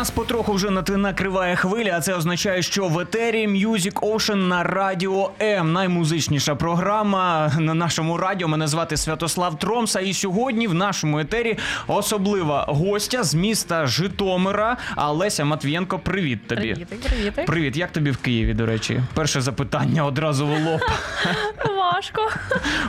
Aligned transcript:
Нас 0.00 0.10
потроху 0.10 0.52
вже 0.52 0.70
накриває 0.96 1.56
хвиля, 1.56 1.92
а 1.96 2.00
це 2.00 2.14
означає, 2.14 2.62
що 2.62 2.88
в 2.88 2.98
етері 2.98 3.48
Music 3.48 3.92
Ocean 3.92 4.34
на 4.34 4.62
радіо 4.62 5.30
М. 5.40 5.72
Наймузичніша 5.72 6.54
програма 6.54 7.52
на 7.58 7.74
нашому 7.74 8.16
радіо. 8.16 8.48
Мене 8.48 8.68
звати 8.68 8.96
Святослав 8.96 9.58
Тромса. 9.58 10.00
І 10.00 10.12
сьогодні 10.12 10.66
в 10.66 10.74
нашому 10.74 11.18
етері 11.18 11.58
особлива 11.86 12.64
гостя 12.68 13.22
з 13.22 13.34
міста 13.34 13.86
Житомира. 13.86 14.76
Олеся 14.96 15.44
Матвієнко. 15.44 15.98
Привіт 15.98 16.46
тобі. 16.46 16.60
Привіти, 16.60 16.96
привіти. 17.08 17.42
Привіт, 17.46 17.76
як 17.76 17.90
тобі 17.92 18.10
в 18.10 18.16
Києві, 18.16 18.54
до 18.54 18.66
речі? 18.66 19.02
Перше 19.14 19.40
запитання 19.40 20.04
одразу 20.04 20.46
в 20.46 20.50
лоб. 20.50 20.80
Важко. 21.78 22.30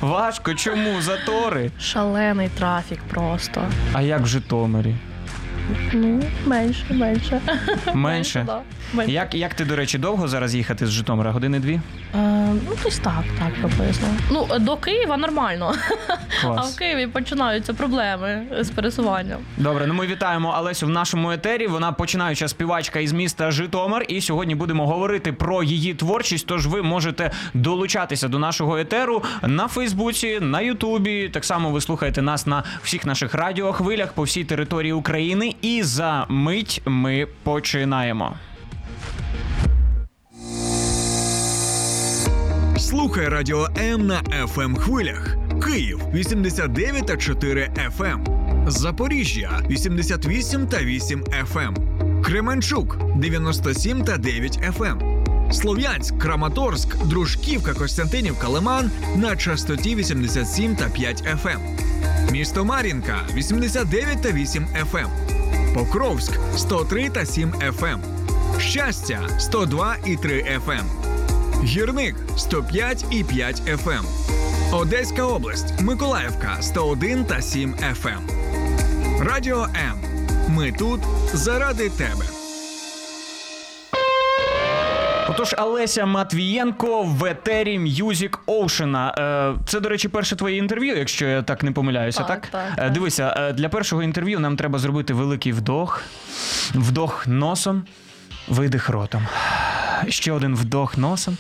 Важко, 0.02 0.54
чому? 0.54 1.02
Затори? 1.02 1.72
Шалений 1.80 2.50
трафік 2.58 3.00
просто. 3.10 3.64
А 3.94 4.02
як 4.02 4.22
в 4.22 4.26
Житомирі? 4.26 4.96
Ну, 5.94 6.22
менше, 6.46 6.86
менше. 6.90 7.42
Менше? 7.94 8.44
да. 8.46 8.62
Менше. 8.94 9.12
Як, 9.12 9.36
як 9.36 9.54
ти, 9.54 9.66
до 9.66 9.76
речі, 9.76 9.98
довго 9.98 10.28
зараз 10.28 10.56
їхати 10.56 10.86
з 10.88 10.90
Житомира? 10.90 11.32
Години 11.32 11.60
дві? 11.60 11.74
Е, 11.74 11.82
ну, 12.54 12.72
десь 12.84 13.00
так, 13.00 13.24
так, 13.40 13.54
приблизно. 13.54 14.08
Ну, 14.32 14.48
до 14.60 14.78
Києва 14.78 15.18
нормально. 15.18 15.74
А 16.44 16.62
в 16.62 16.76
Києві 16.76 17.08
починаються 17.08 17.74
проблеми 17.74 18.44
з 18.60 18.70
пересуванням. 18.70 19.40
Добре, 19.58 19.88
ну 19.88 19.94
ми 19.94 20.08
вітаємо 20.08 20.56
Олесю 20.60 20.86
в 20.86 20.90
нашому 20.90 21.32
етері. 21.32 21.68
Вона 21.68 21.92
починаюча 21.92 22.48
співачка 22.48 23.00
із 23.00 23.14
міста 23.14 23.52
Житомир. 23.52 24.06
І 24.08 24.22
сьогодні 24.22 24.56
будемо 24.56 24.88
говорити 24.88 25.34
про 25.34 25.64
її 25.64 25.94
творчість. 25.94 26.48
Тож 26.48 26.68
ви 26.68 26.82
можете 26.82 27.32
долучатися 27.54 28.28
до 28.28 28.40
нашого 28.40 28.78
етеру 28.78 29.24
на 29.42 29.68
Фейсбуці, 29.68 30.40
на 30.40 30.62
Ютубі. 30.62 31.30
Так 31.30 31.46
само 31.46 31.70
ви 31.70 31.82
слухаєте 31.82 32.22
нас 32.22 32.48
на 32.48 32.64
всіх 32.84 33.06
наших 33.06 33.34
радіохвилях 33.34 34.14
по 34.14 34.24
всій 34.24 34.44
території 34.44 34.94
України. 34.94 35.56
І 35.62 35.84
за 35.84 36.26
мить 36.30 36.82
ми 36.86 37.28
починаємо. 37.44 38.36
Слухай 42.78 43.28
Радіо 43.30 43.68
М 43.78 44.08
на 44.08 44.22
fm 44.22 44.76
хвилях. 44.76 45.36
Київ 45.66 46.00
89 46.14 47.06
та 47.08 47.18
4 47.18 47.72
FM. 47.98 48.42
Запоріжжя 48.70 49.62
88 49.70 50.68
та 50.68 50.84
8 50.84 51.24
FM. 51.24 51.76
Кременчук 52.22 52.98
97 53.16 54.04
та 54.04 54.18
9 54.18 54.60
FM. 54.78 55.22
Слов'янськ, 55.54 56.18
Краматорськ, 56.18 57.06
Дружківка, 57.06 57.74
Костянтинівка, 57.74 58.48
Лиман 58.48 58.92
на 59.16 59.36
частоті 59.36 59.96
87 59.96 60.76
та 60.76 60.90
5 60.90 61.24
FM. 61.24 61.60
Місто 62.32 62.66
Мар'їнка 62.66 63.22
89 63.36 64.22
та 64.22 64.32
8 64.32 64.68
FM. 64.92 65.08
Покровськ 65.74 66.40
103 66.58 67.10
та 67.10 67.26
7 67.26 67.52
FM. 67.52 68.00
Щастя 68.60 69.20
102 69.40 69.96
і 70.06 70.16
3 70.16 70.60
FM. 70.68 70.84
Гірник 71.64 72.16
105 72.38 73.06
і 73.12 73.24
5 73.24 73.62
FM. 73.62 74.04
Одеська 74.72 75.24
область, 75.24 75.82
Миколаївка 75.82 76.58
101 76.62 77.26
та 77.26 77.42
7 77.42 77.76
FM. 77.76 78.20
Радіо 79.24 79.64
М. 79.64 80.00
Ми 80.48 80.72
тут 80.72 81.02
заради 81.34 81.90
тебе. 81.90 82.41
Отож, 85.32 85.56
Олеся 85.58 86.06
Матвієнко 86.06 87.04
в 87.04 87.26
етері 87.26 87.80
Music 87.80 88.32
Ocean. 88.48 89.20
Е, 89.22 89.56
Це, 89.68 89.80
до 89.80 89.90
речі, 89.90 90.08
перше 90.08 90.36
твоє 90.36 90.58
інтерв'ю, 90.58 90.98
якщо 90.98 91.26
я 91.26 91.42
так 91.42 91.64
не 91.64 91.72
помиляюся, 91.72 92.24
так? 92.24 92.42
Так, 92.42 92.52
так, 92.52 92.72
Е, 92.74 92.82
так. 92.82 92.92
Дивися, 92.92 93.36
е, 93.38 93.54
для 93.54 93.70
першого 93.70 94.04
інтерв'ю 94.04 94.40
нам 94.40 94.58
треба 94.58 94.80
зробити 94.80 95.14
великий 95.14 95.52
вдох, 95.52 96.02
вдох 96.76 97.28
носом, 97.28 97.84
видих 98.48 98.90
ротом. 98.90 99.28
Ще 100.10 100.32
один 100.32 100.56
вдох 100.56 100.98
носом. 100.98 101.38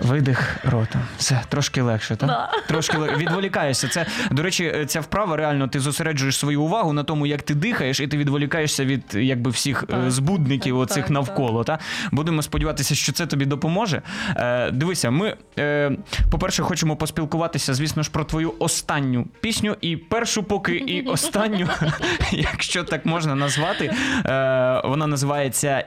Видих 0.00 0.56
ротом. 0.64 1.02
Все, 1.18 1.42
трошки 1.48 1.82
легше, 1.82 2.16
так? 2.16 2.28
Да. 2.28 2.50
Трошки 2.68 2.98
відволікаєшся. 2.98 3.88
Це, 3.88 4.06
до 4.30 4.42
речі, 4.42 4.84
ця 4.86 5.00
вправа 5.00 5.36
реально 5.36 5.68
ти 5.68 5.80
зосереджуєш 5.80 6.38
свою 6.38 6.62
увагу 6.62 6.92
на 6.92 7.04
тому, 7.04 7.26
як 7.26 7.42
ти 7.42 7.54
дихаєш, 7.54 8.00
і 8.00 8.06
ти 8.06 8.16
відволікаєшся 8.16 8.84
від 8.84 9.02
якби 9.14 9.50
всіх 9.50 9.82
е, 9.82 9.86
Так. 9.86 10.10
збудників 10.10 10.74
Так, 10.74 10.82
оцих 10.82 11.02
так, 11.04 11.10
навколо. 11.10 11.64
Та? 11.64 11.78
Будемо 12.12 12.42
сподіватися, 12.42 12.94
що 12.94 13.12
це 13.12 13.26
тобі 13.26 13.44
допоможе. 13.46 14.02
Е, 14.36 14.70
дивися, 14.70 15.10
ми, 15.10 15.36
е, 15.58 15.92
по-перше, 16.30 16.62
хочемо 16.62 16.96
поспілкуватися, 16.96 17.74
звісно 17.74 18.02
ж, 18.02 18.10
про 18.10 18.24
твою 18.24 18.54
останню 18.58 19.26
пісню, 19.40 19.76
і 19.80 19.96
першу, 19.96 20.42
поки 20.42 20.72
і 20.76 21.02
останню, 21.06 21.68
якщо 22.32 22.84
так 22.84 23.06
можна 23.06 23.34
назвати. 23.34 23.84
Е, 24.26 24.82
вона 24.84 25.06
називається. 25.06 25.84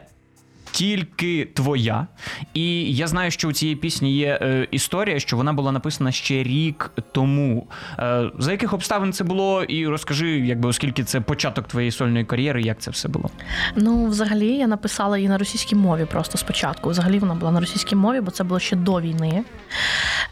Тільки 0.73 1.45
твоя. 1.45 2.07
І 2.53 2.95
я 2.95 3.07
знаю, 3.07 3.31
що 3.31 3.47
у 3.47 3.51
цієї 3.51 3.75
пісні 3.75 4.15
є 4.15 4.39
е, 4.41 4.67
історія, 4.71 5.19
що 5.19 5.37
вона 5.37 5.53
була 5.53 5.71
написана 5.71 6.11
ще 6.11 6.43
рік 6.43 6.91
тому. 7.11 7.67
Е, 7.99 8.31
за 8.39 8.51
яких 8.51 8.73
обставин 8.73 9.13
це 9.13 9.23
було? 9.23 9.63
І 9.63 9.87
розкажи, 9.87 10.39
якби 10.39 10.69
оскільки 10.69 11.03
це 11.03 11.21
початок 11.21 11.67
твоєї 11.67 11.91
сольної 11.91 12.25
кар'єри, 12.25 12.61
як 12.61 12.79
це 12.79 12.91
все 12.91 13.07
було? 13.07 13.29
Ну, 13.75 14.05
взагалі, 14.05 14.47
я 14.47 14.67
написала 14.67 15.17
її 15.17 15.29
на 15.29 15.37
російській 15.37 15.75
мові 15.75 16.05
просто 16.05 16.37
спочатку. 16.37 16.89
Взагалі 16.89 17.19
вона 17.19 17.35
була 17.35 17.51
на 17.51 17.59
російській 17.59 17.95
мові, 17.95 18.21
бо 18.21 18.31
це 18.31 18.43
було 18.43 18.59
ще 18.59 18.75
до 18.75 19.01
війни. 19.01 19.43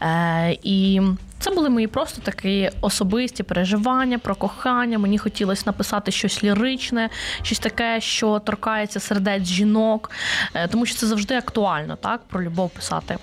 Е, 0.00 0.58
і 0.62 1.00
це 1.42 1.50
були 1.50 1.68
мої 1.68 1.86
просто 1.86 2.20
такі 2.22 2.70
особисті 2.80 3.42
переживання 3.42 4.18
про 4.18 4.34
кохання. 4.34 4.98
Мені 4.98 5.18
хотілося 5.18 5.62
написати 5.66 6.10
щось 6.12 6.44
ліричне, 6.44 7.10
щось 7.42 7.58
таке, 7.58 8.00
що 8.00 8.38
торкається 8.38 9.00
сердець 9.00 9.44
жінок, 9.44 10.10
е, 10.54 10.68
тому 10.68 10.86
що 10.86 10.96
це 10.96 11.06
завжди 11.06 11.34
актуально, 11.34 11.96
так, 11.96 12.20
про 12.28 12.42
любов 12.42 12.70
писати. 12.70 13.18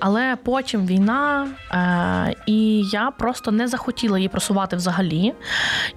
Але 0.00 0.36
потім 0.44 0.86
війна, 0.86 1.48
е, 1.70 2.34
і 2.46 2.82
я 2.92 3.10
просто 3.10 3.50
не 3.50 3.68
захотіла 3.68 4.18
її 4.18 4.28
просувати 4.28 4.76
взагалі. 4.76 5.34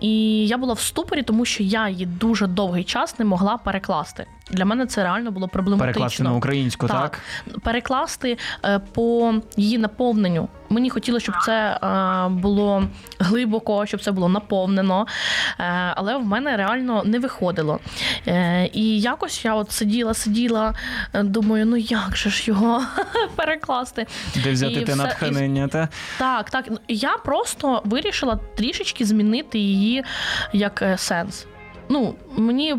І 0.02 0.48
я 0.48 0.58
була 0.58 0.74
в 0.74 0.80
ступорі, 0.80 1.24
тому 1.24 1.46
що 1.46 1.64
я 1.64 1.90
її 1.90 2.06
дуже 2.06 2.48
довгий 2.48 2.84
час 2.84 3.20
не 3.20 3.26
могла 3.26 3.58
перекласти. 3.58 4.26
Для 4.52 4.66
мене 4.66 4.86
це 4.86 5.04
реально 5.04 5.32
було 5.32 5.48
проблематично. 5.48 5.94
Перекласти 5.94 6.24
на 6.24 6.34
українську, 6.34 6.88
так? 6.88 7.20
Перекласти 7.64 8.38
е, 8.66 8.80
по 8.80 9.34
її 9.58 9.78
наповненню. 9.78 10.50
Мені 10.70 10.90
хотілося, 10.90 11.24
щоб 11.24 11.36
це 11.46 11.80
е, 11.84 12.30
було 12.30 12.84
глибоко, 13.20 13.86
щоб 13.86 14.04
це 14.04 14.12
було 14.12 14.30
наповнено. 14.30 15.08
Е, 15.60 15.64
але 15.96 16.18
в 16.18 16.26
мене 16.26 16.58
реально 16.58 17.04
не 17.06 17.20
виходило. 17.20 17.80
І 18.74 19.00
якось 19.02 19.46
я 19.46 19.56
от 19.56 19.72
сиділа, 19.72 20.14
сиділа, 20.14 20.74
думаю, 21.14 21.66
ну 21.66 21.78
як 21.78 22.18
же 22.18 22.30
ж 22.30 22.44
його 22.48 22.82
перекласти? 23.36 24.08
Де 24.44 24.52
взяти 24.52 24.74
І 24.74 24.76
те 24.76 24.84
все- 24.94 24.96
натхнення? 24.96 25.68
Та? 25.68 25.90
Так, 26.18 26.50
так. 26.50 26.70
Я 26.88 27.18
просто 27.18 27.82
вирішила 27.86 28.40
трішечки 28.56 29.06
змінити 29.06 29.60
її 29.60 30.04
як 30.54 30.84
сенс. 30.98 31.46
Ну, 31.90 32.16
мені 32.38 32.76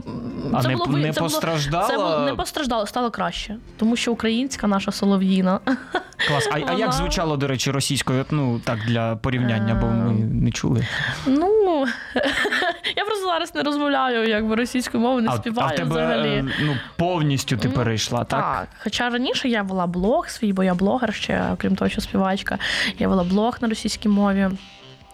А 0.54 0.62
це 0.62 0.68
не- 0.68 0.76
було 0.76 0.86
не 0.98 1.12
це 1.12 1.20
було- 1.20 1.40
Це 1.88 1.96
було, 1.96 2.18
не 2.18 2.34
постраждало, 2.34 2.86
стало 2.86 3.10
краще. 3.10 3.56
Тому 3.76 3.96
що 3.96 4.12
українська 4.12 4.66
наша 4.66 4.92
солов'їна. 4.92 5.60
Клас. 6.28 6.48
А, 6.52 6.58
а 6.68 6.72
як 6.72 6.92
звучало, 6.92 7.36
до 7.36 7.46
речі, 7.46 7.70
російською? 7.70 8.24
Ну 8.30 8.60
так 8.64 8.78
для 8.86 9.16
порівняння, 9.16 9.74
бо 9.74 9.86
ми 9.86 10.12
не 10.12 10.50
чули. 10.50 10.86
Ну 11.26 11.86
я 12.96 13.04
просто 13.04 13.24
зараз 13.26 13.54
не 13.54 13.62
розмовляю, 13.62 14.28
якби 14.28 14.54
російською 14.54 15.02
мовою 15.02 15.22
не 15.22 15.28
а, 15.28 15.36
співаю 15.36 15.68
а 15.70 15.72
в 15.72 15.76
тебе 15.76 15.90
взагалі. 15.90 16.28
е, 16.28 16.44
ну, 16.60 16.76
повністю 16.96 17.56
ти 17.56 17.68
Ну, 17.68 17.74
перейшла, 17.74 18.24
так? 18.24 18.40
Так, 18.40 18.68
хоча 18.82 19.10
раніше 19.10 19.48
я 19.48 19.62
вела 19.62 19.86
блог 19.86 20.28
свій, 20.28 20.52
бо 20.52 20.64
я 20.64 20.74
блогер 20.74 21.14
ще, 21.14 21.44
окрім 21.52 21.76
того, 21.76 21.88
що 21.88 22.00
співачка. 22.00 22.58
Я 22.98 23.08
вела 23.08 23.24
блог 23.24 23.58
на 23.60 23.68
російській 23.68 24.08
мові. 24.08 24.48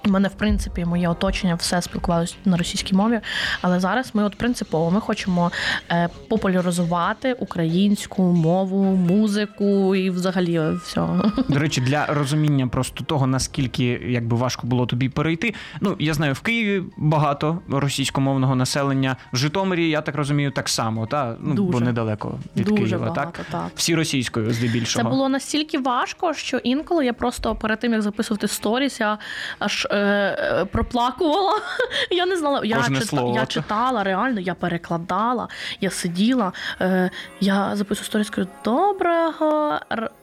У 0.07 0.11
мене, 0.11 0.29
в 0.29 0.35
принципі, 0.35 0.85
моє 0.85 1.09
оточення 1.09 1.55
все 1.55 1.83
спілкувалося 1.83 2.35
на 2.45 2.57
російській 2.57 2.95
мові. 2.95 3.21
Але 3.61 3.81
зараз 3.81 4.11
ми 4.15 4.25
от 4.25 4.37
принципово 4.37 4.91
ми 4.91 5.01
хочемо 5.01 5.53
е, 5.91 6.09
популяризувати 6.29 7.33
українську 7.33 8.23
мову, 8.23 8.85
музику 8.85 9.95
і 9.95 10.11
взагалі 10.11 10.61
все. 10.85 11.07
До 11.49 11.59
речі, 11.59 11.81
для 11.81 12.07
розуміння 12.07 12.67
просто 12.67 13.05
того, 13.05 13.27
наскільки 13.27 13.85
якби 14.09 14.37
важко 14.37 14.67
було 14.67 14.87
тобі 14.87 15.09
перейти. 15.09 15.55
Ну, 15.81 15.97
я 15.99 16.15
знаю, 16.15 16.33
в 16.33 16.41
Києві 16.41 16.83
багато 16.97 17.59
російськомовного 17.69 18.55
населення, 18.55 19.17
в 19.33 19.37
Житомирі, 19.37 19.89
я 19.89 20.01
так 20.01 20.15
розумію, 20.15 20.51
так 20.51 20.69
само, 20.69 21.07
та? 21.07 21.37
Ну, 21.41 21.65
бо 21.65 21.81
недалеко 21.81 22.39
від 22.57 22.67
Дуже 22.67 22.85
Києва, 22.85 23.07
багато, 23.07 23.21
так? 23.37 23.47
так. 23.51 23.71
Всі 23.75 23.95
російською, 23.95 24.51
здебільшого. 24.51 25.05
Це 25.05 25.11
було 25.11 25.29
настільки 25.29 25.79
важко, 25.79 26.35
що 26.35 26.57
інколи 26.57 27.05
я 27.05 27.13
просто 27.13 27.55
перед 27.55 27.81
тим 27.81 27.93
як 27.93 28.03
записувати 28.03 28.49
сторіс, 28.49 29.01
я 29.01 29.19
аж 29.59 29.87
е, 29.95 30.65
проплакувала. 30.73 31.61
Я 32.11 32.27
не 32.27 32.37
знала. 32.37 32.61
Я, 32.65 32.77
чита- 32.77 33.05
слово, 33.05 33.35
я 33.37 33.47
читала 33.47 34.05
реально, 34.05 34.41
я 34.41 34.55
перекладала, 34.55 35.49
я 35.81 35.91
сиділа. 35.91 36.53
Е, 36.81 37.11
я 37.41 37.77
записую 37.77 38.05
сторіс, 38.05 38.31
кажу, 38.31 38.49
доброго 38.65 39.81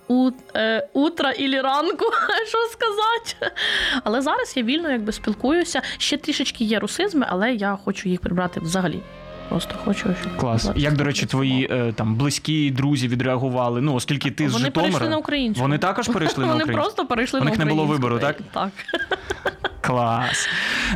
у, 0.07 0.31
е, 0.55 0.87
утра 0.93 1.31
і 1.31 1.61
ранку. 1.61 2.05
Що 2.47 2.57
сказати? 2.57 3.55
Але 4.03 4.21
зараз 4.21 4.53
я 4.57 4.63
вільно 4.63 4.91
якби 4.91 5.11
спілкуюся. 5.11 5.81
Ще 5.97 6.17
трішечки 6.17 6.63
є 6.63 6.79
русизми, 6.79 7.25
але 7.29 7.53
я 7.53 7.77
хочу 7.85 8.09
їх 8.09 8.19
прибрати 8.19 8.59
взагалі. 8.59 8.99
Просто 9.49 9.75
хочу, 9.85 9.99
щоб 10.21 10.37
Клас. 10.37 10.69
Як, 10.75 10.95
до 10.95 11.03
речі, 11.03 11.25
твої 11.25 11.67
е, 11.71 11.93
там 11.95 12.15
близькі 12.15 12.71
друзі 12.71 13.07
відреагували? 13.07 13.81
Ну, 13.81 13.93
оскільки 13.93 14.31
ти 14.31 14.49
з 14.49 14.53
Вони 14.53 14.71
перейшли 14.71 15.09
на 15.09 15.17
українську. 15.17 15.61
Вони 15.61 15.77
також 15.77 16.07
перейшли 16.07 16.45
на 16.45 16.51
Вони 16.51 16.65
просто 16.65 17.05
перейшли 17.05 17.39
У 17.39 17.43
на 17.43 17.49
них 17.49 17.59
не 17.59 17.65
було 17.65 17.85
вибору, 17.85 18.19
так? 18.19 18.37
Так. 18.53 18.71
Клас. 19.81 20.49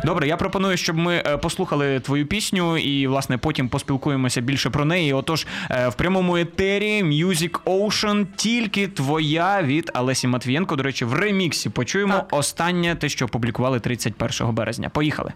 Добре, 0.04 0.28
я 0.28 0.36
пропоную, 0.36 0.76
щоб 0.76 0.96
ми 0.96 1.22
е, 1.26 1.36
послухали 1.36 2.00
твою 2.00 2.26
пісню 2.26 2.78
і, 2.78 3.06
власне, 3.06 3.38
потім 3.38 3.68
поспілкуємося 3.68 4.40
більше 4.40 4.70
про 4.70 4.84
неї. 4.84 5.12
Отож, 5.12 5.46
е, 5.70 5.88
в 5.88 5.94
прямому 5.94 6.36
етері 6.36 7.02
Music 7.02 7.60
Ocean 7.64 8.26
тільки 8.36 8.88
твоя 8.88 9.62
від 9.62 9.90
Алесі 9.94 10.26
Матвієнко. 10.28 10.76
До 10.76 10.82
речі, 10.82 11.04
в 11.04 11.12
реміксі 11.12 11.70
почуємо 11.70 12.14
Так. 12.14 12.26
останнє 12.30 12.94
те, 12.94 13.08
що 13.08 13.24
опублікували 13.24 13.80
31 13.80 14.52
березня. 14.52 14.88
Поїхали. 14.88 15.32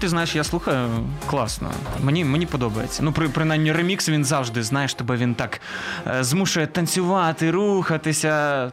Ти 0.00 0.08
знаєш, 0.08 0.36
я 0.36 0.44
слухаю 0.44 0.88
класно. 1.26 1.70
Мені, 2.02 2.24
мені 2.24 2.46
подобається. 2.46 3.02
Ну, 3.02 3.12
при, 3.12 3.28
принаймні, 3.28 3.72
ремікс 3.72 4.08
він 4.08 4.24
завжди, 4.24 4.62
знаєш, 4.62 4.94
тебе 4.94 5.16
він 5.16 5.34
так 5.34 5.60
е, 6.06 6.24
змушує 6.24 6.66
танцювати, 6.66 7.50
рухатися. 7.50 8.28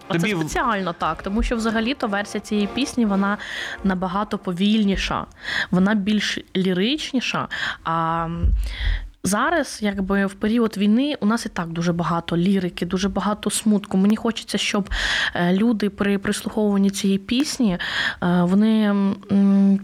А 0.08 0.14
це 0.14 0.20
Тобі 0.20 0.34
в- 0.34 0.40
спеціально 0.40 0.94
так, 0.94 1.22
тому 1.24 1.44
що 1.44 1.56
взагалі-то 1.56 2.08
версія 2.08 2.42
цієї 2.42 2.68
пісні 2.68 3.06
вона 3.06 3.38
набагато 3.84 4.38
повільніша, 4.38 5.26
вона 5.72 5.96
більш 5.96 6.40
ліричніша. 6.58 7.48
А 7.84 8.28
зараз, 9.28 9.80
якби 9.82 10.26
в 10.26 10.34
період 10.34 10.78
війни, 10.78 11.16
у 11.20 11.26
нас 11.26 11.46
і 11.46 11.50
так 11.50 11.70
дуже 11.70 11.94
багато 11.94 12.38
лірики, 12.38 12.86
дуже 12.86 13.10
багато 13.10 13.50
смутку. 13.50 13.98
Мені 13.98 14.16
хочеться, 14.16 14.58
щоб 14.58 14.90
е, 15.36 15.54
люди 15.54 15.90
при 15.90 16.18
прислуховуванні 16.18 16.90
цієї 16.90 17.20
пісні 17.20 17.78
е, 18.24 18.44
вони 18.44 18.96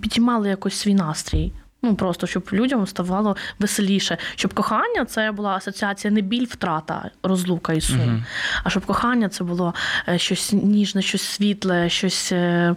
підіймали 0.01 0.49
якось 0.49 0.75
свій 0.75 0.93
настрій. 0.93 1.51
Ну 1.85 1.95
просто 1.95 2.27
щоб 2.27 2.49
людям 2.53 2.87
ставало 2.87 3.35
веселіше, 3.59 4.17
щоб 4.35 4.53
кохання 4.53 5.05
це 5.05 5.31
була 5.31 5.49
асоціація 5.55 6.13
не 6.13 6.21
біль, 6.21 6.45
втрата, 6.49 7.09
розлука 7.23 7.73
і 7.73 7.81
сум, 7.81 7.97
Мгм. 7.97 8.25
а 8.63 8.69
щоб 8.69 8.85
кохання 8.85 9.29
це 9.29 9.43
було 9.43 9.73
е, 10.07 10.17
щось 10.17 10.53
ніжне, 10.53 11.01
щось 11.01 11.21
світле, 11.21 11.89
щось 11.89 12.31
е, 12.31 12.75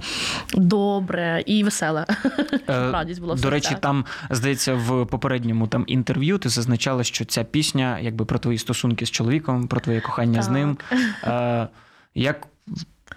добре 0.54 1.42
і 1.46 1.64
веселе. 1.64 2.06
Е, 2.68 2.90
Радість 2.90 3.20
була 3.20 3.34
До 3.34 3.50
речі, 3.50 3.76
там 3.80 4.04
здається, 4.30 4.74
в 4.74 5.06
попередньому 5.06 5.66
там 5.66 5.84
інтерв'ю 5.86 6.38
ти 6.38 6.48
зазначала, 6.48 7.04
що 7.04 7.24
ця 7.24 7.44
пісня 7.44 7.98
якби 7.98 8.24
про 8.24 8.38
твої 8.38 8.58
стосунки 8.58 9.06
з 9.06 9.10
чоловіком, 9.10 9.68
про 9.68 9.80
твоє 9.80 10.00
кохання 10.00 10.42
з 10.42 10.48
ним. 10.48 10.78
Е, 11.24 11.68
як 12.14 12.46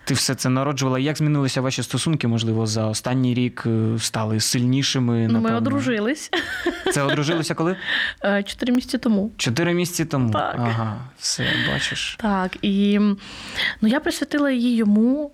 ти 0.05 0.13
все 0.13 0.35
це 0.35 0.49
народжувала. 0.49 0.99
Як 0.99 1.17
змінилися 1.17 1.61
ваші 1.61 1.83
стосунки, 1.83 2.27
можливо, 2.27 2.67
за 2.67 2.85
останній 2.85 3.33
рік 3.33 3.63
е, 3.65 3.99
стали 3.99 4.39
сильнішими? 4.39 5.27
Ну, 5.27 5.39
ми 5.39 5.55
одружились 5.55 6.31
Це 6.93 7.01
одружилися 7.01 7.53
коли? 7.53 7.75
е, 8.23 8.43
чотири 8.43 8.73
місяці 8.73 8.97
тому. 8.97 9.31
Чотири 9.37 9.73
місяці 9.73 10.05
тому. 10.05 10.31
Так. 10.31 10.55
Ага, 10.57 10.97
все, 11.17 11.45
бачиш. 11.73 12.15
Так, 12.19 12.57
і 12.61 12.99
ну, 13.81 13.87
я 13.89 13.99
присвятила 13.99 14.51
її 14.51 14.75
йому, 14.75 15.31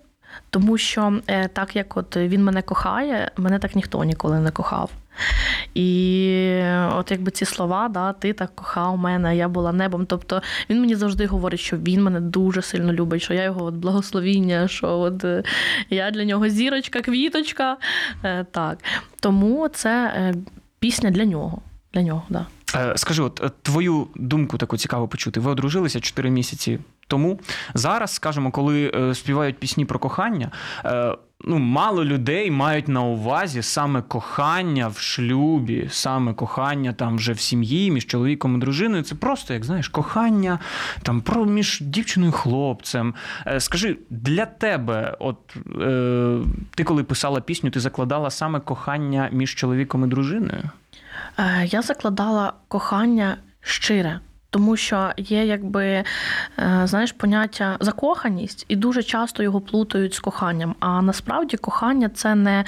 тому 0.56 0.78
що 0.78 1.20
е, 1.26 1.48
так 1.48 1.76
як 1.76 1.96
от 1.96 2.16
він 2.16 2.44
мене 2.44 2.62
кохає, 2.62 3.30
мене 3.36 3.58
так 3.58 3.74
ніхто 3.74 4.04
ніколи 4.04 4.40
не 4.40 4.50
кохав. 4.50 4.90
І 5.74 6.60
от 6.92 7.10
якби 7.10 7.30
ці 7.30 7.44
слова, 7.44 7.88
да, 7.88 8.12
ти 8.12 8.32
так 8.32 8.54
кохав 8.54 8.98
мене, 8.98 9.36
я 9.36 9.48
була 9.48 9.72
небом. 9.72 10.06
Тобто 10.06 10.42
він 10.70 10.80
мені 10.80 10.94
завжди 10.94 11.26
говорить, 11.26 11.60
що 11.60 11.76
він 11.76 12.02
мене 12.02 12.20
дуже 12.20 12.62
сильно 12.62 12.92
любить, 12.92 13.22
що 13.22 13.34
я 13.34 13.42
його 13.44 13.64
от 13.64 13.74
благословіння, 13.74 14.68
що 14.68 14.88
от 14.88 15.24
е, 15.24 15.42
я 15.90 16.10
для 16.10 16.24
нього 16.24 16.48
зірочка, 16.48 17.00
квіточка. 17.02 17.76
Е, 18.24 18.46
Так. 18.50 18.78
Тому 19.20 19.68
це 19.68 20.12
е, 20.16 20.34
пісня 20.78 21.10
для 21.10 21.24
нього. 21.24 21.62
Для 21.94 22.02
нього, 22.02 22.22
да. 22.28 22.46
Е, 22.74 22.92
Скажи, 22.96 23.22
от 23.22 23.40
е, 23.44 23.50
твою 23.62 24.06
думку 24.14 24.58
таку 24.58 24.76
цікаво 24.76 25.08
почути. 25.08 25.40
Ви 25.40 25.50
одружилися 25.50 26.00
4 26.00 26.30
місяці 26.30 26.78
тому. 27.06 27.40
Зараз, 27.74 28.14
скажімо, 28.14 28.50
коли 28.50 28.92
е, 28.94 29.14
співають 29.14 29.58
пісні 29.58 29.84
про 29.84 29.98
кохання, 29.98 30.50
е, 30.84 31.16
ну, 31.44 31.58
мало 31.58 32.04
людей 32.04 32.50
мають 32.50 32.88
на 32.88 33.02
увазі 33.02 33.62
саме 33.62 34.02
кохання 34.02 34.88
в 34.88 34.98
шлюбі, 34.98 35.88
саме 35.90 36.34
кохання 36.34 36.92
там 36.92 37.16
вже 37.16 37.32
в 37.32 37.40
сім'ї 37.40 37.90
між 37.90 38.06
чоловіком 38.06 38.56
і 38.56 38.58
дружиною. 38.58 39.02
Це 39.02 39.14
просто, 39.14 39.54
як 39.54 39.64
знаєш, 39.64 39.88
кохання 39.88 40.58
там 41.02 41.20
про 41.20 41.44
між 41.44 41.80
дівчиною 41.80 42.32
і 42.32 42.34
хлопцем. 42.34 43.14
Е, 43.46 43.60
Скажи, 43.60 43.98
для 44.10 44.46
тебе, 44.46 45.16
от 45.18 45.56
ти 46.74 46.84
коли 46.84 47.04
писала 47.04 47.40
пісню, 47.40 47.70
ти 47.70 47.80
закладала 47.80 48.30
саме 48.30 48.60
кохання 48.60 49.28
між 49.32 49.54
чоловіком 49.54 50.04
і 50.04 50.06
дружиною? 50.06 50.70
Я 51.64 51.82
закладала 51.82 52.52
кохання 52.68 53.36
щире. 53.60 54.20
Тому 54.56 54.76
що 54.76 55.12
є 55.16 55.46
якби 55.46 55.84
е, 55.84 56.04
знаєш 56.84 57.12
поняття 57.12 57.76
закоханість, 57.80 58.64
і 58.68 58.76
дуже 58.76 59.02
часто 59.02 59.42
його 59.42 59.60
плутають 59.60 60.14
з 60.14 60.20
коханням. 60.20 60.74
А 60.80 61.02
насправді 61.02 61.56
кохання 61.56 62.08
це 62.08 62.34
не 62.34 62.64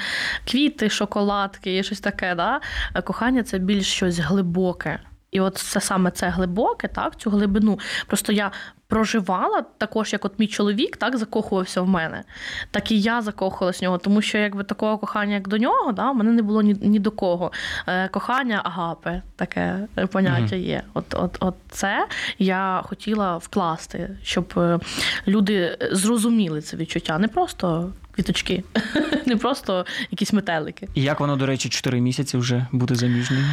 квіти, 0.47 0.89
шоколадки 0.89 1.77
і 1.77 1.83
щось 1.83 1.99
таке. 1.99 2.35
Да? 2.35 2.61
Кохання 3.03 3.43
це 3.43 3.59
більш 3.59 3.87
щось 3.87 4.19
глибоке. 4.19 4.99
І 5.31 5.39
от 5.39 5.57
це 5.57 5.81
саме 5.81 6.11
це 6.11 6.29
глибоке, 6.29 6.87
так, 6.87 7.15
цю 7.15 7.29
глибину. 7.29 7.79
Просто 8.07 8.33
я 8.33 8.51
проживала 8.89 9.61
також, 9.77 10.13
як 10.13 10.25
от 10.25 10.39
мій 10.39 10.47
чоловік 10.47 10.97
так 10.97 11.17
закохувався 11.17 11.81
в 11.81 11.87
мене, 11.87 12.23
так 12.71 12.91
і 12.91 13.01
я 13.01 13.21
закохувалась 13.21 13.81
в 13.81 13.83
нього, 13.83 13.97
тому 13.97 14.21
що 14.21 14.37
якби 14.37 14.63
такого 14.63 14.97
кохання, 14.97 15.33
як 15.33 15.47
до 15.47 15.57
нього, 15.57 15.91
да, 15.91 16.11
в 16.11 16.15
мене 16.15 16.31
не 16.31 16.41
було 16.41 16.61
ні, 16.61 16.75
ні 16.81 16.99
до 16.99 17.11
кого. 17.11 17.51
Е, 17.87 18.07
кохання 18.07 18.61
агапе, 18.63 19.21
таке 19.35 19.87
е, 19.97 20.07
поняття 20.07 20.55
є. 20.55 20.83
От, 20.93 21.05
от, 21.13 21.37
от 21.39 21.55
це 21.69 22.07
я 22.39 22.81
хотіла 22.85 23.37
вкласти, 23.37 24.17
щоб 24.23 24.53
е, 24.57 24.79
люди 25.27 25.77
зрозуміли 25.91 26.61
це 26.61 26.77
відчуття. 26.77 27.19
Не 27.19 27.27
просто 27.27 27.93
квіточки, 28.15 28.63
не 29.25 29.37
просто 29.37 29.85
якісь 30.11 30.33
метелики. 30.33 30.87
І 30.93 31.01
як 31.01 31.19
воно, 31.19 31.35
до 31.35 31.45
речі, 31.45 31.69
4 31.69 32.01
місяці 32.01 32.37
вже 32.37 32.65
бути 32.71 32.95
заміжньою? 32.95 33.45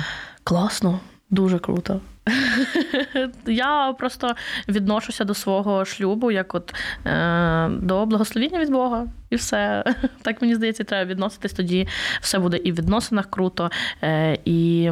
Класно, 0.44 1.00
дуже 1.30 1.58
круто. 1.58 2.00
Я 3.46 3.94
просто 3.98 4.34
відношуся 4.68 5.24
до 5.24 5.34
свого 5.34 5.84
шлюбу 5.84 6.30
як 6.30 6.54
от 6.54 6.74
е, 7.06 7.68
до 7.68 8.06
благословіння 8.06 8.60
від 8.60 8.70
Бога, 8.70 9.06
і 9.30 9.36
все. 9.36 9.84
Так 10.22 10.42
мені 10.42 10.54
здається, 10.54 10.84
треба 10.84 11.10
відноситись 11.10 11.52
тоді. 11.52 11.88
Все 12.20 12.38
буде 12.38 12.56
і 12.56 12.72
в 12.72 12.74
відносинах 12.74 13.30
круто, 13.30 13.70
е, 14.02 14.38
і 14.44 14.90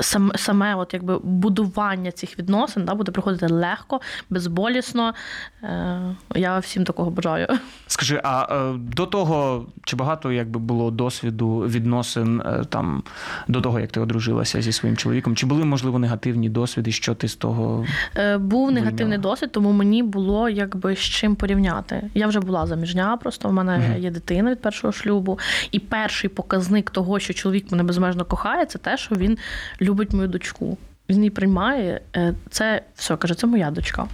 сам, 0.00 0.32
саме 0.36 0.74
от 0.74 0.94
якби 0.94 1.18
будування 1.18 2.12
цих 2.12 2.38
відносин 2.38 2.84
да, 2.84 2.94
буде 2.94 3.12
проходити 3.12 3.46
легко, 3.46 4.00
безболісно. 4.30 5.14
Е, 5.62 6.00
я 6.34 6.58
всім 6.58 6.84
такого 6.84 7.10
бажаю. 7.10 7.48
Скажи, 7.86 8.20
а 8.24 8.46
е, 8.56 8.78
до 8.78 9.06
того 9.06 9.66
чи 9.84 9.96
багато 9.96 10.32
якби 10.32 10.60
було 10.60 10.90
досвіду 10.90 11.58
відносин 11.58 12.40
е, 12.40 12.64
там 12.68 13.02
до 13.48 13.60
того, 13.60 13.80
як 13.80 13.92
ти 13.92 14.00
одружилася 14.00 14.62
зі 14.62 14.72
своїм 14.72 14.96
чоловіком? 14.96 15.36
Чи 15.36 15.46
були 15.46 15.64
можливо 15.64 15.98
негативні 15.98 16.48
досвіди? 16.48 16.92
Що 16.92 17.14
ти 17.14 17.28
з 17.28 17.36
того? 17.36 17.86
Е, 18.16 18.38
Був 18.38 18.70
негативний 18.72 19.04
Вийняла. 19.18 19.22
досвід, 19.22 19.52
тому 19.52 19.72
мені 19.72 20.02
було 20.02 20.48
якби 20.48 20.96
з 20.96 20.98
чим 20.98 21.34
порівняти. 21.36 22.10
Я 22.14 22.26
вже 22.26 22.40
була 22.40 22.66
заміжня, 22.66 23.16
просто 23.16 23.48
в 23.48 23.52
мене 23.52 23.78
Мгм. 23.78 24.02
є 24.02 24.10
дитина 24.10 24.50
від 24.50 24.60
першого 24.62 24.92
шлюбу. 24.92 25.38
І 25.70 25.78
перший 25.78 26.30
показник 26.30 26.90
того, 26.90 27.18
що 27.18 27.34
чоловік 27.34 27.72
мене 27.72 27.82
безмежно 27.82 28.24
кохає, 28.24 28.66
це 28.66 28.78
те, 28.78 28.96
що 28.96 29.14
він 29.14 29.38
любить 29.84 30.12
мою 30.12 30.28
дочку. 30.28 30.78
Він 31.08 31.16
її 31.18 31.30
приймає. 31.30 32.00
Е, 32.16 32.34
Це 32.50 32.82
все 32.94 33.16
каже, 33.16 33.34
це 33.34 33.46
моя 33.46 33.70
дочка. 33.70 34.06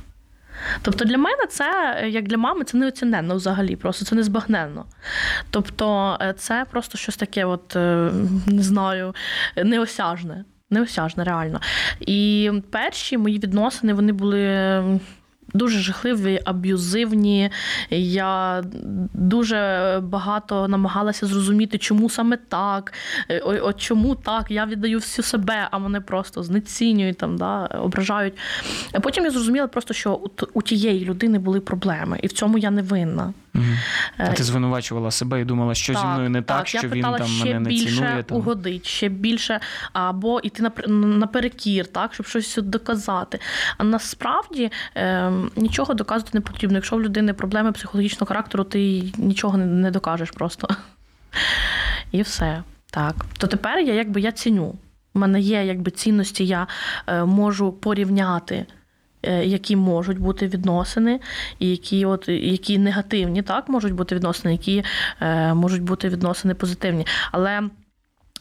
Тобто 0.82 1.04
для 1.04 1.18
мене 1.18 1.46
це, 1.50 1.96
е, 2.02 2.08
як 2.08 2.28
для 2.28 2.36
мами, 2.36 2.64
це 2.64 2.78
неоціненно 2.78 3.36
взагалі, 3.36 3.76
просто 3.76 4.04
це 4.04 4.14
незбагненно. 4.14 4.84
Тобто, 5.50 6.16
е, 6.20 6.34
це 6.38 6.66
просто 6.70 6.98
щось 6.98 7.16
таке, 7.16 7.44
от, 7.44 7.74
не 8.46 8.62
знаю, 8.62 9.14
неосяжне. 9.64 10.44
Неосяжне, 10.70 11.24
реально. 11.24 11.60
І 12.00 12.50
перші 12.70 13.18
мої 13.18 13.38
відносини 13.38 13.92
вони 13.92 14.12
були 14.12 14.40
дуже 15.54 15.78
жахливі, 15.78 16.40
аб'юзивні. 16.45 17.50
Я 17.90 18.62
дуже 19.14 19.99
багато 20.02 20.69
намагалася 20.69 21.26
зрозуміти, 21.26 21.78
чому 21.78 22.11
саме 22.11 22.37
так, 22.37 22.92
е, 23.30 23.38
от 23.38 23.80
чому 23.80 24.14
так, 24.14 24.50
я 24.50 24.66
віддаю 24.66 24.99
всю 24.99 25.25
себе, 25.25 25.69
а 25.71 25.78
мене 25.78 26.00
просто 26.00 26.42
знецінюють, 26.42 27.19
там, 27.19 27.37
да, 27.38 27.66
ображають. 27.66 28.35
А 28.92 29.00
потім 29.00 29.25
я 29.25 29.30
зрозуміла 29.30 29.66
просто, 29.66 29.95
що 29.95 30.21
у, 30.54 30.62
тієї 30.62 31.04
людини 31.04 31.38
були 31.38 31.61
проблеми, 31.61 32.19
і 32.23 32.26
в 32.26 32.33
цьому 32.33 32.59
я 32.59 32.71
не 32.71 32.83
винна. 32.83 33.33
Е, 33.54 33.61
А 34.19 34.26
ти 34.33 34.42
звинувачувала 34.42 35.11
себе 35.11 35.40
і 35.40 35.45
думала, 35.45 35.75
що 35.75 35.95
зі 35.95 36.04
мною 36.04 36.30
не 36.30 36.42
так, 36.42 36.75
я 36.75 36.80
що 36.80 36.88
він 36.88 36.95
питала 36.95 37.19
там 37.19 37.26
ще 37.26 37.45
мене 37.45 37.61
не 37.61 37.69
більше 37.69 37.97
цінує. 37.97 38.23
Там. 38.23 38.38
угодить, 38.38 38.87
ще 38.87 39.09
більше, 39.09 39.61
або 39.92 40.40
йти 40.40 40.62
напер- 40.62 40.88
наперекір, 40.88 41.87
так, 41.87 42.14
щоб 42.14 42.26
щось 42.26 42.59
доказати. 42.62 43.38
А 43.78 43.85
насправді 43.85 44.71
е, 44.97 45.33
нічого 45.56 45.94
доказувати 45.94 46.30
не 46.35 46.40
потрібно. 46.40 46.76
Якщо 46.76 46.97
в 46.97 47.02
людини 47.02 47.32
проблеми 47.35 47.73
психологічного 47.73 48.26
характеру, 48.28 48.64
ти 48.64 48.80
їй 48.80 49.14
нічого 49.18 49.56
не, 49.59 49.90
докажеш 49.90 50.30
просто. 50.30 50.68
І 52.12 52.23
все. 52.23 52.62
Так. 52.90 53.14
То 53.38 53.47
тепер 53.47 53.78
я 53.78 53.94
якби 53.94 54.20
я 54.20 54.32
ціню. 54.32 54.75
У 55.14 55.18
мене 55.18 55.40
є 55.40 55.64
якби 55.64 55.90
цінності, 55.90 56.47
я 56.47 56.66
е, 57.06 57.25
можу 57.25 57.73
порівняти. 57.73 58.66
е, 59.23 59.44
Які 59.44 59.76
можуть 59.76 60.18
бути 60.18 60.47
відносини, 60.49 61.20
і 61.59 61.70
які 61.70 62.04
от 62.06 62.28
які 62.28 62.78
негативні, 62.78 63.42
так 63.42 63.68
можуть 63.68 63.92
бути 63.92 64.14
відносини, 64.14 64.52
які 64.52 64.85
е, 65.20 65.54
можуть 65.54 65.82
бути 65.82 66.09
відносини 66.09 66.54
позитивні. 66.54 67.06
Але 67.32 67.62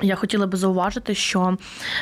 я 0.02 0.16
хотіла 0.16 0.48
би 0.48 0.58
зауважити, 0.58 1.16
що 1.16 1.58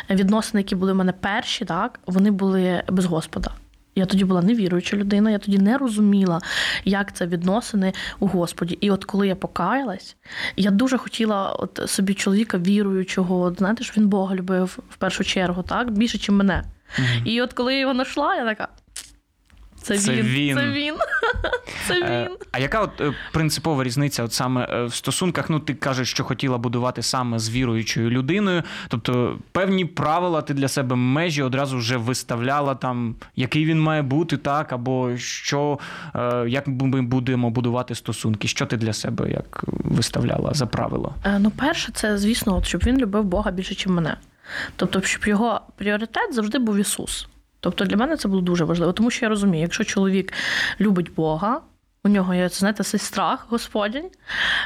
відносини, 0.09 0.61
які 0.61 0.75
були 0.75 0.93
в 0.93 0.95
мене 0.95 1.11
перші, 1.11 1.65
так 1.65 1.99
вони 2.07 2.31
були 2.31 2.83
без 2.87 3.05
Господа. 3.05 3.51
Я 3.97 4.05
тоді 4.05 4.25
була 4.25 4.41
невіруюча 4.41 4.97
людина, 4.97 5.31
я 5.31 5.37
тоді 5.37 5.57
не 5.57 5.77
розуміла, 5.77 6.41
як 6.85 7.15
це 7.15 7.27
відносини 7.27 7.93
у 8.19 8.27
Господі. 8.27 8.77
І 8.81 8.91
от 8.91 9.05
коли 9.05 9.27
я 9.27 9.35
покаялась, 9.35 10.15
я 10.57 10.71
дуже 10.71 10.97
хотіла 10.97 11.51
от 11.51 11.81
собі 11.85 12.13
чоловіка 12.13 12.57
віруючого, 12.57 13.53
знаєте, 13.57 13.83
що 13.83 14.01
він 14.01 14.07
Бога 14.07 14.35
любив 14.35 14.79
в 14.89 14.97
першу 14.97 15.23
чергу, 15.23 15.63
так 15.63 15.91
більше, 15.91 16.17
ніж 16.17 16.29
мене. 16.29 16.63
Мгм. 16.99 17.21
І 17.25 17.41
от 17.41 17.53
коли 17.53 17.73
я 17.73 17.79
його 17.79 17.93
знайшла, 17.93 18.35
я 18.35 18.45
така. 18.45 18.67
Це, 19.87 19.97
Це 19.97 20.11
він, 20.13 20.25
він. 20.25 20.57
це 20.57 20.71
він. 20.71 20.95
Це 21.87 22.01
Е, 22.03 22.27
він. 22.29 22.37
А 22.51 22.59
яка 22.59 22.81
от 22.81 23.01
е, 23.01 23.13
принципова 23.33 23.83
різниця, 23.83 24.23
от 24.23 24.33
саме 24.33 24.67
е, 24.71 24.85
в 24.85 24.93
стосунках? 24.93 25.49
Ну, 25.49 25.59
ти 25.59 25.73
кажеш, 25.73 26.09
що 26.09 26.23
хотіла 26.23 26.57
будувати 26.57 27.03
саме 27.03 27.39
з 27.39 27.49
віруючою 27.49 28.09
людиною. 28.09 28.63
Тобто 28.87 29.39
певні 29.51 29.85
правила 29.85 30.41
ти 30.41 30.53
для 30.53 30.67
себе 30.67 30.95
межі 30.95 31.43
одразу 31.43 31.77
вже 31.77 31.97
виставляла 31.97 32.75
там, 32.75 33.15
який 33.35 33.65
він 33.65 33.81
має 33.81 34.01
бути, 34.01 34.37
так, 34.37 34.73
або 34.73 35.17
що, 35.17 35.79
як 36.47 36.67
ми 36.67 37.01
будемо 37.01 37.49
будувати 37.49 37.95
стосунки. 37.95 38.47
Що 38.47 38.65
ти 38.65 38.77
для 38.77 38.93
себе 38.93 39.31
як 39.31 39.63
виставляла 39.67 40.53
за 40.53 40.65
правило? 40.65 41.15
Ну, 41.39 41.51
перше, 41.51 41.91
це, 41.93 42.17
звісно, 42.17 42.57
от, 42.57 42.65
щоб 42.65 42.83
він 42.85 42.97
любив 42.97 43.23
Бога 43.23 43.51
більше, 43.51 43.73
ніж 43.73 43.87
мене. 43.87 44.17
Тобто, 44.75 45.01
щоб 45.01 45.27
його 45.27 45.61
пріоритет 45.75 46.33
завжди 46.33 46.59
був 46.59 46.77
Ісус. 46.77 47.27
Тобто 47.67 47.85
для 47.85 47.97
мене 47.97 48.17
це 48.17 48.27
було 48.27 48.41
дуже 48.41 48.63
важливо, 48.63 48.93
тому 48.93 49.11
що 49.11 49.25
я 49.25 49.29
розумію, 49.29 49.61
якщо 49.61 49.83
чоловік 49.83 50.33
любить 50.79 51.13
Бога, 51.13 51.61
у 52.07 52.09
нього 52.09 52.33
є, 52.33 52.49
знаєте, 52.49 52.83
цей 52.83 52.99
страх 52.99 53.45
Господень, 53.49 54.05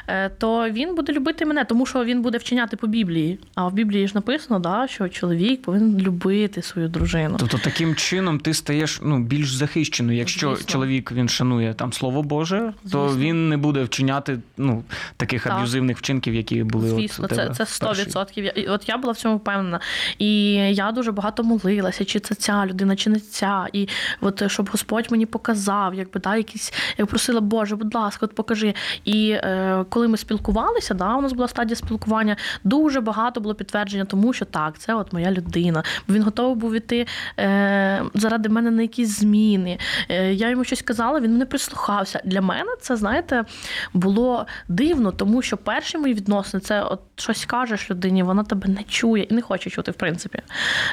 е, 0.08 0.30
то 0.30 0.70
він 0.70 0.96
буде 0.96 1.14
любити 1.14 1.46
мене, 1.46 1.66
тому 1.66 1.86
що 1.86 2.04
він 2.04 2.22
буде 2.22 2.38
вчиняти 2.38 2.78
по 2.78 2.88
Біблії. 2.88 3.40
А 3.56 3.68
в 3.68 3.74
Біблії 3.74 4.08
ж 4.08 4.12
написано, 4.16 4.60
да, 4.60 4.88
що 4.88 5.10
чоловік 5.10 5.62
повинен 5.62 6.00
любити 6.00 6.62
свою 6.62 6.88
дружину. 6.88 7.36
Тобто 7.40 7.58
таким 7.58 7.96
чином 7.96 8.40
ти 8.40 8.54
стаєш 8.54 9.00
ну, 9.04 9.20
більш 9.20 9.54
захищеною. 9.54 10.18
Якщо 10.18 10.56
Звісно. 10.56 10.72
чоловік 10.72 11.12
він 11.12 11.30
шанує 11.30 11.74
там 11.74 11.94
слово 11.94 12.24
Боже, 12.24 12.74
то 12.92 13.18
він 13.18 13.50
не 13.50 13.58
буде 13.58 13.84
вчиняти 13.84 14.40
ну, 14.58 14.84
таких 15.18 15.44
Так. 15.44 15.54
аб'юзивних 15.54 15.98
вчинків, 15.98 16.34
які 16.36 16.64
були 16.64 16.90
Звісно, 16.90 17.26
от 17.26 17.32
у 17.32 17.36
це, 17.36 17.42
тебе 17.42 17.56
це 17.56 17.64
в 17.64 17.68
100%. 17.68 18.54
Я- 18.56 18.72
От 18.74 18.90
я 18.90 18.98
була 18.98 19.14
в 19.14 19.18
цьому 19.18 19.38
впевнена. 19.38 19.80
І 20.18 20.54
я 20.54 20.92
дуже 20.92 21.12
багато 21.12 21.44
молилася, 21.44 22.06
чи 22.06 22.20
це 22.20 22.36
ця 22.36 22.66
людина, 22.66 22.96
чи 22.96 23.10
не 23.10 23.20
ця. 23.20 23.68
І 23.74 23.88
от 24.22 24.52
щоб 24.52 24.70
Господь 24.72 25.12
мені 25.12 25.26
показав, 25.26 25.96
якби 25.96 26.20
да, 26.20 26.36
якісь, 26.36 26.74
я 26.98 27.06
просила, 27.06 27.31
Боже, 27.40 27.76
будь 27.76 27.96
ласка, 27.96 28.26
от 28.26 28.36
покажи. 28.36 28.74
І 29.06 29.32
е, 29.32 29.86
коли 29.90 30.08
ми 30.08 30.18
спілкувалися, 30.18 30.94
да, 30.94 31.16
у 31.16 31.22
нас 31.22 31.34
була 31.34 31.48
стадія 31.48 31.76
спілкування, 31.76 32.36
дуже 32.64 33.02
багато 33.02 33.42
було 33.42 33.56
підтвердження 33.56 34.06
тому, 34.06 34.34
що 34.34 34.46
так, 34.46 34.80
це 34.80 34.96
от 34.96 35.14
моя 35.14 35.32
людина. 35.32 35.84
Він 36.10 36.24
готовий 36.24 36.56
був 36.56 36.74
іти 36.74 37.08
е, 37.40 38.04
заради 38.14 38.50
мене 38.50 38.72
на 38.72 38.82
якісь 38.82 39.20
зміни. 39.20 39.78
Е, 40.10 40.34
я 40.34 40.50
йому 40.50 40.64
щось 40.64 40.82
казала, 40.82 41.20
він 41.20 41.32
мене 41.32 41.46
прислухався. 41.46 42.22
Для 42.26 42.42
мене 42.42 42.76
це, 42.82 42.96
знаєте, 42.96 43.46
було 43.94 44.46
дивно, 44.68 45.12
тому 45.12 45.42
що 45.42 45.58
перші 45.58 45.98
мої 45.98 46.14
відносини 46.14 46.62
це 46.62 46.84
от 46.84 47.00
щось 47.16 47.46
кажеш 47.46 47.92
людині, 47.92 48.24
вона 48.24 48.44
тебе 48.44 48.68
не 48.68 48.84
чує 48.84 49.24
і 49.24 49.34
не 49.34 49.42
хоче 49.42 49.70
чути, 49.70 49.92
в 49.92 49.96
принципі. 49.96 50.40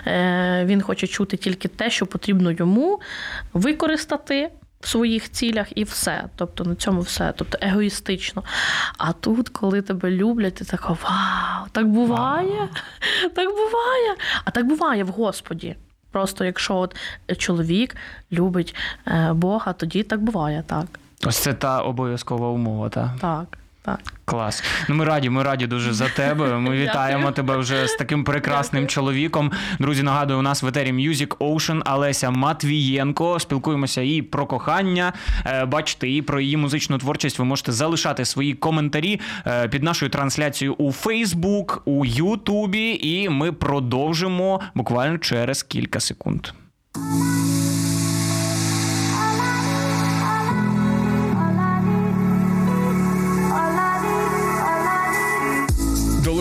Е, 0.06 0.64
він 0.64 0.82
хоче 0.82 1.06
чути 1.06 1.36
тільки 1.36 1.68
те, 1.68 1.90
що 1.90 2.06
потрібно 2.06 2.50
йому 2.50 3.00
використати. 3.52 4.50
В 4.80 4.88
своїх 4.88 5.32
цілях 5.32 5.66
і 5.74 5.84
все. 5.84 6.24
Тобто 6.36 6.64
на 6.64 6.74
цьому 6.74 7.00
все. 7.00 7.32
Тобто 7.36 7.58
егоїстично. 7.60 8.42
А 8.98 9.12
тут, 9.12 9.48
коли 9.48 9.82
тебе 9.82 10.10
люблять, 10.10 10.54
ти 10.54 10.64
така 10.64 10.88
вау, 10.88 11.66
так 11.72 11.88
буває, 11.88 12.68
так 13.34 13.48
буває. 13.48 14.16
А 14.44 14.50
так 14.50 14.66
буває 14.66 15.04
в 15.04 15.08
Господі. 15.08 15.76
Просто 16.10 16.44
якщо 16.44 16.76
от 16.76 16.94
чоловік 17.38 17.96
любить 18.32 18.74
е, 19.06 19.32
Бога, 19.32 19.72
тоді 19.72 20.02
так 20.02 20.20
буває, 20.20 20.64
так. 20.66 20.86
Ось 21.26 21.36
це 21.38 21.54
та 21.54 21.80
обов'язкова 21.82 22.48
умова, 22.48 22.88
так? 22.88 23.10
Так, 23.20 23.58
так. 23.96 24.12
клас. 24.24 24.64
Ну 24.88 24.94
ми 24.94 25.04
раді, 25.04 25.30
ми 25.30 25.42
раді 25.42 25.66
дуже 25.66 25.92
за 25.92 26.08
тебе. 26.08 26.58
Ми 26.58 26.76
вітаємо 26.76 27.32
тебе 27.32 27.56
вже 27.56 27.86
з 27.86 27.94
таким 27.94 28.24
прекрасним 28.24 28.86
чоловіком. 28.86 29.52
Друзі, 29.78 30.02
нагадую, 30.02 30.38
у 30.38 30.42
нас 30.42 30.62
в 30.62 30.66
етері 30.66 30.92
Music 30.92 31.36
Ocean 31.36 31.94
Олеся 31.94 32.30
Матвієнко. 32.30 33.40
Спілкуємося 33.40 34.02
і 34.02 34.22
про 34.22 34.46
кохання. 34.46 35.12
Е, 35.46 35.64
Бачите, 35.64 36.10
і 36.10 36.22
про 36.22 36.40
її 36.40 36.56
музичну 36.56 36.98
творчість. 36.98 37.38
Ви 37.38 37.44
можете 37.44 37.72
залишати 37.72 38.24
свої 38.24 38.54
коментарі 38.54 39.20
е, 39.46 39.68
під 39.68 39.82
нашою 39.82 40.10
трансляцією 40.10 40.74
у 40.74 40.90
Facebook, 40.90 41.78
у 41.84 42.04
Ютубі, 42.04 42.98
і 43.02 43.28
ми 43.28 43.52
продовжимо 43.52 44.60
буквально 44.74 45.18
через 45.18 45.62
кілька 45.62 46.00
секунд. 46.00 46.46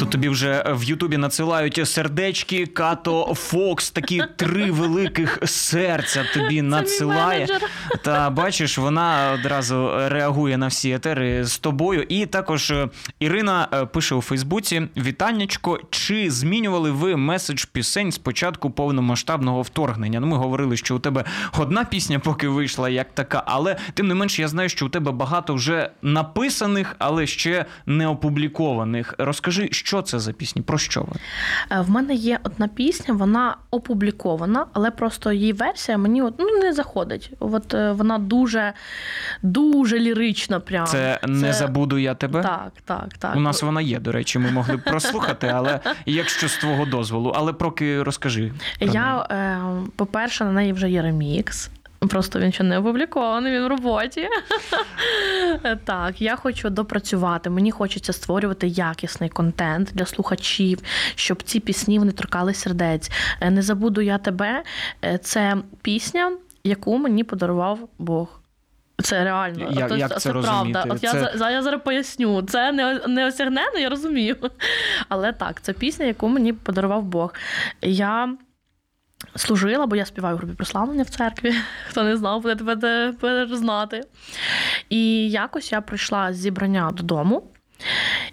Тут 0.00 0.10
тобі 0.10 0.28
вже 0.28 0.64
в 0.68 0.84
Ютубі 0.84 1.16
надсилають 1.16 1.88
сердечки, 1.88 2.66
Като 2.66 3.34
Фокс, 3.34 3.90
такі 3.90 4.22
три 4.36 4.70
великих 4.70 5.38
серця 5.44 6.24
тобі 6.34 6.62
надсилає. 6.62 7.46
Та 8.04 8.30
бачиш, 8.30 8.78
вона 8.78 9.32
одразу 9.40 9.90
реагує 10.08 10.56
на 10.56 10.66
всі 10.66 10.90
етери 10.90 11.44
з 11.44 11.58
тобою. 11.58 12.02
І 12.08 12.26
також 12.26 12.70
е, 12.70 12.88
Ірина 13.18 13.68
е, 13.72 13.86
пише 13.86 14.14
у 14.14 14.20
Фейсбуці: 14.20 14.88
Вітаннячко, 14.96 15.80
чи 15.90 16.30
змінювали 16.30 16.90
ви 16.90 17.16
меседж 17.16 17.64
пісень 17.64 18.12
з 18.12 18.18
початку 18.18 18.70
повномасштабного 18.70 19.62
вторгнення? 19.62 20.20
Ну, 20.20 20.26
ми 20.26 20.36
говорили, 20.36 20.76
що 20.76 20.96
у 20.96 20.98
тебе 20.98 21.24
одна 21.58 21.84
пісня 21.84 22.18
поки 22.18 22.48
вийшла 22.48 22.88
як 22.88 23.14
така, 23.14 23.42
але 23.46 23.76
тим 23.94 24.08
не 24.08 24.14
менш, 24.14 24.38
я 24.38 24.48
знаю, 24.48 24.68
що 24.68 24.86
у 24.86 24.88
тебе 24.88 25.12
багато 25.12 25.54
вже 25.54 25.90
написаних, 26.02 26.96
але 26.98 27.26
ще 27.26 27.64
не 27.86 28.06
опублікованих. 28.06 29.14
Розкажи, 29.18 29.68
що 29.72 29.89
це 30.02 30.18
за 30.18 30.32
пісні? 30.32 30.62
Про 30.62 30.78
що 30.78 31.00
ви? 31.00 31.12
Е, 31.70 31.80
В 31.80 31.90
мене 31.90 32.14
є 32.14 32.38
одна 32.42 32.68
пісня, 32.68 33.14
вона 33.14 33.56
опублікована, 33.70 34.66
але 34.72 34.90
просто 34.90 35.32
її 35.32 35.52
версія 35.52 35.98
мені 35.98 36.22
от, 36.22 36.34
ну, 36.38 36.58
не 36.62 36.72
заходить. 36.72 37.30
От 37.38 37.74
е, 37.74 37.92
вона 37.92 38.18
дуже, 38.18 38.72
дуже 39.42 39.98
лірична. 39.98 40.60
Прям. 40.60 40.86
Це 40.86 41.20
не 41.26 41.52
забуду 41.52 41.98
я 41.98 42.14
тебе. 42.14 42.42
Так, 42.42 42.72
так, 42.84 43.08
так. 43.18 43.36
У 43.36 43.40
нас 43.40 43.62
вона 43.62 43.80
є, 43.80 43.98
до 43.98 44.12
речі, 44.12 44.38
ми 44.38 44.50
могли 44.50 44.76
б 44.76 44.84
прослухати, 44.84 45.46
але 45.54 45.80
якщо 46.06 46.48
з 46.48 46.56
твого 46.56 46.86
дозволу. 46.86 47.32
Але 47.36 47.52
поки 47.52 48.02
розкажи. 48.02 48.52
про. 48.78 48.88
Я, 48.88 49.26
е, 49.30 49.60
по-перше, 49.96 50.44
на 50.44 50.52
неї 50.52 50.72
вже 50.72 50.90
є 50.90 51.02
ремікс. 51.02 51.70
Просто 52.08 52.40
він 52.40 52.52
ще 52.52 52.64
не 52.64 52.78
опублікований, 52.78 53.52
він 53.52 53.64
в 53.64 53.66
роботі. 53.66 54.28
так, 55.84 56.22
я 56.22 56.36
хочу 56.36 56.70
допрацювати. 56.70 57.50
Мені 57.50 57.70
хочеться 57.70 58.12
створювати 58.12 58.66
якісний 58.68 59.28
контент 59.30 59.90
для 59.94 60.06
слухачів, 60.06 60.78
щоб 61.14 61.42
ці 61.42 61.60
пісні 61.60 61.98
вони 61.98 62.12
торкали 62.12 62.54
сердець. 62.54 63.10
Е, 63.40 63.50
Не 63.50 63.62
забуду 63.62 64.00
я 64.00 64.18
тебе. 64.18 64.62
Е, 65.04 65.18
Це 65.18 65.56
пісня, 65.82 66.32
яку 66.64 66.98
мені 66.98 67.24
подарував 67.24 67.88
Бог. 67.98 68.40
Це 69.02 69.24
реально, 69.24 69.70
Як- 69.70 69.90
От, 69.92 69.98
як 69.98 70.10
от 70.10 70.20
це 70.20 70.32
правда. 70.32 70.84
От 70.88 71.02
я, 71.02 71.12
Це- 71.12 71.52
я 71.52 71.62
зараз 71.62 71.80
поясню. 71.84 72.42
Це 72.42 72.72
не, 72.72 73.00
не 73.08 73.26
осягнено, 73.26 73.78
я 73.78 73.88
розумію. 73.88 74.36
Але 75.08 75.32
так, 75.32 75.60
це 75.62 75.72
пісня, 75.72 76.06
яку 76.06 76.28
мені 76.28 76.52
подарував 76.52 77.02
Бог. 77.02 77.34
Я 77.82 78.34
служила, 79.36 79.86
бо 79.86 79.96
я 79.96 80.04
співаю 80.04 80.36
в 80.36 80.38
групі 80.38 80.54
прославлення 80.54 81.02
в 81.02 81.08
церкві. 81.08 81.54
Хто 81.88 82.02
не 82.02 82.16
знав, 82.16 82.42
буде 82.42 82.56
тебе 82.56 83.46
знати. 83.52 84.00
І 84.88 85.30
якось 85.30 85.72
я 85.72 85.80
прийшла 85.80 86.32
з 86.32 86.36
зібрання 86.36 86.90
додому, 86.94 87.42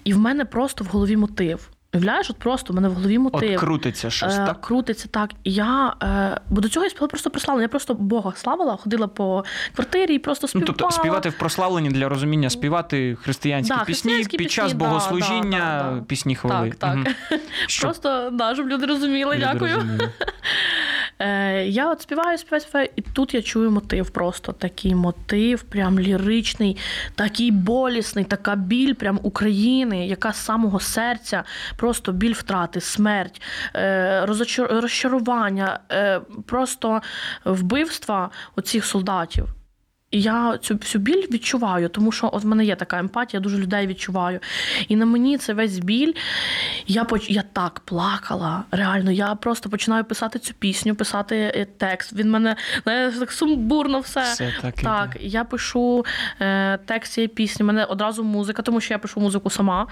і 0.04 0.13
в 0.13 0.17
мене 0.19 0.45
просто 0.45 0.84
в 0.84 0.88
голові 0.88 1.17
мотив. 1.17 1.69
Уявляєш, 1.93 2.30
от 2.30 2.38
просто 2.38 2.73
в 2.73 2.76
мене 2.76 2.88
в 2.88 2.93
голові 2.93 3.19
мотив. 3.19 3.52
От 3.54 3.60
крутиться 3.60 4.10
щось, 4.10 4.36
Е, 4.36 4.45
так? 4.45 4.62
Крутиться 4.62 5.08
так. 5.08 5.32
І 5.43 5.54
я, 5.54 5.93
е, 6.04 6.39
бо 6.50 6.62
до 6.62 6.69
цього 6.69 6.84
я 6.84 6.89
співала 6.89 7.08
просто 7.08 7.30
прославлення. 7.30 7.62
Я 7.63 7.67
просто 7.67 7.93
Бога 7.93 8.34
славила, 8.36 8.76
ходила 8.78 9.08
по 9.08 9.43
квартирі 9.76 10.15
і 10.15 10.19
просто 10.19 10.47
Ну, 10.54 10.62
тобто 10.62 10.91
співати 10.91 11.30
в 11.30 11.38
прославленні 11.38 11.89
для 11.89 12.10
розуміння, 12.10 12.50
співати 12.50 13.17
християнські 13.21 13.76
Да, 13.78 13.84
пісні 13.84 14.12
християнські 14.12 14.38
під 14.38 14.52
час 14.52 14.65
пісні, 14.65 14.80
да, 14.80 14.86
богослужіння, 14.86 15.60
да, 15.60 15.89
да, 15.89 15.95
да. 15.95 16.02
пісні 16.02 16.36
хвали. 16.36 16.69
Так, 16.69 16.97
так. 17.04 17.39
Щоб 17.67 17.84
Просто 17.84 18.30
да, 18.34 18.54
щоб 18.54 18.67
люди 18.67 18.86
розуміли, 18.86 19.36
люди 19.36 19.50
дякую. 19.54 19.76
розуміли. 19.76 20.10
Е, 21.19 21.65
я 21.65 21.91
от 21.91 22.01
співаю, 22.01 22.38
співаю, 22.38 22.62
співаю, 22.62 22.89
і 22.95 23.01
тут 23.01 23.34
я 23.34 23.41
чую 23.41 23.71
мотив 23.71 24.10
просто 24.10 24.51
такий 24.51 24.95
мотив, 24.95 25.63
прям 25.63 25.99
ліричний, 25.99 26.77
такий 27.15 27.51
болісний, 27.51 28.25
така 28.25 28.56
біль 28.56 28.93
прям 28.93 29.19
України, 29.23 30.08
яка 30.08 30.34
з 30.34 30.38
самого 30.38 30.80
серця, 30.80 31.43
просто 31.75 32.12
біль 32.12 32.34
втрати, 32.34 32.82
смерть, 32.82 33.41
е, 33.75 34.25
розчарування, 34.69 35.80
е, 35.91 36.21
просто 36.45 37.01
вбивства 37.45 38.30
оцих 38.56 38.86
солдатів. 38.86 39.56
І 40.11 40.21
я 40.21 40.57
цю 40.57 40.75
всю 40.75 41.01
біль 41.01 41.23
відчуваю, 41.31 41.89
тому 41.89 42.11
що 42.11 42.29
от 42.33 42.43
в 42.43 42.47
мене 42.47 42.65
є 42.65 42.75
така 42.75 42.99
емпатія, 42.99 43.39
я 43.39 43.43
дуже 43.43 43.57
людей 43.57 43.87
відчуваю. 43.87 44.39
І 44.87 44.95
на 44.95 45.05
мені 45.05 45.37
це 45.37 45.53
весь 45.53 45.79
біль. 45.79 46.13
Я 46.87 47.03
поч... 47.03 47.29
я 47.29 47.43
так 47.53 47.79
плакала. 47.79 48.63
Реально, 48.71 49.11
я 49.11 49.35
просто 49.35 49.69
починаю 49.69 50.03
писати 50.03 50.39
цю 50.39 50.53
пісню, 50.53 50.95
писати 50.95 51.35
е, 51.35 51.67
текст. 51.77 52.13
Він 52.13 52.31
мене 52.31 52.55
так 53.19 53.31
сумбурно 53.31 53.99
все. 53.99 54.21
Все 54.21 54.53
так, 54.61 54.75
Так, 54.75 55.15
іде. 55.15 55.25
я 55.27 55.43
пишу 55.43 56.05
е, 56.41 56.77
текст 56.77 57.13
цієї 57.13 57.27
пісні. 57.27 57.65
Мене 57.65 57.85
одразу 57.85 58.23
музика, 58.23 58.61
тому 58.61 58.81
що 58.81 58.93
я 58.93 58.97
пишу 58.97 59.19
музику 59.19 59.49
сама. 59.49 59.87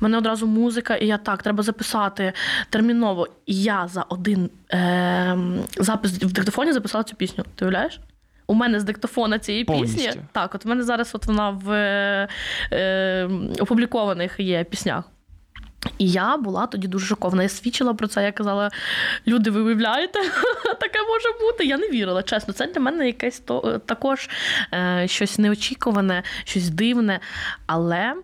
Мене 0.00 0.18
одразу 0.18 0.46
музика, 0.46 0.96
і 0.96 1.06
я 1.06 1.18
так, 1.18 1.42
треба 1.42 1.62
записати 1.62 2.32
терміново. 2.70 3.28
І 3.46 3.62
я 3.62 3.88
за 3.88 4.02
один 4.08 4.50
е, 4.72 5.38
запис 5.76 6.12
в 6.12 6.32
диктофоні 6.32 6.72
записала 6.72 7.04
цю 7.04 7.16
пісню. 7.16 7.44
Ти 7.54 7.64
уявляєш? 7.64 8.00
У 8.50 8.54
мене 8.54 8.80
з 8.80 8.84
диктофона 8.84 9.38
цієї 9.38 9.64
Повністю. 9.64 9.96
пісні. 9.96 10.22
Так, 10.32 10.54
от 10.54 10.64
в 10.64 10.68
мене 10.68 10.82
зараз 10.82 11.14
от 11.14 11.26
вона 11.26 11.50
в 11.50 11.70
е, 11.70 12.28
е, 12.72 13.28
опублікованих 13.60 14.34
є 14.38 14.64
піснях. 14.64 15.04
І 15.98 16.10
я 16.10 16.36
була 16.36 16.66
тоді 16.66 16.88
дуже 16.88 17.06
шокована. 17.06 17.42
Я 17.42 17.48
свідчила 17.48 17.94
про 17.94 18.08
це. 18.08 18.24
Я 18.24 18.32
казала: 18.32 18.70
люди, 19.26 19.50
ви 19.50 19.62
виявляєте, 19.62 20.18
таке 20.80 20.98
може 21.08 21.28
бути. 21.40 21.64
Я 21.64 21.78
не 21.78 21.88
вірила. 21.88 22.22
Чесно, 22.22 22.54
це 22.54 22.66
для 22.66 22.80
мене 22.80 23.06
якесь 23.06 23.40
то 23.40 23.78
також 23.86 24.28
е, 24.72 25.08
щось 25.08 25.38
неочікуване, 25.38 26.22
щось 26.44 26.68
дивне. 26.68 27.20
Але 27.66 28.14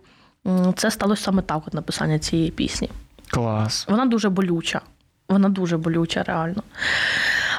це 0.77 0.91
сталося 0.91 1.23
саме 1.23 1.43
так, 1.43 1.62
от 1.67 1.75
написання 1.75 2.19
цієї 2.19 2.51
пісні. 2.51 2.91
Клас. 3.29 3.87
Вона 3.89 4.07
дуже 4.07 4.29
болюча. 4.29 4.81
Вона 5.29 5.49
дуже 5.49 5.77
болюча, 5.77 6.23
реально. 6.23 6.62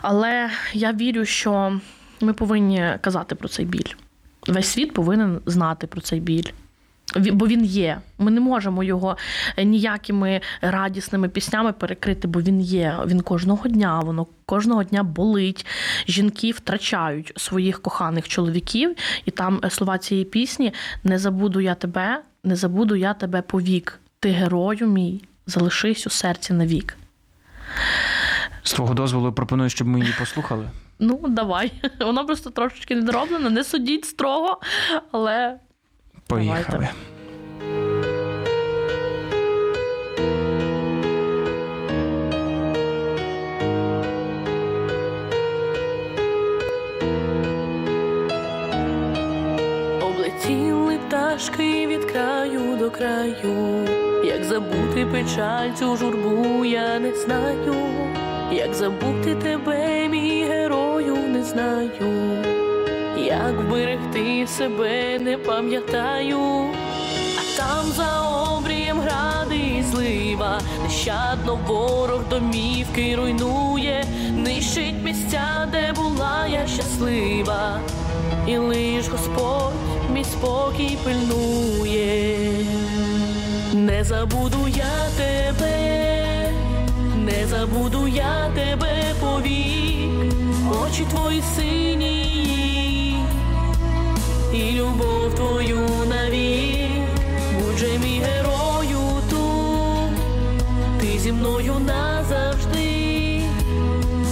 Але 0.01 0.49
я 0.73 0.91
вірю, 0.93 1.25
що 1.25 1.79
ми 2.21 2.33
повинні 2.33 2.93
казати 3.01 3.35
про 3.35 3.47
цей 3.47 3.65
біль. 3.65 3.93
Весь 4.47 4.67
світ 4.67 4.93
повинен 4.93 5.39
знати 5.45 5.87
про 5.87 6.01
цей 6.01 6.19
біль. 6.19 6.51
Бо 7.15 7.47
він 7.47 7.65
є. 7.65 8.01
Ми 8.17 8.31
не 8.31 8.39
можемо 8.39 8.83
його 8.83 9.17
ніякими 9.57 10.41
радісними 10.61 11.29
піснями 11.29 11.73
перекрити, 11.73 12.27
бо 12.27 12.41
він 12.41 12.61
є. 12.61 12.97
Він 13.05 13.21
кожного 13.21 13.67
дня, 13.69 13.99
воно 13.99 14.27
кожного 14.45 14.83
дня 14.83 15.03
болить. 15.03 15.65
Жінки 16.07 16.51
втрачають 16.51 17.33
своїх 17.35 17.81
коханих 17.81 18.27
чоловіків, 18.27 18.95
і 19.25 19.31
там 19.31 19.59
е, 19.63 19.69
слова 19.69 19.97
цієї 19.97 20.25
пісні 20.25 20.73
Не 21.03 21.19
забуду 21.19 21.59
я 21.59 21.75
тебе, 21.75 22.21
не 22.43 22.55
забуду 22.55 22.95
я 22.95 23.13
тебе 23.13 23.41
повік. 23.41 23.99
Ти 24.19 24.29
герою 24.29 24.87
мій, 24.87 25.23
залишись 25.45 26.07
у 26.07 26.09
серці 26.09 26.53
навік. 26.53 26.97
З 28.63 28.73
твого 28.73 28.93
дозволу 28.93 29.33
пропоную, 29.33 29.69
щоб 29.69 29.87
ми 29.87 29.99
її 29.99 30.13
послухали. 30.19 30.69
Ну, 30.99 31.19
давай. 31.27 31.71
Вона 31.99 32.23
просто 32.23 32.49
трошечки 32.49 32.95
недороблена, 32.95 33.49
не 33.49 33.63
судіть 33.63 34.05
строго, 34.05 34.61
але 35.11 35.59
Поїхали. 36.27 36.63
Давайте. 36.69 36.93
Облетіли 50.01 50.99
пташки 51.07 51.87
від 51.87 52.05
краю 52.11 52.77
до 52.79 52.91
краю, 52.91 53.85
як 54.25 54.43
забути 54.43 55.05
печаль 55.11 55.69
цю 55.79 55.95
журбу, 55.97 56.65
я 56.65 56.99
не 56.99 57.15
знаю, 57.15 57.75
як 58.51 58.73
забути 58.73 59.35
тебе, 59.35 60.06
знаю, 61.47 61.91
як 63.17 63.53
вберегти 63.59 64.47
себе, 64.47 65.19
не 65.19 65.37
пам'ятаю, 65.37 66.39
а 67.37 67.57
там 67.57 67.85
за 67.95 68.21
обрієм 68.57 68.99
гради 68.99 69.55
і 69.55 69.83
злива, 69.83 70.59
нещадно 70.83 71.59
ворог 71.67 72.21
домівки 72.29 73.15
руйнує, 73.15 74.05
нищить 74.35 75.03
місця, 75.03 75.67
де 75.71 75.93
була 75.95 76.47
я 76.47 76.67
щаслива. 76.67 77.79
І 78.47 78.57
лиш 78.57 79.07
Господь 79.07 79.73
мій 80.13 80.23
спокій 80.23 80.97
пильнує. 81.03 82.37
Не 83.73 84.03
забуду 84.03 84.67
я 84.67 85.09
тебе, 85.17 86.51
не 87.15 87.47
забуду 87.47 88.07
я 88.07 88.51
тебе 88.55 89.13
повік, 89.19 90.16
очі 90.87 91.05
твої 91.09 91.43
сині, 91.55 93.15
і 94.53 94.71
любов 94.71 95.35
твою 95.35 95.79
навік, 96.09 97.07
будь 97.59 97.77
же 97.77 97.97
мій 97.97 98.21
герою 98.25 99.21
тут, 99.29 100.11
ти 101.01 101.19
зі 101.19 101.31
мною 101.31 101.75
назавжди, 101.79 103.41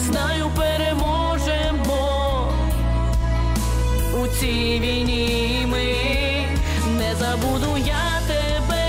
знаю, 0.06 0.46
переможемо 0.56 2.50
у 4.22 4.28
цій 4.28 4.80
війні 4.80 5.66
ми 5.68 5.96
не 6.98 7.16
забуду 7.16 7.78
я 7.78 8.22
тебе, 8.28 8.86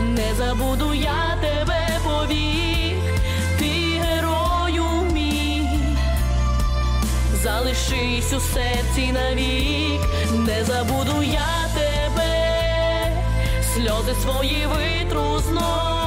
не 0.00 0.34
забуду 0.38 0.94
я 0.94 1.29
залишись 7.90 8.32
у 8.32 8.40
серці 8.40 9.12
навік, 9.12 10.00
не 10.46 10.64
забуду 10.64 11.22
я 11.22 11.68
тебе, 11.74 13.12
сльози 13.74 14.14
свої 14.22 14.66
витру 14.66 15.38
знов, 15.38 15.99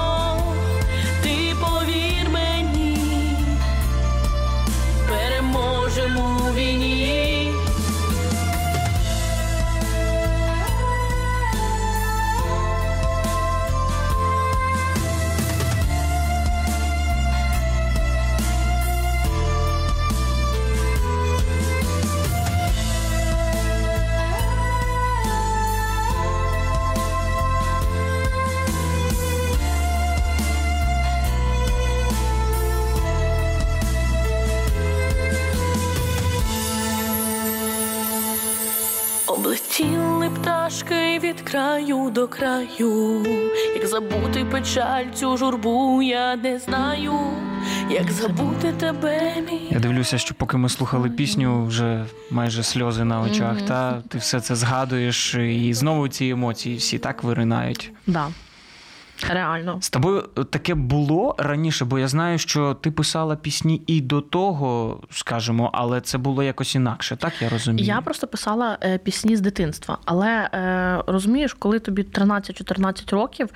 краю 41.84 42.10
до 42.12 42.28
краю, 42.28 43.26
як 43.76 43.88
забути 43.88 44.46
печаль 44.46 45.06
цю 45.14 45.38
журбу, 45.38 46.02
я 46.02 46.36
не 46.36 46.60
знаю, 46.60 47.14
як 47.90 48.12
забути 48.12 48.74
тебе, 48.80 49.34
мій. 49.52 49.68
Я 49.72 49.80
дивлюся, 49.80 50.18
що 50.18 50.36
поки 50.36 50.58
ми 50.58 50.70
слухали 50.70 51.10
пісню, 51.10 51.66
вже 51.66 52.06
майже 52.32 52.64
сльози 52.64 53.04
на 53.04 53.22
очах. 53.22 53.56
Мгм. 53.58 53.66
Та 53.68 54.02
ти 54.02 54.18
все 54.18 54.42
це 54.42 54.56
згадуєш, 54.56 55.36
і 55.36 55.74
знову 55.74 56.08
ці 56.08 56.26
емоції 56.28 56.78
всі 56.78 57.00
так 57.00 57.24
виринають. 57.24 57.92
да. 58.08 58.28
Реально. 59.30 59.78
З 59.82 59.90
тобою 59.90 60.22
таке 60.22 60.76
було 60.76 61.36
раніше, 61.38 61.86
бо 61.86 62.00
я 62.00 62.08
знаю, 62.08 62.38
що 62.38 62.74
ти 62.74 62.92
писала 62.92 63.36
пісні 63.36 63.82
і 63.88 64.02
до 64.02 64.22
того, 64.22 65.00
скажімо, 65.12 65.70
але 65.74 66.02
це 66.02 66.18
було 66.18 66.44
якось 66.44 66.76
інакше, 66.76 67.16
так 67.16 67.42
я 67.42 67.50
розумію. 67.50 67.88
Я 67.88 68.02
просто 68.02 68.28
писала 68.28 68.78
е, 68.84 68.98
пісні 68.98 69.36
з 69.36 69.42
дитинства, 69.42 69.98
але 70.06 70.50
е, 70.54 71.04
розумієш, 71.08 71.54
коли 71.54 71.80
тобі 71.80 72.02
13-14 72.04 73.12
років, 73.16 73.50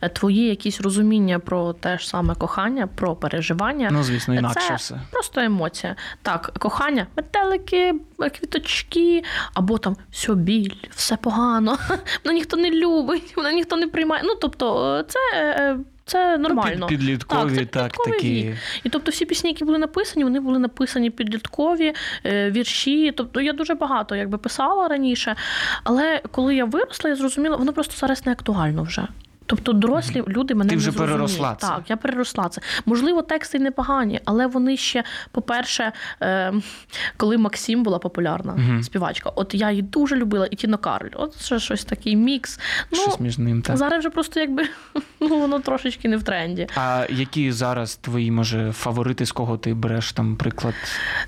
е, 0.00 0.08
твої 0.08 0.46
якісь 0.46 0.80
розуміння 0.80 1.38
про 1.38 1.72
те 1.72 1.98
ж 1.98 2.08
саме 2.08 2.34
кохання, 2.34 2.86
про 2.86 3.16
переживання. 3.16 3.88
Ну, 3.92 4.02
звісно, 4.02 4.34
інакше 4.34 4.68
це 4.68 4.74
все. 4.74 5.00
Просто 5.10 5.40
емоція. 5.40 5.96
Так, 6.22 6.52
кохання, 6.58 7.06
метелики, 7.16 7.94
квіточки, 8.18 9.24
або 9.54 9.78
там 9.78 9.96
все 10.10 10.34
біль, 10.34 10.74
все 10.90 11.16
погано, 11.16 11.78
мене 12.24 12.34
ніхто 12.34 12.56
не 12.56 12.70
любить, 12.70 13.34
мене 13.36 13.52
ніхто 13.52 13.76
не 13.76 13.86
приймає. 13.86 14.22
Ну, 14.24 14.34
тобто, 14.34 14.96
е, 14.98 15.02
це, 15.14 15.38
е, 15.40 15.76
це 16.04 16.38
нормально. 16.38 16.76
Ну, 16.78 16.86
під, 16.86 16.98
підліткові, 16.98 17.56
це 17.56 17.64
так, 17.64 17.82
підлітковий 17.82 18.12
такі. 18.12 18.42
вік. 18.42 18.56
І 18.84 18.88
тобто 18.88 19.10
всі 19.10 19.24
пісні, 19.26 19.50
які 19.50 19.64
були 19.64 19.78
написані, 19.78 20.24
вони 20.24 20.40
були 20.40 20.58
написані 20.58 21.10
підліткові 21.10 21.94
е, 22.26 22.50
вірші. 22.50 23.12
Тобто 23.16 23.40
я 23.40 23.52
дуже 23.52 23.74
багато 23.74 24.16
якби 24.16 24.38
писала 24.38 24.88
раніше. 24.88 25.36
Але 25.84 26.20
коли 26.30 26.54
я 26.54 26.64
виросла, 26.64 27.10
я 27.10 27.16
зрозуміла, 27.16 27.56
воно 27.56 27.72
просто 27.72 27.94
зараз 27.96 28.26
не 28.26 28.32
актуально 28.32 28.82
вже. 28.82 29.08
Тобто 29.46 29.72
дорослі 29.72 30.22
люди 30.28 30.54
мене 30.54 30.70
Ти 30.70 30.76
вже 30.76 30.90
не 30.90 30.96
переросла 30.98 31.56
це. 31.60 31.66
Так, 31.66 31.82
я 31.88 31.96
переросла 31.96 32.48
це. 32.48 32.60
Можливо, 32.86 33.22
тексти 33.22 33.58
непогані, 33.58 34.20
але 34.24 34.46
вони 34.46 34.76
ще, 34.76 35.04
по-перше, 35.30 35.92
е, 36.22 36.52
коли 37.16 37.38
Максим 37.38 37.82
була 37.82 37.98
популярна 37.98 38.52
Мгм. 38.54 38.82
співачка, 38.82 39.30
от 39.34 39.54
я 39.54 39.70
її 39.70 39.82
дуже 39.82 40.16
любила, 40.16 40.48
і 40.50 40.56
Тіно 40.56 40.78
Карль. 40.78 41.08
От 41.14 41.42
ще 41.42 41.58
щось 41.58 41.84
такий 41.84 42.16
мікс. 42.16 42.60
Ну, 42.92 42.98
Щось 42.98 43.20
між 43.20 43.38
ним 43.38 43.62
так. 43.62 43.76
зараз 43.76 43.98
вже 43.98 44.10
просто 44.10 44.40
якби 44.40 44.64
ну, 45.30 45.40
воно 45.40 45.60
трошечки 45.60 46.08
не 46.08 46.16
в 46.16 46.22
тренді. 46.22 46.66
А 46.76 47.06
які 47.08 47.52
зараз 47.52 47.96
твої, 47.96 48.30
може, 48.30 48.72
фаворити, 48.72 49.26
з 49.26 49.32
кого 49.32 49.58
ти 49.58 49.74
береш 49.74 50.12
там 50.12 50.36
приклад? 50.36 50.74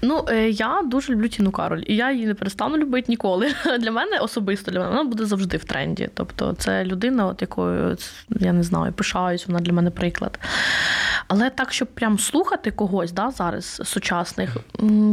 Ну, 0.03 0.25
е, 0.29 0.51
я 0.51 0.83
дуже 0.85 1.13
люблю 1.13 1.29
Тіну 1.29 1.51
Кароль, 1.51 1.83
і 1.87 1.97
я 1.97 2.13
її 2.13 2.27
не 2.27 2.35
перестану 2.35 2.77
любити 2.77 3.07
ніколи. 3.09 3.55
Для 3.81 3.91
мене 3.91 4.19
особисто 4.19 4.71
для 4.71 4.79
мене 4.79 4.91
вона 4.91 5.05
буде 5.05 5.25
завжди 5.25 5.57
в 5.57 5.65
тренді. 5.65 6.09
Тобто, 6.15 6.55
це 6.59 6.85
людина, 6.85 7.27
от 7.27 7.41
якою 7.41 7.97
я 8.31 8.53
не 8.53 8.63
знаю, 8.63 8.93
пишаюсь, 8.93 9.47
вона 9.47 9.61
для 9.61 9.73
мене 9.73 9.91
приклад. 9.91 10.39
Але 11.29 11.51
так, 11.51 11.73
щоб 11.73 11.89
прям 11.89 12.19
слухати 12.19 12.71
когось 12.71 13.13
да, 13.13 13.31
зараз 13.31 13.81
сучасних, 13.85 14.57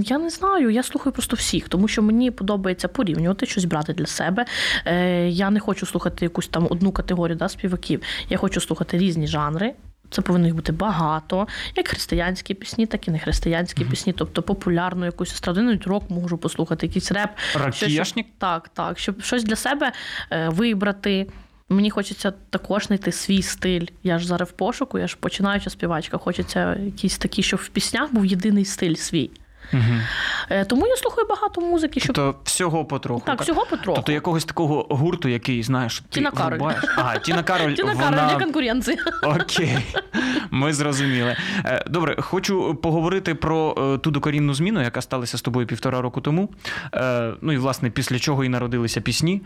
я 0.04 0.18
не 0.18 0.30
знаю. 0.30 0.70
Я 0.70 0.84
слухаю 0.84 1.14
просто 1.14 1.36
всіх, 1.36 1.70
тому 1.70 1.88
що 1.88 2.02
мені 2.02 2.32
подобається 2.32 2.88
порівнювати, 2.88 3.46
щось 3.46 3.66
брати 3.66 3.94
для 3.94 4.06
себе. 4.06 4.46
Е, 4.86 5.28
я 5.30 5.50
не 5.50 5.60
хочу 5.60 5.86
слухати 5.86 6.26
якусь 6.26 6.48
там 6.48 6.68
одну 6.70 6.92
категорію 6.92 7.38
да, 7.38 7.50
співаків. 7.50 8.02
Я 8.30 8.38
хочу 8.38 8.62
слухати 8.62 8.73
різні 8.98 9.28
жанри. 9.28 9.74
Це 10.10 10.22
повинно 10.22 10.46
їх 10.46 10.56
бути 10.56 10.72
багато, 10.72 11.48
як 11.76 11.88
християнські 11.88 12.54
пісні, 12.54 12.86
так 12.86 13.08
і 13.08 13.12
не 13.12 13.20
християнські 13.20 13.86
пісні, 13.86 14.14
тобто 14.14 14.42
популярну 14.42 15.06
якусь 15.06 15.34
естраду, 15.34 15.62
навіть 15.62 15.88
рок 15.88 16.10
можу 16.10 16.38
послухати, 16.38 16.86
якийсь 16.86 17.12
реп. 17.12 17.30
Щось, 17.74 17.92
так, 18.38 18.70
так, 18.70 19.00
щоб 19.00 19.24
щось 19.24 19.44
для 19.44 19.56
себе 19.56 19.92
е, 20.32 20.50
вибрати. 20.50 21.28
Мені 21.70 21.90
хочеться 21.90 22.34
також 22.50 22.88
знайти 22.88 23.12
свій 23.12 23.42
стиль. 23.42 23.86
Я 24.04 24.20
ж 24.20 24.28
зараз 24.28 24.50
в 24.50 24.52
пошуку, 24.52 25.00
я 25.00 25.08
ж 25.08 25.18
починаюча 25.20 25.70
співачка. 25.70 26.18
Хочеться 26.18 26.76
якийсь 26.76 27.18
такий, 27.18 27.44
щоб 27.44 27.60
в 27.60 27.68
піснях 27.68 28.14
був 28.14 28.26
єдиний 28.26 28.66
стиль 28.66 28.96
свій. 28.96 29.32
Угу. 29.74 29.82
Тому 30.68 30.88
я 30.88 30.96
слухаю 30.96 31.28
багато 31.28 31.62
музики, 31.62 32.00
щоб 32.00 32.16
Тобто 32.16 32.40
всього 32.44 32.86
потроху. 32.86 33.24
так, 33.26 33.42
всього 33.42 33.66
потроху. 33.70 33.96
Тобто 33.96 34.12
якогось 34.12 34.46
такого 34.46 34.88
гурту, 34.90 35.30
який, 35.30 35.64
знаєш, 35.64 36.00
ти 36.00 36.06
Тіна 36.10 36.32
Кароль. 36.32 36.58
врубаєш. 36.58 36.84
Ага, 36.98 37.18
Тіна 37.18 37.44
Кароль. 37.44 37.74
Тіна 37.74 37.94
вона... 37.94 38.10
Кароль 38.10 38.30
для 38.30 38.40
конкуренції. 38.46 38.98
Окей, 39.24 39.78
ми 40.52 40.74
зрозуміли. 40.74 41.36
Е, 41.66 41.86
Добре, 41.90 42.16
хочу 42.22 42.76
поговорити 42.76 43.36
про 43.36 43.76
е, 43.96 43.98
ту 43.98 44.12
докорінну 44.12 44.54
зміну, 44.54 44.82
яка 44.82 45.02
сталася 45.02 45.38
з 45.38 45.42
тобою 45.42 45.68
півтора 45.68 46.02
року 46.02 46.22
тому. 46.22 46.50
Ну 47.42 47.54
і 47.54 47.58
власне 47.58 47.90
після 47.90 48.20
чого 48.20 48.44
і 48.44 48.50
народилися 48.50 49.02
пісні. 49.02 49.42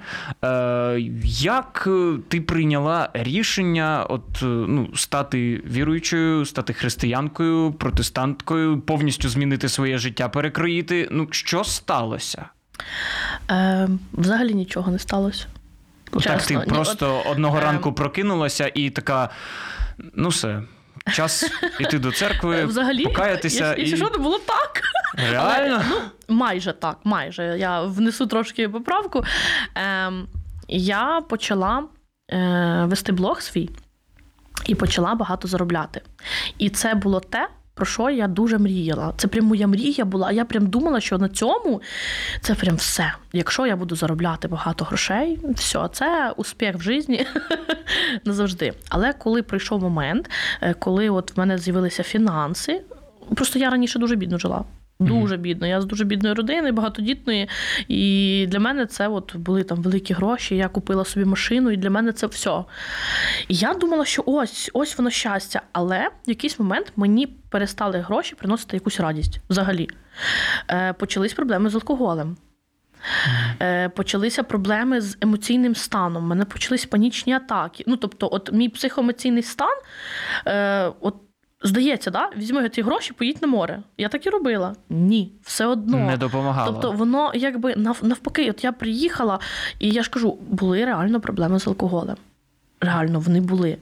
Як 1.24 1.88
ти 2.28 2.42
прийняла 2.42 3.10
рішення 3.14 4.06
от, 4.10 4.24
ну, 4.42 4.90
стати 4.96 5.64
віруючою, 5.72 6.46
стати 6.46 6.74
християнкою, 6.74 7.72
протестанткою, 7.72 8.80
повністю 8.82 9.30
змінити 9.30 9.70
своє 9.70 9.98
життя, 9.98 10.07
перекроїти? 10.12 11.08
Ну, 11.12 11.28
що 11.32 11.64
сталося? 11.64 12.46
Е, 13.52 13.90
взагалі 14.14 14.54
нічого 14.54 14.92
не 14.92 15.00
сталося. 15.00 15.46
Так, 16.24 16.44
ти 16.44 16.56
ні, 16.56 16.66
просто 16.66 17.24
одного 17.26 17.58
ем. 17.58 17.64
ранку 17.64 17.94
прокинулася 17.94 18.72
і 18.74 18.90
така: 18.90 19.30
ну 20.14 20.30
все, 20.30 20.62
час 21.14 21.52
іти 21.80 22.00
до 22.00 22.12
церкви, 22.12 22.66
Взагалі, 22.66 23.04
покаятися 23.04 23.66
якщо, 23.66 23.82
і. 23.82 23.90
якщо 23.90 24.06
що, 24.06 24.18
не 24.18 24.24
було 24.24 24.40
так. 24.40 24.82
Реально? 25.32 25.76
Але, 25.76 25.86
ну, 25.90 26.36
майже 26.36 26.74
так, 26.74 26.98
майже. 27.04 27.44
Я 27.60 27.82
внесу 27.82 28.28
трошки 28.28 28.70
поправку. 28.70 29.24
Ем, 29.76 30.28
я 30.68 31.22
почала 31.30 31.84
е, 32.32 32.86
вести 32.86 33.12
блог 33.12 33.42
свій 33.42 33.70
і 34.66 34.76
почала 34.76 35.16
багато 35.16 35.48
заробляти. 35.48 36.02
І 36.58 36.70
це 36.70 36.96
було 36.96 37.20
те. 37.20 37.48
Про 37.78 37.86
що 37.86 38.10
я 38.10 38.28
дуже 38.28 38.58
мріяла. 38.58 39.14
Це 39.18 39.28
прям 39.28 39.46
моя 39.46 39.68
мрія 39.68 40.06
була. 40.06 40.32
Я 40.32 40.46
прям 40.46 40.68
думала, 40.68 41.00
що 41.00 41.18
на 41.18 41.30
цьому 41.30 41.82
це 42.42 42.56
прям 42.56 42.76
все. 42.76 43.14
Якщо 43.34 43.66
я 43.66 43.76
буду 43.76 43.96
заробляти 43.96 44.48
багато 44.48 44.86
грошей, 44.86 45.40
все, 45.56 45.90
це 45.94 46.34
успіх 46.38 46.76
в 46.76 46.82
житті 46.82 47.28
назавжди. 48.26 48.74
Але 48.90 49.14
коли 49.14 49.44
прийшов 49.44 49.82
момент, 49.82 50.30
е, 50.62 50.74
коли 50.74 51.10
от 51.10 51.36
в 51.36 51.40
мене 51.40 51.58
з'явилися 51.58 52.04
фінанси, 52.04 52.82
просто 53.36 53.60
я 53.60 53.70
раніше 53.70 54.00
дуже 54.00 54.16
бідно 54.16 54.38
жила. 54.38 54.64
Дуже 55.00 55.38
бідно. 55.38 55.68
Я 55.68 55.82
з 55.82 55.86
дуже 55.86 56.06
бідної 56.06 56.36
родини, 56.36 56.72
багатодітної. 56.72 57.50
І 57.88 58.46
для 58.48 58.60
мене 58.60 58.86
це 58.86 59.08
от 59.08 59.36
були 59.36 59.64
там 59.64 59.82
великі 59.82 60.14
гроші. 60.14 60.56
Я 60.56 60.68
купила 60.68 61.06
собі 61.06 61.26
машину, 61.26 61.72
і 61.72 61.78
для 61.78 61.90
мене 61.90 62.14
це 62.14 62.28
все. 62.28 62.64
І 63.48 63.56
я 63.56 63.74
думала, 63.74 64.06
що 64.06 64.24
ось, 64.26 64.72
ось 64.74 64.98
воно 64.98 65.10
щастя. 65.10 65.62
Але 65.72 66.10
в 66.28 66.30
якийсь 66.30 66.60
момент 66.60 66.94
мені 66.96 67.28
перестали 67.28 68.00
гроші 68.00 68.36
приносити 68.36 68.78
якусь 68.78 69.00
радість 69.00 69.40
взагалі. 69.50 69.90
Е, 70.72 70.94
почались 70.94 71.34
проблеми 71.34 71.70
з 71.70 71.76
алкоголем. 71.76 72.38
Е, 73.62 73.90
почалися 73.90 74.44
проблеми 74.44 75.02
з 75.02 75.18
емоційним 75.22 75.76
станом. 75.76 76.24
У 76.24 76.28
мене 76.28 76.46
почались 76.46 76.86
панічні 76.86 77.34
атаки. 77.34 77.84
Ну, 77.88 77.98
тобто, 77.98 78.30
от 78.32 78.54
мій 78.54 78.70
психоемоційний 78.70 79.44
стан, 79.44 79.78
е, 80.48 80.92
от 81.02 81.16
здається, 81.64 82.12
да? 82.12 82.30
візьми 82.38 82.70
ці 82.70 82.82
гроші, 82.82 83.14
поїдь 83.14 83.42
на 83.42 83.48
море. 83.48 83.80
Я 83.98 84.10
так 84.10 84.26
і 84.26 84.30
робила. 84.30 84.76
Ні, 84.90 85.32
все 85.44 85.66
одно. 85.66 85.98
Не 85.98 86.18
допомагало. 86.18 86.72
Тобто 86.72 86.92
воно 86.92 87.32
якби 87.36 87.76
нав- 87.76 88.00
навпаки, 88.02 88.50
от 88.50 88.64
я 88.64 88.72
приїхала, 88.72 89.40
і 89.80 89.90
я 89.90 90.04
ж 90.04 90.10
кажу, 90.10 90.38
були 90.50 90.86
реально 90.86 91.22
проблеми 91.22 91.60
з 91.60 91.68
алкоголем. 91.68 92.16
Реально, 92.82 93.20
вони 93.20 93.42
були. 93.42 93.78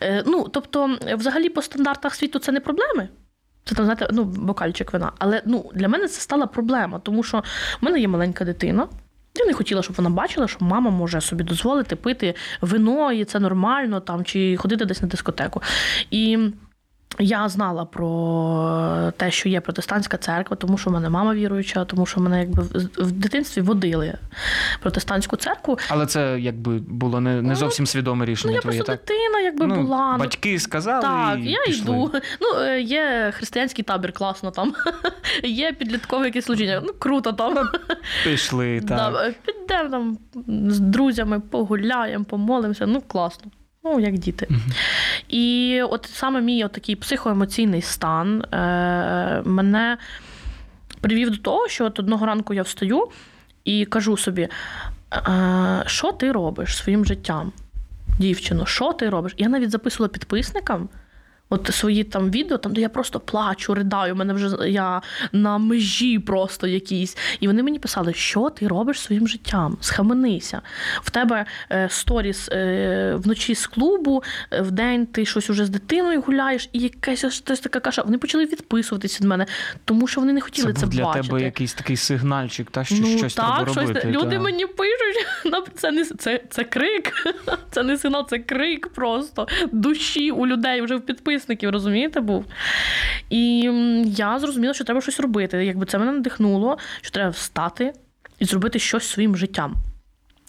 Е, 0.00 0.22
ну, 0.26 0.48
тобто, 0.48 0.98
взагалі, 1.14 1.48
по 1.48 1.62
стандартах 1.62 2.14
світу 2.14 2.38
це 2.38 2.52
не 2.52 2.60
проблеми. 2.60 3.08
Це 3.64 3.74
там, 3.74 3.84
знаєте, 3.84 4.08
ну, 4.12 4.24
бокальчик 4.24 4.92
вина. 4.92 5.12
Але 5.18 5.42
ну, 5.46 5.70
для 5.74 5.88
мене 5.88 6.08
це 6.08 6.20
стала 6.20 6.46
проблема, 6.46 6.98
тому 6.98 7.22
що 7.22 7.38
в 7.80 7.84
мене 7.84 8.00
є 8.00 8.08
маленька 8.08 8.44
дитина. 8.44 8.88
Я 9.38 9.46
не 9.46 9.52
хотіла, 9.52 9.82
щоб 9.82 9.96
вона 9.96 10.10
бачила, 10.10 10.48
що 10.48 10.64
мама 10.64 10.90
може 10.90 11.20
собі 11.20 11.44
дозволити 11.44 11.96
пити 11.96 12.34
вино, 12.60 13.12
і 13.12 13.24
це 13.24 13.40
нормально, 13.40 14.00
там, 14.00 14.24
чи 14.24 14.56
ходити 14.56 14.84
десь 14.84 15.02
на 15.02 15.08
дискотеку. 15.08 15.62
І 16.10 16.38
я 17.18 17.48
знала 17.48 17.84
про 17.84 19.12
те, 19.16 19.30
що 19.30 19.48
є 19.48 19.60
протестантська 19.60 20.16
церква, 20.16 20.56
тому 20.56 20.78
що 20.78 20.90
в 20.90 20.92
мене 20.92 21.10
мама 21.10 21.34
віруюча, 21.34 21.84
тому 21.84 22.06
що 22.06 22.20
мене 22.20 22.40
якби 22.40 22.62
в- 22.98 23.12
дитинстві 23.12 23.60
водили 23.60 24.14
протестантську 24.80 25.36
церкву. 25.36 25.78
Але 25.88 26.06
це 26.06 26.36
якби 26.40 26.78
було 26.78 27.20
не, 27.20 27.42
не 27.42 27.54
зовсім 27.54 27.86
свідоме 27.86 28.18
Ну, 28.18 28.24
рішення 28.32 28.54
я 28.54 28.60
твоє, 28.60 28.78
просто 28.78 28.92
так? 28.92 29.00
дитина, 29.06 29.40
якби 29.40 29.66
ну, 29.66 29.74
була. 29.82 30.12
ну, 30.12 30.18
Батьки 30.18 30.58
сказали. 30.58 31.02
Так, 31.02 31.38
і 31.38 31.50
я 31.50 31.58
пішли. 31.66 31.82
йду. 31.82 32.12
Ну, 32.40 32.60
е, 32.60 32.80
є 32.80 33.32
християнський 33.36 33.84
табір, 33.84 34.12
класно 34.12 34.50
там. 34.50 34.74
Є 35.44 35.72
підліткове 35.72 36.24
якесь 36.26 36.44
служіння. 36.44 36.82
Ну, 36.86 36.92
круто 36.98 37.32
там. 37.32 37.58
Пішли, 38.24 38.80
так. 38.88 38.88
Да, 39.12 39.32
Підемо 39.46 39.90
там 39.90 40.18
з 40.70 40.80
друзями, 40.80 41.40
погуляємо, 41.40 42.24
помолимося. 42.24 42.86
Ну, 42.86 43.00
класно. 43.00 43.50
Ну, 43.92 44.00
як 44.00 44.18
діти. 44.18 44.48
І 45.28 45.80
от 45.90 46.08
саме 46.12 46.40
мій 46.40 46.64
от 46.64 46.72
такий 46.72 46.96
психоемоційний 46.96 47.82
стан 47.82 48.42
е, 48.42 49.42
мене 49.44 49.98
привів 51.00 51.30
до 51.30 51.36
того, 51.36 51.68
що 51.68 51.84
от 51.84 51.98
одного 51.98 52.26
ранку 52.26 52.54
я 52.54 52.62
встаю 52.62 53.08
і 53.64 53.84
кажу 53.84 54.16
собі: 54.16 54.48
е, 55.12 55.82
що 55.86 56.12
ти 56.12 56.32
робиш 56.32 56.76
своїм 56.76 57.04
життям? 57.04 57.52
Дівчино, 58.18 58.66
що 58.66 58.92
ти 58.92 59.10
робиш? 59.10 59.34
Я 59.38 59.48
навіть 59.48 59.70
записувала 59.70 60.08
підписникам. 60.08 60.88
От 61.50 61.74
свої 61.74 62.04
там 62.04 62.30
відео, 62.30 62.58
там 62.58 62.72
де 62.72 62.80
я 62.80 62.88
просто 62.88 63.20
плачу, 63.20 63.74
ридаю, 63.74 64.16
мене 64.16 64.32
вже 64.32 64.68
я 64.68 65.02
на 65.32 65.58
межі 65.58 66.18
просто 66.18 66.66
якійсь. 66.66 67.16
І 67.40 67.46
вони 67.46 67.62
мені 67.62 67.78
писали, 67.78 68.14
що 68.14 68.50
ти 68.50 68.68
робиш 68.68 69.00
своїм 69.00 69.28
життям? 69.28 69.78
Схаменися. 69.80 70.60
В 71.02 71.10
тебе 71.10 71.46
е, 71.70 71.88
сторіс 71.90 72.48
е, 72.48 73.14
вночі 73.16 73.54
з 73.54 73.66
клубу, 73.66 74.22
е, 74.50 74.60
вдень 74.60 75.06
ти 75.06 75.26
щось 75.26 75.50
уже 75.50 75.66
з 75.66 75.70
дитиною 75.70 76.20
гуляєш, 76.20 76.68
і 76.72 76.78
якась 76.78 77.18
щось 77.18 77.60
така 77.60 77.80
каша. 77.80 78.02
Вони 78.02 78.18
почали 78.18 78.44
відписуватись 78.44 79.20
від 79.20 79.28
мене, 79.28 79.46
тому 79.84 80.06
що 80.06 80.20
вони 80.20 80.32
не 80.32 80.40
хотіли 80.40 80.72
це 80.72 80.80
це, 80.80 80.86
для 80.86 81.04
бачити. 81.04 81.28
тебе 81.28 81.42
якийсь 81.42 81.74
такий 81.74 81.96
сигнальчик, 81.96 82.70
та 82.70 82.84
що 82.84 82.96
ну, 83.00 83.18
щось 83.18 83.34
так, 83.34 83.56
треба 83.56 83.72
щось 83.72 83.88
робити. 83.88 84.08
люди 84.08 84.36
та. 84.36 84.42
мені 84.42 84.66
пишуть, 84.66 85.26
«Ну, 85.44 85.64
це 85.74 85.90
не 85.90 86.04
це, 86.04 86.40
це 86.50 86.64
крик. 86.64 87.12
Це 87.70 87.82
не 87.82 87.98
сигнал, 87.98 88.28
це 88.28 88.38
крик 88.38 88.88
просто 88.88 89.48
душі 89.72 90.30
у 90.30 90.46
людей 90.46 90.82
вже 90.82 90.96
в 90.96 91.00
підписників, 91.38 91.70
розумієте, 91.70 92.20
був. 92.20 92.44
І 93.30 93.60
я 94.06 94.38
зрозуміла, 94.38 94.74
що 94.74 94.84
треба 94.84 95.00
щось 95.00 95.20
робити. 95.20 95.64
Якби 95.64 95.86
це 95.86 95.98
мене 95.98 96.12
надихнуло, 96.12 96.78
що 97.00 97.10
треба 97.10 97.30
встати 97.30 97.92
і 98.38 98.44
зробити 98.44 98.78
щось 98.78 99.08
своїм 99.08 99.36
життям. 99.36 99.74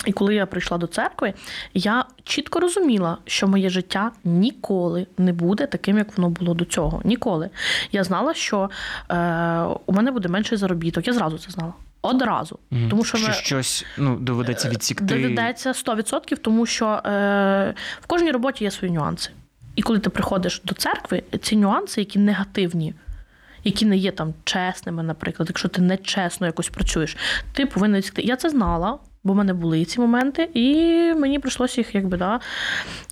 І 0.05 0.11
коли 0.11 0.35
я 0.35 0.45
прийшла 0.45 0.77
до 0.77 0.87
церкви, 0.87 1.33
я 1.73 2.05
чітко 2.23 2.59
розуміла, 2.59 3.17
що 3.25 3.47
моє 3.47 3.69
життя 3.69 4.11
ніколи 4.23 5.07
не 5.17 5.33
буде 5.33 5.67
таким, 5.67 5.97
як 5.97 6.17
воно 6.17 6.29
було 6.29 6.53
до 6.53 6.65
цього. 6.65 7.01
Ніколи. 7.03 7.49
Я 7.91 8.03
знала, 8.03 8.33
що 8.33 8.69
е, 9.09 9.15
у 9.85 9.93
мене 9.93 10.11
буде 10.11 10.29
менший 10.29 10.57
заробіток. 10.57 11.07
Я 11.07 11.13
зразу 11.13 11.37
це 11.37 11.51
знала. 11.51 11.73
Одразу. 12.01 12.59
Мгм. 12.71 12.89
Тому 12.89 13.03
що, 13.03 13.17
що 13.17 13.27
ми- 13.27 13.33
щось 13.33 13.85
ну, 13.97 14.17
доведеться 14.19 14.69
відсікти. 14.69 15.05
Доведеться 15.05 15.71
100%, 15.71 16.37
тому 16.37 16.65
що 16.65 16.85
е, 16.87 17.73
в 18.01 18.07
кожній 18.07 18.31
роботі 18.31 18.63
є 18.63 18.71
свої 18.71 18.93
нюанси. 18.93 19.29
І 19.75 19.81
коли 19.81 19.99
ти 19.99 20.09
приходиш 20.09 20.61
до 20.65 20.75
церкви, 20.75 21.23
ці 21.41 21.55
нюанси, 21.55 22.01
які 22.01 22.19
негативні, 22.19 22.93
які 23.63 23.85
не 23.85 23.97
є 23.97 24.11
там 24.11 24.33
чесними, 24.43 25.03
наприклад, 25.03 25.49
якщо 25.49 25.67
ти 25.67 25.81
нечесно 25.81 26.47
якось 26.47 26.69
працюєш, 26.69 27.17
ти 27.53 27.65
повинен 27.65 28.01
сказати, 28.01 28.27
Я 28.27 28.35
це 28.35 28.49
знала, 28.49 28.97
бо 29.23 29.33
в 29.33 29.35
мене 29.35 29.53
були 29.53 29.85
ці 29.85 29.99
моменти, 29.99 30.49
і 30.53 30.73
мені 31.13 31.39
прийшлося 31.39 31.81
їх 31.81 31.95
якби 31.95 32.17
да, 32.17 32.39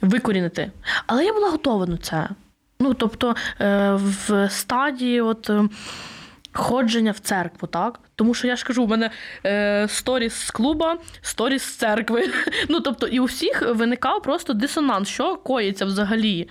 викорінити. 0.02 0.72
Але 1.08 1.26
я 1.26 1.34
була 1.34 1.50
готова 1.50 1.86
на 1.86 1.98
це. 1.98 2.30
Ну, 2.80 2.93
тобто, 2.93 3.36
е, 3.62 3.93
в 3.93 4.50
стадії, 4.50 5.22
от. 5.22 5.52
Ходження 6.52 7.12
в 7.12 7.20
церкву, 7.20 7.68
так? 7.68 8.00
Тому 8.16 8.34
що 8.34 8.48
я 8.48 8.56
ж 8.56 8.66
кажу, 8.66 8.84
у 8.84 8.88
мене 8.88 9.10
е, 9.46 9.88
сторіс 9.90 10.34
з 10.34 10.52
клуба, 10.52 10.98
сторіс 11.22 11.64
з 11.64 11.76
церкви. 11.76 12.30
Ну, 12.70 12.80
тобто, 12.80 13.08
і 13.08 13.20
у 13.20 13.26
всіх 13.26 13.76
виникав 13.76 14.22
просто 14.24 14.54
дисонанс, 14.54 15.08
що 15.10 15.36
коїться 15.36 15.86
взагалі. 15.86 16.50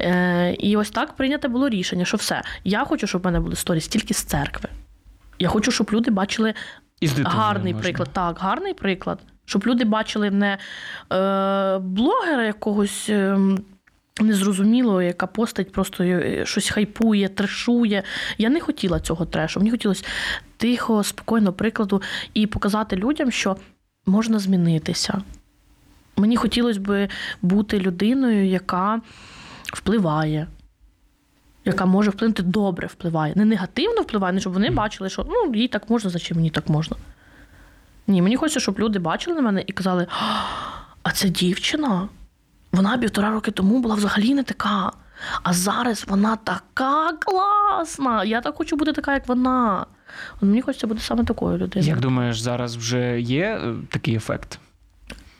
Е, 0.00 0.54
і 0.58 0.76
ось 0.76 0.90
так 0.90 1.12
прийняте 1.12 1.48
було 1.48 1.68
рішення, 1.68 2.04
що 2.04 2.16
все. 2.16 2.42
Я 2.64 2.84
хочу, 2.84 3.06
щоб 3.06 3.22
в 3.22 3.24
мене 3.24 3.40
були 3.40 3.56
сторіс 3.56 3.88
тільки 3.88 4.14
з 4.14 4.22
церкви. 4.24 4.68
Я 5.38 5.48
хочу, 5.48 5.72
щоб 5.72 5.90
люди 5.92 6.10
бачили 6.10 6.54
І 7.00 7.08
з 7.08 7.18
гарний 7.18 7.72
можна. 7.72 7.82
приклад. 7.82 8.08
Так, 8.12 8.38
гарний 8.38 8.74
приклад. 8.74 9.18
Щоб 9.44 9.66
люди 9.66 9.84
бачили 9.84 10.30
не 10.30 10.58
е, 11.12 11.78
блогера 11.78 12.44
якогось. 12.44 13.06
Е, 13.08 13.38
Незрозуміло, 14.20 15.02
яка 15.02 15.26
постать 15.26 15.72
просто 15.72 16.04
е, 16.04 16.46
щось 16.46 16.70
хайпує, 16.70 17.28
трешує. 17.28 18.02
Я 18.38 18.48
не 18.48 18.60
хотіла 18.60 19.00
цього 19.00 19.26
трешу. 19.26 19.60
Мені 19.60 19.70
хотілося 19.70 20.04
тихо, 20.56 21.04
спокійно 21.04 21.52
прикладу 21.52 22.02
і 22.34 22.46
показати 22.46 22.96
людям, 22.96 23.30
що 23.30 23.56
можна 24.06 24.38
змінитися. 24.38 25.22
Мені 26.16 26.36
хотілося 26.36 26.80
б 26.80 27.08
бути 27.42 27.80
людиною, 27.80 28.46
яка 28.46 29.00
впливає, 29.72 30.46
яка 31.64 31.86
може 31.86 32.10
вплинути 32.10 32.42
добре 32.42 32.86
впливає. 32.86 33.32
Не 33.36 33.44
негативно 33.44 34.02
впливає, 34.02 34.32
не 34.34 34.40
щоб 34.40 34.52
вони 34.52 34.70
бачили, 34.70 35.10
що 35.10 35.26
ну, 35.28 35.54
їй 35.54 35.68
так 35.68 35.90
можна, 35.90 36.10
значить 36.10 36.36
мені 36.36 36.50
так 36.50 36.68
можна. 36.68 36.96
Ні, 38.06 38.22
мені 38.22 38.36
хочеться, 38.36 38.60
щоб 38.60 38.78
люди 38.78 38.98
бачили 38.98 39.36
на 39.36 39.42
мене 39.42 39.64
і 39.66 39.72
казали: 39.72 40.06
«А, 40.10 40.42
а 41.02 41.10
це 41.10 41.28
дівчина. 41.28 42.08
Вона 42.72 42.98
півтора 42.98 43.30
роки 43.30 43.50
тому 43.50 43.80
була 43.80 43.94
взагалі 43.94 44.34
не 44.34 44.42
така. 44.42 44.92
А 45.42 45.52
зараз 45.52 46.04
вона 46.08 46.36
така 46.36 47.12
класна. 47.12 48.24
Я 48.24 48.40
так 48.40 48.56
хочу 48.56 48.76
бути 48.76 48.92
така, 48.92 49.14
як 49.14 49.28
вона. 49.28 49.86
Мені 50.40 50.62
хочеться 50.62 50.86
бути 50.86 51.00
саме 51.00 51.24
такою 51.24 51.58
людиною. 51.58 51.90
Як 51.90 52.00
думаєш, 52.00 52.40
зараз 52.40 52.76
вже 52.76 53.20
є 53.20 53.44
е, 53.44 53.74
такий 53.90 54.14
ефект? 54.14 54.58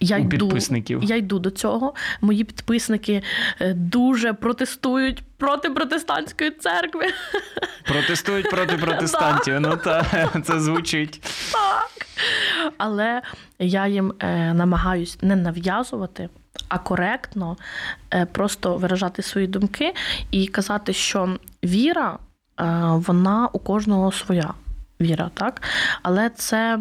Я 0.00 0.16
у 0.16 0.20
йду, 0.20 0.28
підписників? 0.28 1.04
Я 1.04 1.16
йду 1.16 1.38
до 1.38 1.50
цього. 1.50 1.94
Мої 2.20 2.44
підписники 2.44 3.22
е, 3.60 3.74
дуже 3.74 4.32
протестують 4.32 5.22
проти 5.36 5.70
протестантської 5.70 6.50
церкви. 6.50 7.04
Протестують 7.84 8.50
проти 8.50 8.76
протестантів. 8.76 9.60
Ну 9.60 9.76
та 9.76 10.28
це 10.44 10.60
звучить. 10.60 11.20
Так. 11.52 12.06
Але 12.78 13.22
я 13.58 13.86
їм 13.86 14.14
е, 14.18 14.54
намагаюсь 14.54 15.18
не 15.22 15.36
нав'язувати, 15.36 16.28
а 16.68 16.78
коректно 16.78 17.56
е, 18.14 18.26
просто 18.26 18.76
виражати 18.76 19.22
свої 19.22 19.46
думки 19.46 19.94
і 20.30 20.46
казати, 20.46 20.92
що 20.92 21.38
віра, 21.64 22.18
вона 22.90 23.48
у 23.52 23.58
кожного 23.58 24.12
своя 24.12 24.54
віра, 25.00 25.30
так? 25.34 25.62
Але 26.02 26.30
це. 26.30 26.78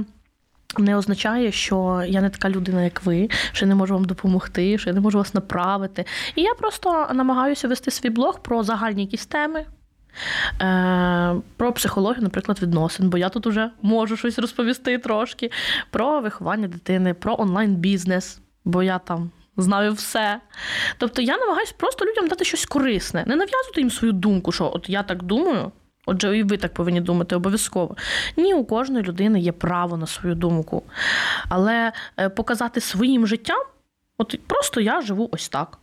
Не 0.78 0.98
означає, 0.98 1.52
що 1.52 2.04
я 2.08 2.22
не 2.22 2.30
така 2.30 2.50
людина, 2.50 2.84
як 2.84 3.04
ви, 3.06 3.30
що 3.52 3.66
я 3.66 3.70
не 3.70 3.76
можу 3.76 3.94
вам 3.94 4.06
допомогти, 4.06 4.78
що 4.78 4.90
я 4.90 4.94
не 4.94 5.00
можу 5.00 5.18
вас 5.18 5.34
направити. 5.34 6.06
І 6.36 6.42
я 6.42 6.54
просто 6.54 7.08
намагаюся 7.14 7.68
вести 7.68 7.92
свій 7.92 8.10
блог 8.10 8.42
про 8.42 8.64
загальні 8.64 9.02
якісь 9.02 9.26
теми, 9.26 9.66
е, 10.62 11.36
про 11.58 11.74
психологію, 11.74 12.24
наприклад, 12.24 12.62
відносин, 12.62 13.10
бо 13.10 13.18
я 13.18 13.30
тут 13.30 13.48
уже 13.48 13.72
можу 13.82 14.18
щось 14.18 14.40
розповісти 14.40 14.98
трошки, 14.98 15.52
про 15.90 16.22
виховання 16.22 16.68
дитини, 16.68 17.14
про 17.14 17.36
онлайн-бізнес, 17.40 18.40
бо 18.66 18.84
я 18.84 19.00
там 19.00 19.32
знаю 19.58 19.94
все. 19.94 20.42
Тобто 20.98 21.22
я 21.22 21.38
намагаюся 21.38 21.74
просто 21.78 22.06
людям 22.06 22.28
дати 22.28 22.46
щось 22.46 22.66
корисне, 22.66 23.24
не 23.28 23.36
нав'язувати 23.36 23.82
їм 23.82 23.92
свою 23.92 24.14
думку, 24.14 24.52
що 24.52 24.72
от 24.74 24.90
я 24.90 25.04
так 25.04 25.24
думаю. 25.24 25.72
Отже, 26.10 26.38
і 26.38 26.44
ви 26.44 26.58
так 26.58 26.74
повинні 26.74 27.02
думати 27.02 27.36
обов'язково. 27.36 27.96
Ні, 28.38 28.54
у 28.54 28.66
кожної 28.66 29.06
людини 29.06 29.40
є 29.40 29.52
право 29.52 29.98
на 29.98 30.08
свою 30.08 30.36
думку. 30.36 30.84
Але 31.50 31.94
е, 32.18 32.30
показати 32.30 32.82
своїм 32.82 33.28
життям, 33.28 33.64
от 34.18 34.40
просто 34.48 34.82
я 34.82 35.02
живу 35.02 35.30
ось 35.32 35.50
так. 35.50 35.78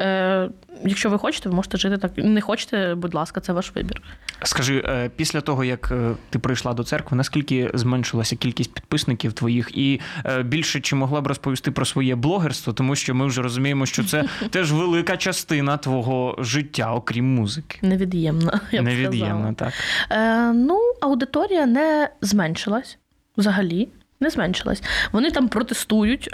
Е, 0.00 0.48
якщо 0.84 1.10
ви 1.10 1.18
хочете, 1.18 1.48
ви 1.48 1.54
можете 1.54 1.76
жити 1.78 1.98
так. 1.98 2.12
Не 2.16 2.40
хочете, 2.40 2.94
будь 2.94 3.14
ласка, 3.14 3.40
це 3.40 3.52
ваш 3.52 3.72
вибір. 3.74 4.02
Скажи, 4.42 4.84
е, 4.86 5.10
після 5.16 5.40
того, 5.40 5.64
як 5.64 5.92
е, 5.92 6.14
ти 6.30 6.38
прийшла 6.38 6.72
до 6.72 6.84
церкви, 6.84 7.16
наскільки 7.16 7.70
зменшилася 7.74 8.36
кількість 8.36 8.72
підписників 8.74 9.32
твоїх, 9.32 9.70
і 9.74 10.00
е, 10.24 10.42
більше 10.42 10.80
чи 10.80 10.96
могла 10.96 11.20
б 11.20 11.26
розповісти 11.26 11.70
про 11.70 11.84
своє 11.84 12.14
блогерство, 12.16 12.72
тому 12.72 12.96
що 12.96 13.14
ми 13.14 13.26
вже 13.26 13.42
розуміємо, 13.42 13.86
що 13.86 14.04
це 14.04 14.24
теж 14.50 14.72
велика 14.72 15.16
частина 15.16 15.76
твого 15.76 16.36
життя, 16.38 16.94
окрім 16.94 17.34
музики. 17.34 17.78
Невід'ємно. 17.82 18.60
Я 18.72 18.82
б 18.82 18.84
Невід'ємно, 18.84 19.52
сказала. 19.52 19.52
так. 19.52 19.72
Е, 20.10 20.52
ну, 20.52 20.78
аудиторія 21.00 21.66
не 21.66 22.10
зменшилась 22.20 22.98
взагалі. 23.36 23.88
Не 24.20 24.30
зменшилась. 24.30 24.82
Вони 25.12 25.30
там 25.30 25.48
протестують, 25.48 26.28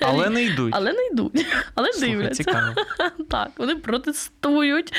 Але 0.00 0.30
не 0.30 0.42
йдуть. 0.44 0.74
але 0.76 0.92
не 0.92 1.06
йдуть, 1.12 1.46
але 1.74 1.92
Слухай, 1.92 2.10
дивляться. 2.10 2.44
цікаво. 2.44 2.74
Так, 3.30 3.48
вони 3.58 3.76
протестують. 3.76 4.92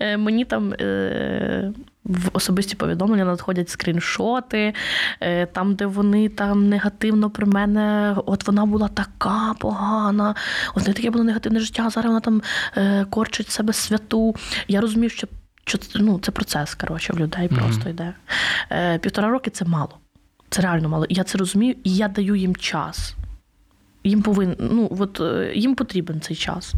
Е, 0.00 0.16
Мені 0.16 0.44
там 0.44 0.72
е, 0.80 1.72
в 2.04 2.30
особисті 2.32 2.76
повідомлення 2.76 3.24
надходять 3.24 3.68
скріншоти, 3.70 4.74
е, 5.20 5.46
там, 5.46 5.74
де 5.74 5.86
вони 5.86 6.28
там 6.28 6.68
негативно 6.68 7.30
про 7.30 7.46
мене. 7.46 8.16
От 8.26 8.46
вона 8.46 8.66
була 8.66 8.88
така 8.88 9.54
погана, 9.58 10.34
от 10.74 10.86
не 10.88 10.92
таке 10.92 11.10
було 11.10 11.24
негативне 11.24 11.60
життя, 11.60 11.82
а 11.86 11.90
зараз 11.90 12.08
вона 12.08 12.20
там 12.20 12.42
корчить 13.10 13.50
себе 13.50 13.72
святу. 13.72 14.34
Я 14.68 14.80
розумію, 14.80 15.10
що. 15.10 15.26
Що 15.64 15.78
це, 15.78 15.98
ну, 15.98 16.18
це 16.22 16.32
процес, 16.32 16.74
коротше, 16.74 17.12
в 17.12 17.18
людей 17.20 17.48
Мгм. 17.50 17.60
просто 17.64 17.88
йде. 17.88 18.14
Півтора 19.00 19.28
роки 19.28 19.50
це 19.50 19.64
мало. 19.64 19.98
Це 20.50 20.62
реально 20.62 20.88
мало. 20.88 21.06
Я 21.08 21.24
це 21.24 21.38
розумію, 21.38 21.74
і 21.84 21.96
я 21.96 22.08
даю 22.08 22.34
їм 22.36 22.56
час. 22.56 23.14
Їм 24.04 24.22
повин, 24.22 24.56
ну, 24.58 24.96
от, 25.00 25.20
е, 25.20 25.52
їм 25.54 25.74
потрібен 25.74 26.20
цей 26.20 26.36
час. 26.36 26.74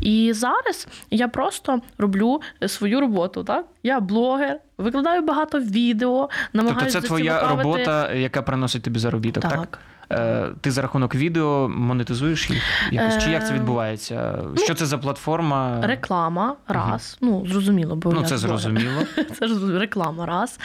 І 0.00 0.32
зараз 0.32 0.88
я 1.10 1.28
просто 1.28 1.80
роблю 1.98 2.40
свою 2.66 3.00
роботу. 3.00 3.44
Так? 3.44 3.66
Я 3.82 4.00
блогер, 4.00 4.58
викладаю 4.78 5.22
багато 5.22 5.60
відео, 5.60 6.28
Тобто 6.52 6.86
це 6.86 7.00
твоя 7.00 7.48
робота, 7.48 8.12
яка 8.12 8.42
приносить 8.42 8.82
тобі 8.82 8.98
заробіток, 8.98 9.42
так? 9.42 9.52
Так. 9.52 9.78
Е, 10.10 10.48
Ти 10.60 10.70
за 10.70 10.82
рахунок 10.82 11.14
відео 11.14 11.68
монетизуєш 11.68 12.50
їх 12.50 12.62
якось? 12.92 13.24
Чи 13.24 13.30
як 13.30 13.46
це 13.46 13.52
Е, 13.52 13.56
відбувається? 13.56 14.38
Що 14.56 14.74
це 14.74 14.86
за 14.86 14.98
платформа? 14.98 15.80
Реклама 15.86 16.56
раз. 16.68 17.18
Ну, 17.20 17.46
зрозуміло, 17.46 17.96
бо 17.96 18.12
Ну, 18.12 18.20
я 18.20 18.26
це 18.26 18.38
зрозуміло. 18.38 19.02
Це 19.38 19.48
ж 19.48 19.78
реклама 19.78 20.26
раз. 20.26 20.58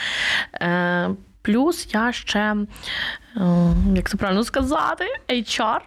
Плюс 1.47 1.88
я 1.93 2.12
ще, 2.12 2.39
е, 2.39 2.65
як 3.95 4.10
це 4.10 4.17
правильно 4.17 4.43
сказати, 4.43 5.05
HR. 5.29 5.79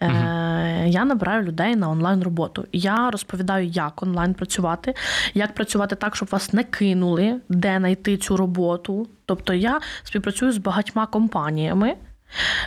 Е, 0.00 0.84
Я 0.88 1.04
набираю 1.04 1.42
людей 1.42 1.76
на 1.76 1.90
онлайн 1.90 2.22
роботу. 2.22 2.64
Я 2.72 3.10
розповідаю, 3.10 3.66
як 3.66 4.02
онлайн 4.02 4.34
працювати, 4.34 4.94
як 5.34 5.54
працювати 5.54 5.96
так, 5.96 6.16
щоб 6.16 6.28
вас 6.28 6.52
не 6.52 6.64
кинули, 6.64 7.40
де 7.48 7.78
знайти 7.78 8.16
цю 8.16 8.36
роботу. 8.36 9.08
Тобто 9.26 9.54
я 9.54 9.80
співпрацюю 10.02 10.52
з 10.52 10.58
багатьма 10.58 11.06
компаніями, 11.06 11.94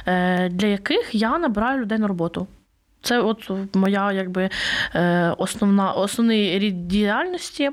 е, 0.05 0.49
для 0.49 0.67
яких 0.67 1.15
я 1.15 1.37
набираю 1.37 1.81
людей 1.81 1.97
на 1.97 2.07
роботу. 2.07 2.47
Це 3.07 3.19
от 3.19 3.51
моя 3.75 4.11
якби 4.11 4.49
е, 4.95 5.33
основна, 5.37 5.91
основний 5.91 6.59
рід 6.59 6.87
діяльності. 6.87 7.69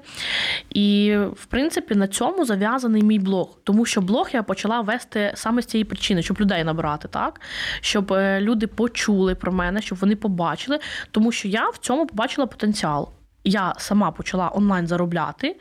І, 0.71 1.17
в 1.37 1.47
принципі, 1.47 1.95
на 1.95 2.09
цьому 2.09 2.45
зав'язаний 2.45 3.03
мій 3.03 3.19
блог. 3.19 3.59
Тому 3.65 3.85
що 3.87 4.01
блог 4.01 4.31
я 4.33 4.43
почала 4.43 4.81
вести 4.81 5.33
саме 5.35 5.63
з 5.63 5.67
цієї 5.67 5.85
причини, 5.85 6.23
щоб 6.23 6.41
людей 6.41 6.65
набрати, 6.65 7.09
так? 7.09 7.41
Щоб 7.81 8.13
е, 8.13 8.41
люди 8.41 8.67
почули 8.67 9.35
про 9.35 9.53
мене, 9.53 9.83
щоб 9.83 9.99
вони 9.99 10.17
побачили. 10.17 10.79
Тому 11.11 11.33
що 11.33 11.49
я 11.49 11.69
в 11.69 11.77
цьому 11.77 12.07
побачила 12.07 12.47
потенціал. 12.47 13.09
Я 13.45 13.75
сама 13.79 14.11
почала 14.11 14.51
онлайн 14.55 14.87
заробляти. 14.87 15.57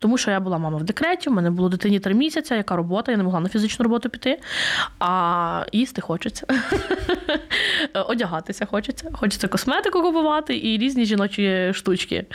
Тому 0.00 0.18
що 0.18 0.30
я 0.30 0.40
була 0.40 0.58
мама 0.58 0.78
в 0.78 0.82
декреті, 0.84 1.30
в 1.30 1.32
мене 1.32 1.50
було 1.50 1.68
дитині 1.68 2.00
три 2.00 2.14
місяці, 2.14 2.54
яка 2.54 2.76
робота, 2.76 3.12
я 3.12 3.18
не 3.18 3.24
могла 3.24 3.40
на 3.40 3.48
фізичну 3.48 3.82
роботу 3.82 4.08
піти, 4.08 4.40
а 4.98 5.64
їсти 5.72 6.00
хочеться. 6.00 6.46
Одягатися 8.08 8.66
хочеться. 8.66 9.10
Хочеться 9.12 9.48
косметику 9.48 10.02
купувати 10.02 10.56
і 10.58 10.78
різні 10.78 11.04
жіночі 11.04 11.72
штучки. 11.74 12.26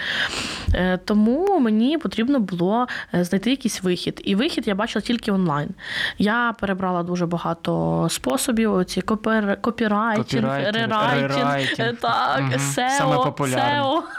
Е, 0.73 0.97
Тому 0.97 1.59
мені 1.59 1.97
потрібно 1.97 2.39
було 2.39 2.87
е, 3.13 3.23
знайти 3.23 3.49
якийсь 3.49 3.83
вихід. 3.83 4.21
І 4.25 4.35
вихід 4.35 4.67
я 4.67 4.75
бачила 4.75 5.01
тільки 5.01 5.31
онлайн. 5.31 5.69
Я 6.17 6.55
перебрала 6.59 7.03
дуже 7.03 7.25
багато 7.25 8.07
способів: 8.09 8.73
оці 8.73 9.01
копір... 9.01 9.61
копірайтінг, 9.61 10.71
рерайтінг, 10.71 11.57
е, 11.79 11.93
так, 12.01 12.41
SEO, 12.41 12.89
Саме 12.89 13.15
популярне. 13.15 13.81
SEO. 13.81 14.01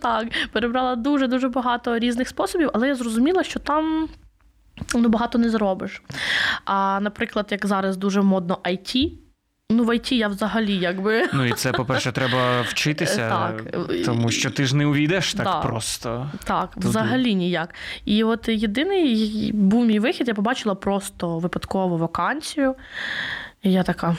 Так, 0.00 0.28
перебрала 0.52 0.96
дуже 0.96 1.26
дуже 1.26 1.48
багато 1.48 1.98
різних 1.98 2.28
способів, 2.34 2.70
але 2.74 2.88
я 2.88 2.94
зрозуміла, 2.94 3.42
що 3.42 3.60
там. 3.60 4.08
Ну, 4.94 5.08
багато 5.08 5.38
не 5.38 5.50
зробиш. 5.50 6.02
А, 6.64 6.98
наприклад, 7.02 7.46
як 7.50 7.66
зараз 7.66 7.96
дуже 7.96 8.22
модно 8.22 8.58
IT, 8.64 9.12
Ну, 9.70 9.84
в 9.84 9.96
ІТ 9.96 10.12
я 10.12 10.28
взагалі 10.28 10.76
якби. 10.76 11.28
Ну 11.32 11.44
і 11.44 11.52
це, 11.52 11.72
по-перше, 11.72 12.12
треба 12.12 12.62
вчитися, 12.62 13.28
Так. 13.64 13.76
тому 14.04 14.30
що 14.30 14.50
ти 14.50 14.66
ж 14.66 14.76
не 14.76 14.86
увійдеш 14.86 15.34
так 15.34 15.44
Да. 15.44 15.60
просто. 15.60 16.30
Так, 16.44 16.74
Туди. 16.74 16.88
взагалі 16.88 17.34
ніяк. 17.34 17.74
І 18.04 18.24
от 18.24 18.48
єдиний 18.48 19.50
був 19.54 19.84
мій 19.86 19.98
вихід, 19.98 20.28
я 20.28 20.34
побачила 20.34 20.74
просто 20.74 21.38
випадково 21.38 21.96
вакансію. 21.96 22.74
І 23.62 23.72
я 23.72 23.82
така. 23.82 24.16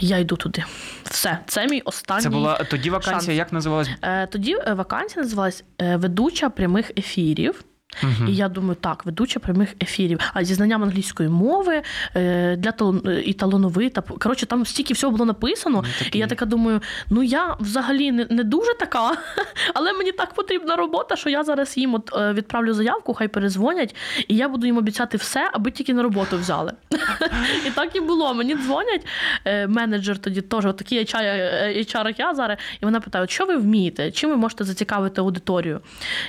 Я 0.00 0.18
йду 0.18 0.36
туди. 0.36 0.64
Все, 1.04 1.38
це 1.46 1.66
мій 1.66 1.80
останній. 1.80 2.22
Це 2.22 2.28
була 2.28 2.56
тоді 2.56 2.90
вакансія, 2.90 3.20
шанс. 3.20 3.28
як 3.28 3.52
називалась? 3.52 3.88
Е, 4.02 4.26
Тоді 4.26 4.56
е, 4.66 4.74
вакансія 4.74 5.22
називалась 5.22 5.64
е, 5.80 5.96
ведуча 5.96 6.50
прямих 6.50 6.90
ефірів. 6.98 7.64
Мгм. 8.02 8.28
І 8.28 8.34
я 8.36 8.48
думаю, 8.48 8.74
так, 8.80 9.06
ведуча 9.06 9.40
прямих 9.40 9.74
ефірів. 9.82 10.18
А 10.34 10.44
зі 10.44 10.54
знанням 10.54 10.82
англійської 10.82 11.28
мови 11.28 11.82
е, 12.16 12.56
для 12.56 12.70
талон- 12.70 13.22
і 13.24 13.32
талановита. 13.32 14.00
Коротше, 14.00 14.46
там 14.46 14.66
стільки 14.66 14.94
всього 14.94 15.10
було 15.10 15.24
написано. 15.24 15.84
Ну, 15.84 16.06
І 16.12 16.18
я 16.18 16.26
така 16.26 16.44
думаю: 16.44 16.80
ну 17.10 17.22
я 17.22 17.56
взагалі 17.60 18.12
не, 18.12 18.26
не 18.30 18.44
дуже 18.44 18.74
така, 18.74 19.16
але 19.74 19.92
мені 19.92 20.12
так 20.12 20.34
потрібна 20.34 20.76
робота, 20.76 21.16
що 21.16 21.30
я 21.30 21.44
зараз 21.44 21.76
їм 21.76 21.94
от, 21.94 22.10
е, 22.16 22.32
відправлю 22.32 22.74
заявку, 22.74 23.14
хай 23.14 23.28
перезвонять, 23.28 23.96
і 24.28 24.36
я 24.36 24.48
буду 24.48 24.66
їм 24.66 24.76
обіцяти 24.76 25.16
все, 25.16 25.50
аби 25.52 25.70
тільки 25.70 25.94
на 25.94 26.02
роботу 26.02 26.38
взяли. 26.38 26.72
І 27.66 27.70
так 27.70 27.96
і 27.96 28.00
було. 28.00 28.34
Мені 28.34 28.56
дзвонять 28.56 29.06
е, 29.44 29.66
менеджер 29.66 30.18
тоді 30.18 30.40
теж, 30.40 30.66
от 30.66 30.76
такий 30.76 30.98
HR, 30.98 32.06
як 32.06 32.18
я 32.18 32.34
зараз, 32.34 32.58
і 32.82 32.84
вона 32.84 33.00
питає: 33.00 33.26
що 33.28 33.44
ви 33.46 33.56
вмієте? 33.56 34.10
Чим 34.10 34.30
ви 34.30 34.36
можете 34.36 34.64
зацікавити 34.64 35.20
аудиторію? 35.20 35.80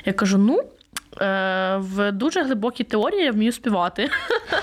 Я 0.05 0.13
кажу: 0.13 0.38
ну. 0.38 0.63
Е, 1.22 1.78
В 1.78 2.11
дуже 2.11 2.43
глибокій 2.43 2.84
теорії 2.84 3.24
я 3.24 3.32
вмію 3.32 3.51
співати. 3.51 4.09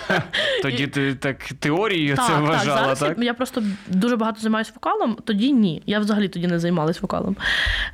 Тоді 0.62 0.86
ти 0.86 1.14
так 1.14 1.36
теорією 1.38 2.16
це 2.16 2.38
вважала, 2.38 2.80
зараз 2.82 3.00
так? 3.00 3.18
Я, 3.18 3.24
я 3.24 3.34
просто 3.34 3.62
дуже 3.86 4.16
багато 4.16 4.40
займаюся 4.40 4.72
вокалом, 4.74 5.16
тоді 5.24 5.52
ні. 5.52 5.82
Я 5.86 6.00
взагалі 6.00 6.28
тоді 6.28 6.46
не 6.46 6.58
займалась 6.58 7.02
вокалом. 7.02 7.36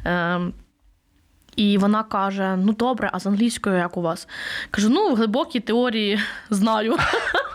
Ем, 0.05 0.53
і 1.57 1.79
вона 1.79 2.03
каже: 2.03 2.57
ну 2.57 2.73
добре, 2.73 3.11
а 3.13 3.21
з 3.21 3.27
англійською 3.27 3.77
як 3.77 3.97
у 3.97 4.03
вас? 4.03 4.29
Кажу, 4.71 4.89
ну, 4.89 5.11
в 5.11 5.17
глибокій 5.17 5.61
теорії 5.61 6.21
знаю. 6.51 6.97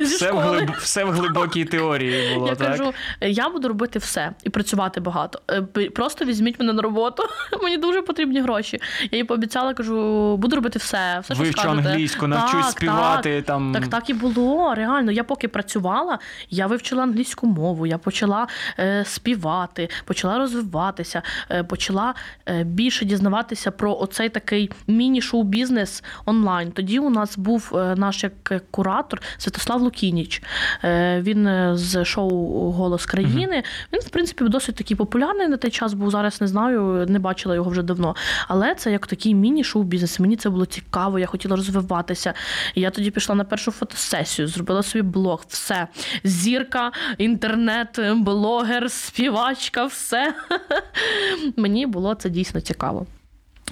Все 0.00 0.32
в, 0.32 0.38
глиб... 0.38 0.70
все 0.78 1.04
в 1.04 1.10
глибокій 1.10 1.64
теорії 1.64 2.34
було, 2.34 2.48
Я 2.48 2.54
так? 2.54 2.68
кажу, 2.68 2.92
я 3.20 3.48
буду 3.48 3.68
робити 3.68 3.98
все 3.98 4.32
і 4.44 4.50
працювати 4.50 5.00
багато. 5.00 5.40
Е, 5.50 5.62
Просто 5.90 6.24
візьміть 6.24 6.60
мене 6.60 6.72
на 6.72 6.82
роботу. 6.82 7.22
Мені 7.62 7.76
дуже 7.76 8.02
потрібні 8.02 8.40
гроші. 8.40 8.80
Я 9.10 9.18
їй 9.18 9.24
пообіцяла, 9.24 9.74
кажу, 9.74 10.36
буду 10.36 10.56
робити 10.56 10.78
все. 10.78 11.18
все 11.22 11.34
що 11.34 11.42
Вивчу 11.42 11.60
скажете. 11.62 11.88
англійську, 11.88 12.26
навчусь 12.26 12.62
Так, 12.66 12.70
співати. 12.70 13.42
Там... 13.42 13.72
Так, 13.72 13.88
так 13.88 14.10
і 14.10 14.14
було. 14.14 14.74
Реально, 14.74 15.12
я 15.12 15.24
поки 15.24 15.48
працювала, 15.48 16.18
я 16.50 16.66
вивчила 16.66 17.02
англійську 17.02 17.46
мову, 17.46 17.86
я 17.86 17.98
почала 17.98 18.46
е, 18.78 19.04
співати, 19.06 19.88
почала 20.04 20.38
розвиватися, 20.38 21.22
е, 21.50 21.64
почала 21.64 22.14
е, 22.48 22.64
більше 22.64 23.04
дізнаватися 23.04 23.70
про 23.70 23.98
оцей 23.98 24.28
такий 24.28 24.70
міні-шоу-бізнес 24.86 26.04
онлайн. 26.26 26.72
Тоді 26.72 26.98
у 26.98 27.10
нас 27.10 27.38
був 27.38 27.72
е, 27.74 27.94
наш 27.96 28.22
як 28.22 28.62
куратор 28.70 29.01
Святослав 29.38 29.82
Лукініч. 29.82 30.42
Е, 30.84 31.20
він 31.22 31.46
е, 31.46 31.72
з 31.76 32.04
шоу 32.04 32.70
Голос 32.70 33.06
країни. 33.06 33.62
Він, 33.92 34.00
в 34.00 34.08
принципі, 34.08 34.44
досить 34.44 34.76
такий 34.76 34.96
популярний 34.96 35.48
на 35.48 35.56
той 35.56 35.70
час 35.70 35.94
був. 35.94 36.10
Зараз 36.10 36.40
не 36.40 36.46
знаю, 36.46 37.06
не 37.08 37.18
бачила 37.18 37.54
його 37.54 37.70
вже 37.70 37.82
давно. 37.82 38.16
Але 38.48 38.74
це 38.74 38.92
як 38.92 39.06
такий 39.06 39.34
міні-шоу-бізнес. 39.34 40.20
Мені 40.20 40.36
це 40.36 40.50
було 40.50 40.66
цікаво, 40.66 41.18
я 41.18 41.26
хотіла 41.26 41.56
розвиватися. 41.56 42.34
І 42.74 42.80
я 42.80 42.90
тоді 42.90 43.10
пішла 43.10 43.34
на 43.34 43.44
першу 43.44 43.70
фотосесію, 43.70 44.48
зробила 44.48 44.82
собі 44.82 45.02
блог, 45.02 45.44
все. 45.48 45.88
Зірка, 46.24 46.92
інтернет, 47.18 48.00
блогер, 48.14 48.90
співачка, 48.90 49.84
все. 49.84 50.34
Мені 51.56 51.86
було 51.86 52.14
це 52.14 52.30
дійсно 52.30 52.60
цікаво. 52.60 53.06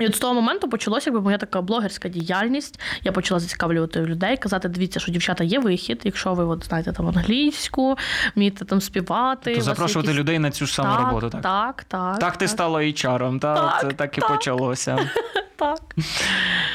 І 0.00 0.06
от 0.06 0.16
з 0.16 0.18
того 0.18 0.34
моменту 0.34 0.68
почалася 0.68 1.10
якби 1.10 1.20
моя 1.20 1.38
така 1.38 1.60
блогерська 1.62 2.08
діяльність. 2.08 2.80
Я 3.02 3.12
почала 3.12 3.40
зацікавлювати 3.40 4.00
людей, 4.00 4.36
казати: 4.36 4.68
дивіться, 4.68 5.00
що 5.00 5.12
дівчата 5.12 5.44
є 5.44 5.58
вихід, 5.58 6.00
якщо 6.04 6.34
ви 6.34 6.44
от 6.44 6.64
знаєте 6.64 6.92
там 6.92 7.08
англійську, 7.08 7.96
вмієте 8.36 8.64
там 8.64 8.80
співати. 8.80 9.54
То 9.54 9.60
запрошувати 9.60 10.08
якісь- 10.08 10.20
людей 10.20 10.38
на 10.38 10.50
цю 10.50 10.66
ж 10.66 10.74
саму 10.74 10.96
так, 10.96 11.00
роботу, 11.06 11.30
так? 11.30 11.42
Так, 11.42 11.84
так. 11.84 12.18
Так 12.18 12.36
ти 12.36 12.48
стала 12.48 12.80
HR-ом, 12.80 13.38
та? 13.38 13.54
Так, 13.54 13.80
це 13.80 13.86
так 13.96 14.18
і 14.18 14.20
так. 14.20 14.30
почалося. 14.30 14.98
так. 15.56 15.80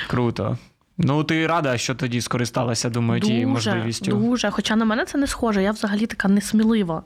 Круто. 0.07 0.57
Ну, 0.97 1.23
ти 1.23 1.47
рада, 1.47 1.77
що 1.77 1.95
тоді 1.95 2.21
скористалася, 2.21 2.89
думаю, 2.89 3.21
тією 3.21 3.47
можливістю. 3.47 4.11
Дуже. 4.11 4.51
Хоча 4.51 4.75
на 4.75 4.85
мене 4.85 5.05
це 5.05 5.17
не 5.17 5.27
схоже, 5.27 5.63
я 5.63 5.71
взагалі 5.71 6.05
така 6.05 6.27
несмілива. 6.27 7.03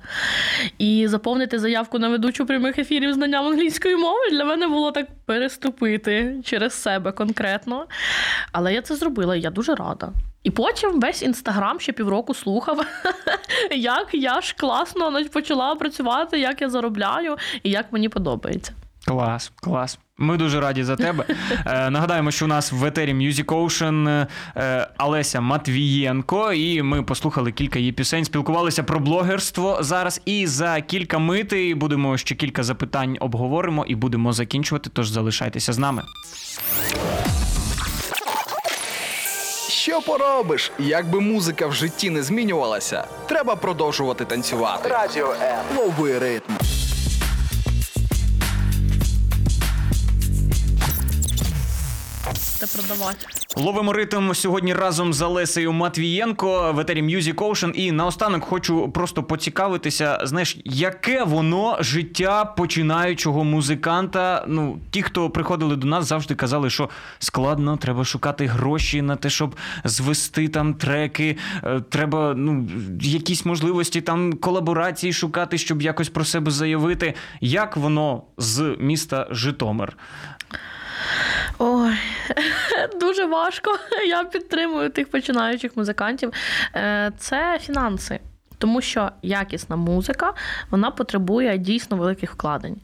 І 0.77 1.07
заповнити 1.07 1.59
заявку 1.59 1.99
на 1.99 2.09
ведучу 2.09 2.45
прямих 2.45 2.79
ефірів 2.79 3.13
знанням 3.13 3.45
англійської 3.45 3.95
мови 3.95 4.29
для 4.31 4.45
мене 4.45 4.67
було 4.67 4.91
так 4.91 5.07
переступити 5.25 6.35
через 6.43 6.73
себе 6.73 7.11
конкретно. 7.11 7.85
Але 8.51 8.73
я 8.73 8.81
це 8.81 8.95
зробила, 8.95 9.35
і 9.35 9.41
я 9.41 9.49
дуже 9.49 9.75
рада. 9.75 10.11
І 10.43 10.51
потім 10.51 10.99
весь 10.99 11.21
інстаграм 11.21 11.79
ще 11.79 11.91
півроку 11.91 12.33
слухав, 12.33 12.85
як 13.71 14.07
я 14.13 14.41
ж 14.41 14.55
класно 14.57 15.25
почала 15.33 15.75
працювати, 15.75 16.39
як 16.39 16.61
я 16.61 16.69
заробляю 16.69 17.37
і 17.63 17.69
як 17.69 17.85
мені 17.91 18.09
подобається. 18.09 18.73
Клас, 19.09 19.51
клас. 19.55 19.99
Ми 20.17 20.37
дуже 20.37 20.59
раді 20.59 20.83
за 20.83 20.95
тебе. 20.95 21.25
Е, 21.65 21.89
нагадаємо, 21.89 22.31
що 22.31 22.45
у 22.45 22.47
нас 22.47 22.71
в 22.71 22.85
етері 22.85 23.13
Music 23.13 23.45
Ocean 23.45 24.27
е, 24.55 24.87
Олеся 24.99 25.41
Матвієнко, 25.41 26.53
і 26.53 26.81
ми 26.81 27.03
послухали 27.03 27.51
кілька 27.51 27.79
її 27.79 27.91
пісень, 27.91 28.25
спілкувалися 28.25 28.83
про 28.83 28.99
блогерство 28.99 29.77
зараз. 29.81 30.21
І 30.25 30.47
за 30.47 30.81
кілька 30.81 31.19
мити 31.19 31.75
будемо 31.75 32.17
ще 32.17 32.35
кілька 32.35 32.63
запитань 32.63 33.17
обговоримо 33.19 33.85
і 33.87 33.95
будемо 33.95 34.33
закінчувати. 34.33 34.89
Тож 34.93 35.09
залишайтеся 35.09 35.73
з 35.73 35.77
нами. 35.77 36.03
Що 39.69 40.01
поробиш? 40.01 40.71
Якби 40.79 41.19
музика 41.19 41.67
в 41.67 41.73
житті 41.73 42.09
не 42.09 42.23
змінювалася, 42.23 43.07
треба 43.27 43.55
продовжувати 43.55 44.25
танцювати. 44.25 44.89
Радіо 44.89 45.31
М. 45.31 45.77
Лови 45.77 46.19
ритм. 46.19 46.53
Це 52.33 52.67
продавати. 52.67 53.25
Ловимо 53.57 53.93
ритм 53.93 54.33
сьогодні 54.33 54.73
разом 54.73 55.13
з 55.13 55.21
Олесею 55.21 55.73
Матвієнко 55.73 56.71
в 56.75 56.79
етері 56.79 57.01
Music 57.03 57.33
Ocean. 57.35 57.71
І 57.71 57.91
наостанок 57.91 58.43
хочу 58.43 58.89
просто 58.91 59.23
поцікавитися, 59.23 60.19
знаєш, 60.23 60.57
яке 60.65 61.23
воно 61.23 61.77
життя 61.79 62.45
починаючого 62.45 63.43
музиканта. 63.43 64.45
Ну, 64.47 64.79
ті, 64.91 65.01
хто 65.01 65.29
приходили 65.29 65.75
до 65.75 65.87
нас, 65.87 66.05
завжди 66.07 66.35
казали, 66.35 66.69
що 66.69 66.89
складно, 67.19 67.77
треба 67.77 68.05
шукати 68.05 68.45
гроші 68.45 69.01
на 69.01 69.15
те, 69.15 69.29
щоб 69.29 69.55
звести 69.83 70.47
там 70.47 70.73
треки. 70.73 71.37
е, 71.63 71.81
Треба 71.89 72.33
ну, 72.37 72.67
якісь 73.01 73.45
можливості 73.45 74.01
там 74.01 74.33
колаборації 74.33 75.13
шукати, 75.13 75.57
щоб 75.57 75.81
якось 75.81 76.09
про 76.09 76.25
себе 76.25 76.51
заявити. 76.51 77.13
Як 77.41 77.77
воно 77.77 78.23
з 78.37 78.75
міста 78.79 79.27
Житомир? 79.31 79.97
Ой, 81.57 81.97
дуже 82.99 83.25
важко. 83.25 83.77
Я 84.07 84.23
підтримую 84.23 84.89
тих 84.89 85.11
починаючих 85.11 85.77
музикантів. 85.77 86.33
Е, 86.75 87.11
Це 87.17 87.59
фінанси. 87.61 88.19
Тому 88.59 88.81
що 88.81 89.11
якісна 89.21 89.75
музика 89.75 90.33
вона 90.69 90.91
потребує 90.91 91.57
дійсно 91.57 91.97
великих 91.97 92.33
вкладень. 92.33 92.77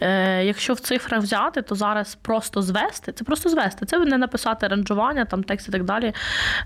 Е, 0.00 0.44
якщо 0.44 0.72
в 0.72 0.80
цифрах 0.80 1.22
взяти, 1.22 1.62
то 1.62 1.74
зараз 1.74 2.14
просто 2.14 2.62
звести, 2.62 3.12
це 3.12 3.24
просто 3.24 3.48
звести. 3.48 3.86
Це 3.86 3.98
не 3.98 4.18
написати 4.18 4.66
аранжування, 4.66 5.24
там 5.24 5.42
текст 5.42 5.68
і 5.68 5.72
так 5.72 5.84
далі. 5.84 6.12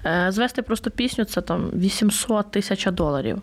Е, 0.06 0.26
звести 0.32 0.62
просто 0.62 0.90
пісню 0.90 1.24
це 1.24 1.40
там 1.40 1.70
800 1.70 2.50
тисяч 2.50 2.86
доларів. 2.86 3.42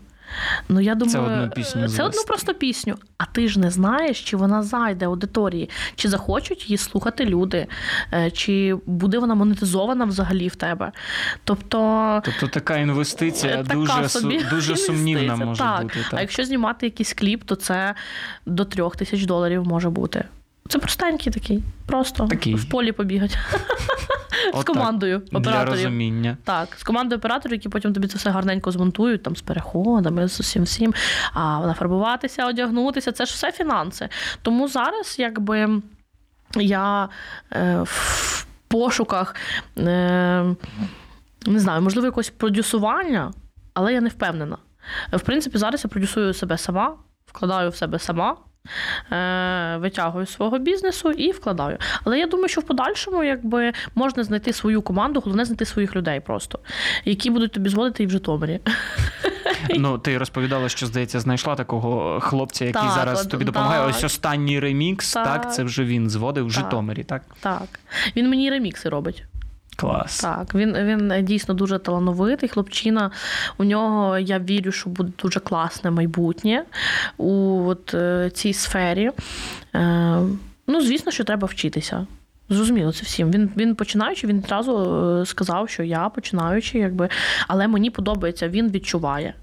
Ну, 0.70 0.82
я 0.82 0.96
думаю, 0.96 1.22
одну 1.22 1.50
пісню 1.50 1.82
Це 1.82 1.88
звести. 1.88 2.04
одну 2.04 2.24
просто 2.28 2.54
пісню. 2.54 2.96
А 3.18 3.26
ти 3.26 3.48
ж 3.48 3.60
не 3.60 3.72
знаєш, 3.72 4.22
чи 4.24 4.38
вона 4.38 4.64
зайде 4.64 5.06
аудиторії, 5.06 5.70
чи 5.96 6.10
захочуть 6.10 6.70
її 6.70 6.78
слухати 6.78 7.26
люди, 7.26 7.68
е, 8.14 8.32
чи 8.32 8.76
буде 8.86 9.20
вона 9.20 9.36
монетизована 9.36 10.06
взагалі 10.06 10.48
в 10.48 10.56
тебе. 10.56 10.92
Тобто. 11.44 12.22
Тобто 12.26 12.48
така 12.48 12.78
інвестиція 12.78 13.54
Е, 13.54 13.64
така 13.64 13.74
дуже, 13.74 14.10
собі 14.10 14.44
дуже 14.50 14.76
сумнівна 14.78 15.36
може 15.36 15.64
так. 15.64 15.82
бути. 15.84 16.00
А 16.12 16.22
якщо 16.22 16.46
знімати 16.46 16.86
якийсь 16.86 17.14
кліп, 17.14 17.44
то 17.44 17.56
це 17.56 17.96
до 18.46 18.66
трьох 18.66 18.96
тисяч 18.96 19.26
доларів 19.26 19.64
може 19.68 19.90
бути. 19.90 20.26
Це 20.70 20.80
простенький 20.80 21.34
такий. 21.34 21.64
Просто 21.86 22.28
Такий. 22.28 22.56
в 22.56 22.70
полі 22.70 22.92
побігати. 22.92 23.36
З 24.54 24.64
командою 24.64 25.20
так, 25.20 25.42
Для 25.42 25.66
розуміння. 25.66 26.38
Так, 26.44 26.70
з 26.78 26.84
командою 26.84 27.20
операторів, 27.20 27.54
які 27.54 27.70
потім 27.70 27.94
тобі 27.94 28.08
це 28.08 28.18
все 28.18 28.30
гарненько 28.30 28.72
змонтують, 28.72 29.24
там 29.24 29.36
з 29.36 29.42
переходами, 29.42 30.28
з 30.28 30.40
усім 30.40 30.64
всім. 30.64 30.94
А 31.34 31.60
нафарбуватися, 31.60 32.48
одягнутися 32.48 33.12
це 33.12 33.26
ж 33.26 33.34
все 33.34 33.52
фінанси. 33.52 34.10
Тому 34.42 34.68
зараз, 34.68 35.16
якби 35.20 35.82
я 36.56 37.10
е, 37.52 37.80
в 37.84 38.46
пошуках, 38.68 39.36
е, 39.78 40.56
не 41.46 41.60
знаю, 41.60 41.82
можливо, 41.82 42.06
якогось 42.06 42.30
продюсування, 42.30 43.34
але 43.74 43.94
я 43.94 44.02
не 44.02 44.10
впевнена. 44.10 44.58
В 45.14 45.20
принципі, 45.22 45.58
зараз 45.58 45.84
я 45.84 45.90
продюсую 45.90 46.34
себе 46.34 46.58
сама, 46.58 46.96
вкладаю 47.26 47.70
в 47.70 47.76
себе 47.76 48.00
сама. 48.00 48.38
Е, 49.12 49.78
Витягую 49.78 50.26
з 50.26 50.30
свого 50.34 50.60
бізнесу 50.60 51.12
і 51.12 51.32
вкладаю. 51.32 51.78
Але 52.04 52.20
я 52.20 52.28
думаю, 52.28 52.48
що 52.50 52.62
в 52.62 52.64
подальшому 52.64 53.24
якби 53.24 53.74
можна 53.96 54.24
знайти 54.24 54.54
свою 54.54 54.82
команду, 54.82 55.20
головне 55.20 55.46
знайти 55.46 55.66
своїх 55.66 55.96
людей 55.96 56.20
просто, 56.20 56.60
які 57.06 57.30
будуть 57.30 57.52
тобі 57.52 57.70
зводити 57.70 58.04
і 58.04 58.08
в 58.08 58.10
Житомирі. 58.10 58.60
Ну, 59.78 59.98
ти 59.98 60.18
розповідала, 60.18 60.70
що 60.70 60.86
здається, 60.86 61.20
знайшла 61.20 61.56
такого 61.56 62.20
хлопця, 62.20 62.66
який 62.66 62.82
Так, 62.82 62.92
зараз 62.92 63.28
тобі 63.28 63.46
допомагає. 63.46 63.80
так. 63.80 63.90
Ось 63.90 64.04
останній 64.04 64.60
ремікс, 64.60 65.14
так. 65.14 65.26
Так. 65.42 65.54
це 65.54 65.64
вже 65.64 65.84
він 65.84 66.10
зводив 66.10 66.48
в 66.48 66.54
Так. 66.54 66.64
Житомирі, 66.64 67.04
так? 67.04 67.22
Так. 67.40 67.68
Він 68.16 68.30
мені 68.30 68.50
ремікси 68.50 68.90
робить. 68.90 69.24
Клас. 69.76 70.20
Так, 70.20 70.56
він, 70.56 70.74
він 70.74 71.26
дійсно 71.26 71.54
дуже 71.54 71.80
талановитий. 71.80 72.50
Хлопчина. 72.50 73.12
У 73.58 73.64
нього 73.64 74.18
я 74.18 74.40
вірю, 74.40 74.72
що 74.72 74.90
буде 74.90 75.12
дуже 75.24 75.40
класне 75.40 75.92
майбутнє 75.92 76.64
у 77.18 77.62
от, 77.68 77.94
е, 77.94 78.32
цій 78.34 78.54
сфері. 78.54 79.12
Е, 79.76 80.20
ну, 80.68 80.82
звісно, 80.82 81.12
що 81.12 81.24
треба 81.24 81.48
вчитися. 81.48 82.08
Зрозуміло, 82.50 82.92
це 82.92 83.04
всім. 83.04 83.32
Він 83.32 83.50
він 83.58 83.76
починаючи, 83.76 84.28
він 84.28 84.38
одразу 84.38 84.78
е, 85.22 85.26
сказав, 85.26 85.70
що 85.70 85.84
я 85.84 86.10
починаючи, 86.10 86.80
якби, 86.80 87.10
але 87.48 87.68
мені 87.68 87.90
подобається, 87.90 88.50
він 88.50 88.72
відчуває. 88.72 89.34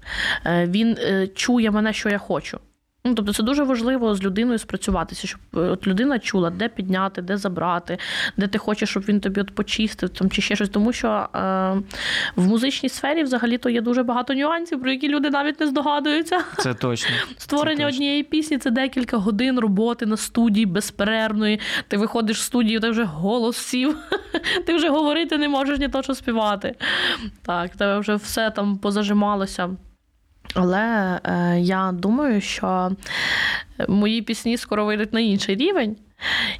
Е, 0.45 0.65
Він 0.67 0.97
чує 1.35 1.71
мене, 1.71 1.93
що 1.93 2.09
я 2.09 2.17
хочу. 2.17 2.59
Ну, 3.05 3.13
тобто 3.13 3.33
це 3.33 3.43
дуже 3.43 3.63
важливо 3.63 4.15
з 4.15 4.23
людиною 4.23 4.59
спрацюватися, 4.59 5.27
щоб 5.27 5.39
е, 5.55 5.59
от 5.59 5.87
людина 5.87 6.19
чула, 6.19 6.49
де 6.49 6.67
підняти, 6.67 7.21
де 7.21 7.37
забрати, 7.37 7.97
де 8.37 8.47
ти 8.47 8.57
хочеш, 8.57 8.89
щоб 8.89 9.03
він 9.03 9.19
тобі 9.19 9.41
от 9.41 9.55
почистив 9.55 10.09
там, 10.09 10.29
чи 10.29 10.41
ще 10.41 10.55
щось. 10.55 10.69
Тому 10.69 10.93
що 10.93 11.07
е, 11.07 11.39
в 12.35 12.47
музичній 12.47 12.89
сфері 12.89 13.23
взагалі-то 13.23 13.69
є 13.69 13.81
дуже 13.81 14.03
багато 14.03 14.33
нюансів, 14.33 14.81
про 14.81 14.91
які 14.91 15.07
люди 15.07 15.29
навіть 15.29 15.59
не 15.59 15.67
здогадуються. 15.67 16.43
Це 16.57 16.73
точно. 16.73 17.15
Створення 17.37 17.77
Це 17.77 17.83
точно. 17.83 17.95
однієї 17.95 18.23
пісні 18.23 18.57
це 18.57 18.71
декілька 18.71 19.17
годин 19.17 19.59
роботи 19.59 20.05
на 20.05 20.17
студії 20.17 20.65
безперервної. 20.65 21.59
Ти 21.87 21.97
виходиш 21.97 22.37
з 22.37 22.45
студії, 22.45 22.79
ти 22.79 22.89
вже 22.89 23.03
голос 23.03 23.57
сів, 23.57 23.97
ти 24.65 24.75
вже 24.75 24.89
говорити 24.89 25.37
не 25.37 25.49
можеш 25.49 25.79
ні 25.79 25.87
то, 25.87 26.03
що 26.03 26.15
співати. 26.15 26.75
Так, 27.41 27.75
тебе 27.75 27.99
вже 27.99 28.15
все 28.15 28.49
там 28.49 28.77
позажималося. 28.77 29.69
Але 30.53 31.19
е, 31.23 31.59
я 31.59 31.91
думаю, 31.93 32.41
що 32.41 32.91
мої 33.87 34.21
пісні 34.21 34.57
скоро 34.57 34.85
вийдуть 34.85 35.13
на 35.13 35.19
інший 35.19 35.55
рівень. 35.55 35.95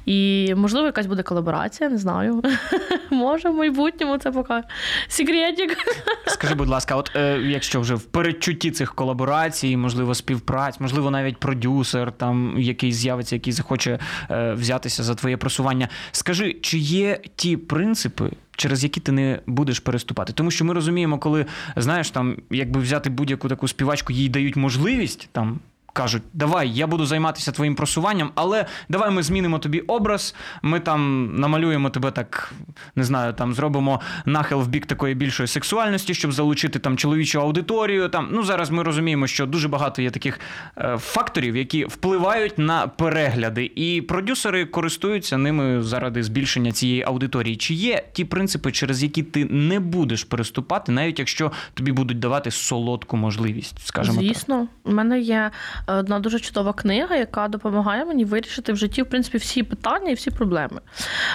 І, 0.06 0.52
можливо, 0.56 0.86
якась 0.86 1.06
буде 1.06 1.22
колаборація, 1.22 1.90
не 1.90 1.98
знаю. 1.98 2.42
Може, 3.10 3.48
в 3.48 3.54
майбутньому 3.54 4.18
це 4.18 4.30
поки 4.30 4.62
секретик. 5.08 5.78
Скажи, 6.26 6.54
будь 6.54 6.68
ласка, 6.68 6.96
от 6.96 7.10
е, 7.16 7.38
якщо 7.38 7.80
вже 7.80 7.94
в 7.94 8.02
передчутті 8.02 8.70
цих 8.70 8.94
колаборацій, 8.94 9.76
можливо, 9.76 10.14
співпраць, 10.14 10.80
можливо, 10.80 11.10
навіть 11.10 11.36
продюсер, 11.36 12.12
там 12.12 12.54
який 12.58 12.92
з'явиться, 12.92 13.36
який 13.36 13.52
захоче 13.52 13.98
е, 14.30 14.52
взятися 14.52 15.02
за 15.02 15.14
твоє 15.14 15.36
просування. 15.36 15.88
Скажи, 16.12 16.56
чи 16.62 16.78
є 16.78 17.20
ті 17.36 17.56
принципи, 17.56 18.30
через 18.56 18.82
які 18.82 19.00
ти 19.00 19.12
не 19.12 19.40
будеш 19.46 19.80
переступати? 19.80 20.32
Тому 20.32 20.50
що 20.50 20.64
ми 20.64 20.74
розуміємо, 20.74 21.18
коли 21.18 21.46
знаєш, 21.76 22.10
там 22.10 22.36
якби 22.50 22.80
взяти 22.80 23.10
будь-яку 23.10 23.48
таку 23.48 23.68
співачку, 23.68 24.12
їй 24.12 24.28
дають 24.28 24.56
можливість 24.56 25.28
там. 25.32 25.60
Кажуть, 25.94 26.22
давай, 26.32 26.70
я 26.70 26.86
буду 26.86 27.06
займатися 27.06 27.52
твоїм 27.52 27.74
просуванням, 27.74 28.30
але 28.34 28.66
давай 28.88 29.10
ми 29.10 29.22
змінимо 29.22 29.58
тобі 29.58 29.80
образ. 29.80 30.34
Ми 30.62 30.80
там 30.80 31.30
намалюємо 31.36 31.90
тебе 31.90 32.10
так, 32.10 32.52
не 32.96 33.04
знаю, 33.04 33.32
там 33.32 33.54
зробимо 33.54 34.00
нахил 34.24 34.60
в 34.60 34.68
бік 34.68 34.86
такої 34.86 35.14
більшої 35.14 35.46
сексуальності, 35.46 36.14
щоб 36.14 36.32
залучити 36.32 36.78
там 36.78 36.96
чоловічу 36.96 37.40
аудиторію. 37.40 38.08
Там 38.08 38.28
ну 38.32 38.42
зараз 38.42 38.70
ми 38.70 38.82
розуміємо, 38.82 39.26
що 39.26 39.46
дуже 39.46 39.68
багато 39.68 40.02
є 40.02 40.10
таких 40.10 40.40
е, 40.78 40.98
факторів, 40.98 41.56
які 41.56 41.84
впливають 41.84 42.58
на 42.58 42.86
перегляди, 42.86 43.72
і 43.74 44.02
продюсери 44.02 44.66
користуються 44.66 45.38
ними 45.38 45.82
заради 45.82 46.22
збільшення 46.22 46.72
цієї 46.72 47.02
аудиторії. 47.02 47.56
Чи 47.56 47.74
є 47.74 48.04
ті 48.12 48.24
принципи, 48.24 48.72
через 48.72 49.02
які 49.02 49.22
ти 49.22 49.44
не 49.44 49.80
будеш 49.80 50.24
переступати, 50.24 50.92
навіть 50.92 51.18
якщо 51.18 51.52
тобі 51.74 51.92
будуть 51.92 52.18
давати 52.18 52.50
солодку 52.50 53.16
можливість, 53.16 53.86
скажімо 53.86 54.16
так? 54.16 54.24
Звісно, 54.24 54.68
у 54.84 54.92
мене 54.92 55.20
є 55.20 55.50
одна 55.86 56.20
дуже 56.20 56.40
чудова 56.40 56.72
книга, 56.72 57.16
яка 57.16 57.48
допомагає 57.48 58.04
мені 58.04 58.24
вирішити 58.24 58.72
в 58.72 58.76
житті 58.76 59.02
в 59.02 59.06
принципі 59.06 59.38
всі 59.38 59.62
питання 59.62 60.10
і 60.10 60.14
всі 60.14 60.30
проблеми. 60.30 60.80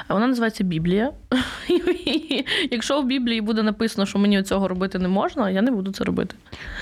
Вона 0.10 0.28
називається 0.28 0.64
Біблія. 0.64 1.12
І 1.70 2.46
Якщо 2.72 3.02
в 3.02 3.06
Біблії 3.06 3.42
буде 3.42 3.64
написано, 3.64 4.06
що 4.06 4.20
мені 4.20 4.44
цього 4.44 4.68
робити 4.68 5.00
не 5.00 5.08
можна, 5.08 5.50
я 5.50 5.62
не 5.62 5.72
буду 5.72 5.92
це 5.92 6.04
робити. 6.04 6.36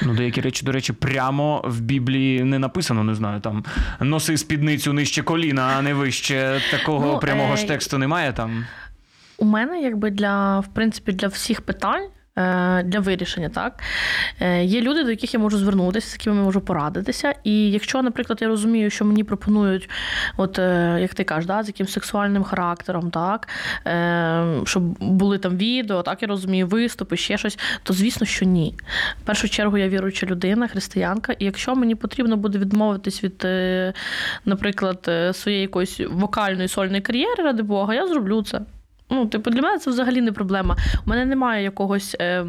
Ну, 0.04 0.14
деякі 0.14 0.42
речі, 0.42 0.66
до 0.66 0.72
речі, 0.72 0.94
прямо 0.94 1.62
в 1.66 1.82
Біблії 1.82 2.44
не 2.44 2.60
написано, 2.60 3.04
не 3.04 3.16
знаю, 3.16 3.40
там 3.40 3.66
носи 4.00 4.38
спідницю 4.38 4.94
нижче 4.94 5.24
коліна, 5.24 5.74
а 5.78 5.82
не 5.82 5.94
вище. 5.94 6.62
Такого 6.72 7.14
Ну, 7.14 7.20
прямого 7.20 7.54
е, 7.54 7.58
ж 7.58 7.68
тексту 7.68 7.98
немає 7.98 8.34
там. 8.34 8.66
У 9.38 9.46
мене, 9.46 9.82
якби 9.82 10.10
для 10.10 10.60
в 10.60 10.68
принципі 10.68 11.12
для 11.12 11.28
всіх 11.28 11.62
питань. 11.62 12.08
Е, 12.38 12.84
Для 12.84 13.00
вирішення, 13.00 13.50
так 13.50 13.82
Е, 14.42 14.64
є 14.64 14.82
люди, 14.82 15.04
до 15.04 15.10
яких 15.10 15.34
я 15.34 15.40
можу 15.40 15.58
звернутися, 15.58 16.08
з 16.08 16.14
якими 16.14 16.36
я 16.36 16.44
можу 16.44 16.62
порадитися. 16.62 17.34
І 17.44 17.72
якщо, 17.72 18.02
наприклад, 18.02 18.40
я 18.42 18.48
розумію, 18.48 18.90
що 18.90 19.06
мені 19.06 19.24
пропонують, 19.24 19.90
от 20.38 20.60
е, 20.60 20.98
як 21.02 21.14
ти 21.14 21.24
кажеш, 21.24 21.46
да, 21.46 21.64
з 21.64 21.68
якимсь 21.68 21.92
сексуальним 21.92 22.44
характером, 22.44 23.12
так 23.12 23.48
щоб 24.64 24.84
були 25.00 25.38
там 25.38 25.58
відео, 25.58 26.02
так 26.02 26.22
я 26.22 26.28
розумію, 26.28 26.68
виступи, 26.68 27.18
ще 27.18 27.38
щось, 27.38 27.60
то 27.84 27.94
звісно, 27.94 28.28
що 28.28 28.46
ні. 28.46 28.76
В 29.22 29.26
першу 29.26 29.50
чергу 29.50 29.78
я 29.78 29.90
віруюча 29.90 30.26
людина, 30.26 30.68
християнка, 30.68 31.34
і 31.34 31.46
якщо 31.46 31.76
мені 31.76 31.96
потрібно 31.96 32.38
буде 32.38 32.60
відмовитись 32.60 33.24
від, 33.24 33.48
наприклад, 34.46 35.10
своєї 35.34 35.62
якоїсь 35.62 36.00
вокальної 36.10 36.68
сольної 36.68 37.02
кар'єри, 37.02 37.44
ради 37.44 37.64
Бога, 37.64 37.94
я 37.94 38.08
зроблю 38.08 38.44
це. 38.44 38.62
Ну, 39.10 39.26
типу, 39.26 39.50
для 39.50 39.62
мене 39.62 39.80
це 39.80 39.90
взагалі 39.90 40.22
не 40.22 40.32
проблема. 40.32 40.78
У 41.06 41.10
мене 41.10 41.26
немає 41.26 41.64
якогось 41.64 42.16
е, 42.20 42.46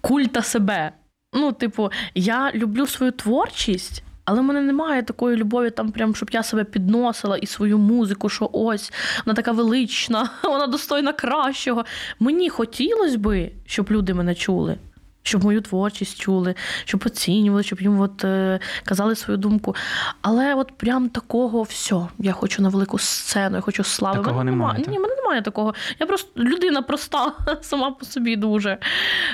культа 0.00 0.42
себе. 0.42 0.92
Ну, 1.32 1.52
типу, 1.52 1.90
я 2.14 2.52
люблю 2.54 2.86
свою 2.86 3.12
творчість. 3.12 4.02
Але 4.24 4.40
в 4.40 4.44
мене 4.44 4.60
немає 4.60 5.02
такої 5.02 5.36
любові, 5.36 5.70
там 5.70 5.92
прям, 5.92 6.14
щоб 6.14 6.30
я 6.32 6.42
себе 6.42 6.64
підносила 6.64 7.36
і 7.36 7.46
свою 7.46 7.78
музику, 7.78 8.28
що 8.28 8.50
ось 8.52 8.92
вона 9.26 9.36
така 9.36 9.52
велична, 9.52 10.30
вона 10.42 10.66
достойна 10.66 11.12
кращого. 11.12 11.84
Мені 12.20 12.48
хотілося 12.48 13.18
би, 13.18 13.52
щоб 13.66 13.90
люди 13.90 14.14
мене 14.14 14.34
чули, 14.34 14.76
щоб 15.22 15.44
мою 15.44 15.60
творчість 15.60 16.18
чули, 16.18 16.54
щоб 16.84 17.02
оцінювали, 17.06 17.62
щоб 17.62 17.80
їм 17.80 18.00
от, 18.00 18.24
е, 18.24 18.60
казали 18.84 19.16
свою 19.16 19.38
думку. 19.38 19.74
Але 20.22 20.54
от 20.54 20.72
прям 20.72 21.08
такого 21.08 21.62
все. 21.62 21.96
Я 22.18 22.32
хочу 22.32 22.62
на 22.62 22.68
велику 22.68 22.98
сцену, 22.98 23.56
я 23.56 23.60
хочу 23.60 23.84
слави. 23.84 24.18
Такого 24.18 24.38
Мене 24.38 24.50
немає, 24.50 24.84
Ні, 24.88 24.98
мене 24.98 25.14
немає 25.14 25.42
такого. 25.42 25.74
Я 25.98 26.06
просто 26.06 26.40
людина 26.40 26.82
проста, 26.82 27.32
сама 27.60 27.90
по 27.90 28.04
собі 28.04 28.36
дуже. 28.36 28.78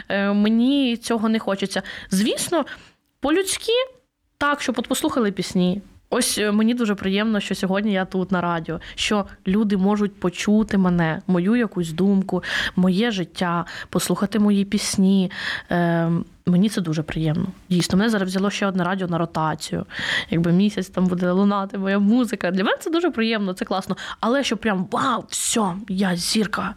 Е, 0.08 0.32
мені 0.32 0.96
цього 0.96 1.28
не 1.28 1.38
хочеться. 1.38 1.82
Звісно, 2.10 2.64
по-людськи, 3.20 3.72
так, 4.38 4.60
щоб 4.60 4.78
от 4.78 4.88
послухали 4.88 5.32
пісні. 5.32 5.82
Ось 6.10 6.38
е, 6.38 6.52
мені 6.52 6.74
дуже 6.74 6.94
приємно, 6.94 7.40
що 7.40 7.54
сьогодні 7.54 7.92
я 7.92 8.04
тут 8.04 8.32
на 8.32 8.40
радіо, 8.40 8.80
що 8.94 9.26
люди 9.46 9.76
можуть 9.76 10.20
почути 10.20 10.78
мене, 10.78 11.22
мою 11.26 11.56
якусь 11.56 11.92
думку, 11.92 12.42
моє 12.76 13.10
життя, 13.10 13.64
послухати 13.90 14.38
мої 14.38 14.64
пісні. 14.64 15.30
Е, 15.70 16.10
мені 16.46 16.68
це 16.68 16.80
дуже 16.80 17.02
приємно. 17.02 17.46
Дійсно, 17.70 17.98
мене 17.98 18.10
зараз 18.10 18.28
взяло 18.28 18.50
ще 18.50 18.66
одне 18.66 18.84
радіо 18.84 19.08
на 19.08 19.18
ротацію. 19.18 19.86
Якби 20.30 20.52
місяць 20.52 20.88
там 20.88 21.06
буде 21.06 21.30
лунати 21.30 21.78
моя 21.78 21.98
музика. 21.98 22.50
Для 22.50 22.64
мене 22.64 22.76
це 22.80 22.90
дуже 22.90 23.10
приємно, 23.10 23.52
це 23.52 23.64
класно. 23.64 23.96
Але 24.20 24.44
що 24.44 24.56
прям 24.56 24.88
вау, 24.90 25.24
все, 25.28 25.72
я 25.88 26.16
зірка. 26.16 26.74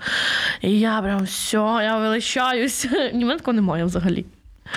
І 0.62 0.80
я 0.80 1.02
прям 1.02 1.24
все, 1.24 1.58
я 1.84 1.98
величаюсь. 1.98 2.88
Ні, 3.14 3.26
мене 3.26 3.38
такого 3.38 3.56
немає 3.56 3.86
взагалі. 3.86 4.26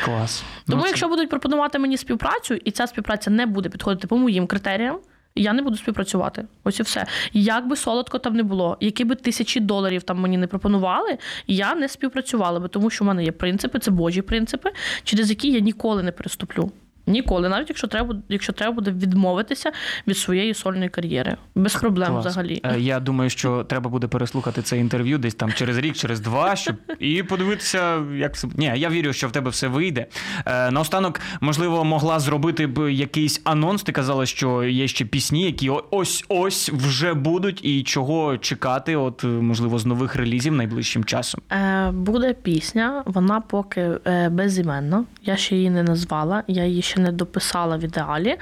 Клас. 0.05 0.43
Тому, 0.67 0.77
Ну, 0.77 0.83
це- 0.83 0.89
якщо 0.89 1.09
будуть 1.09 1.29
пропонувати 1.31 1.79
мені 1.79 1.97
співпрацю, 1.97 2.55
і 2.55 2.71
ця 2.71 2.87
співпраця 2.87 3.31
не 3.31 3.47
буде 3.47 3.69
підходити 3.69 4.07
по 4.07 4.17
моїм 4.17 4.47
критеріям, 4.47 4.99
я 5.35 5.53
не 5.53 5.63
буду 5.63 5.77
співпрацювати. 5.77 6.45
Ось 6.65 6.81
і 6.81 6.83
все. 6.83 7.07
Як 7.33 7.67
би 7.69 7.77
солодко 7.77 8.19
там 8.19 8.35
не 8.35 8.43
було, 8.43 8.77
які 8.81 9.05
би 9.05 9.15
тисячі 9.15 9.61
доларів 9.61 10.03
там 10.03 10.19
мені 10.21 10.39
не 10.39 10.47
пропонували, 10.47 11.19
я 11.47 11.75
не 11.75 11.89
співпрацювала 11.89 12.61
би, 12.61 12.69
тому 12.69 12.91
що 12.91 13.05
в 13.05 13.09
мене 13.09 13.25
є 13.25 13.33
принципи, 13.33 13.79
це 13.79 13.91
божі 13.91 14.23
принципи, 14.23 14.71
через 15.05 15.31
які 15.31 15.51
я 15.53 15.61
ніколи 15.61 16.03
не 16.03 16.13
переступлю. 16.13 16.73
Ніколи, 17.07 17.49
навіть 17.49 17.69
якщо 17.69 17.87
треба, 17.87 18.17
якщо 18.29 18.53
треба 18.53 18.73
буде 18.73 18.91
відмовитися 18.91 19.73
від 20.07 20.17
своєї 20.19 20.55
сольної 20.55 20.89
кар'єри. 20.89 21.37
Без 21.55 21.75
проблем 21.75 22.09
Клас. 22.13 22.27
взагалі. 22.27 22.61
Е, 22.65 22.81
Я 22.81 23.01
думаю, 23.01 23.31
що 23.31 23.65
треба 23.65 23.91
буде 23.91 24.07
переслухати 24.07 24.63
це 24.63 24.79
інтерв'ю 24.79 25.19
десь 25.19 25.35
там 25.35 25.53
через 25.53 25.79
рік, 25.79 25.97
через 25.97 26.21
два, 26.21 26.57
щоб 26.57 26.77
і 26.99 27.23
подивитися, 27.23 28.03
як 28.17 28.35
все. 28.35 28.49
Ні, 28.57 28.73
я 28.77 28.89
вірю, 28.89 29.13
що 29.13 29.29
в 29.29 29.33
тебе 29.33 29.51
все 29.51 29.69
вийде. 29.69 30.07
Е, 30.47 30.71
наостанок, 30.71 31.21
можливо, 31.41 31.85
могла 31.85 32.21
зробити 32.21 32.67
б 32.67 32.93
якийсь 32.93 33.41
анонс. 33.45 33.83
Ти 33.83 33.93
казала, 33.93 34.27
що 34.27 34.65
є 34.65 34.89
ще 34.89 35.05
пісні, 35.05 35.43
які 35.47 35.71
ось 35.91 36.25
ось 36.29 36.69
вже 36.71 37.15
будуть, 37.15 37.65
і 37.65 37.83
чого 37.83 38.39
чекати, 38.39 38.97
от 38.97 39.25
можливо, 39.25 39.79
з 39.79 39.87
нових 39.87 40.17
релізів 40.17 40.53
найближчим 40.55 41.05
часом. 41.05 41.41
Е, 41.53 41.91
буде 41.91 42.35
пісня, 42.35 43.03
вона 43.07 43.41
поки 43.41 43.91
безіменна. 44.31 45.05
Я 45.25 45.37
ще 45.37 45.57
її 45.57 45.71
не 45.71 45.83
назвала, 45.83 46.43
я 46.49 46.65
її 46.65 46.83
ще 46.83 46.92
не 47.01 47.13
дописала 47.13 47.77
в 47.77 47.85
ідеалі. 47.85 48.37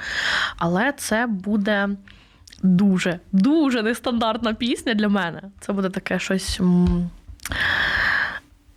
Але 0.57 0.91
це 0.91 1.27
буде 1.27 1.89
дуже, 2.63 3.19
дуже 3.31 3.81
нестандартна 3.83 4.53
пісня 4.53 4.93
для 4.93 5.09
мене. 5.09 5.41
Це 5.59 5.73
буде 5.73 5.89
таке 5.89 6.19
щось. 6.19 6.59
м, 6.59 7.09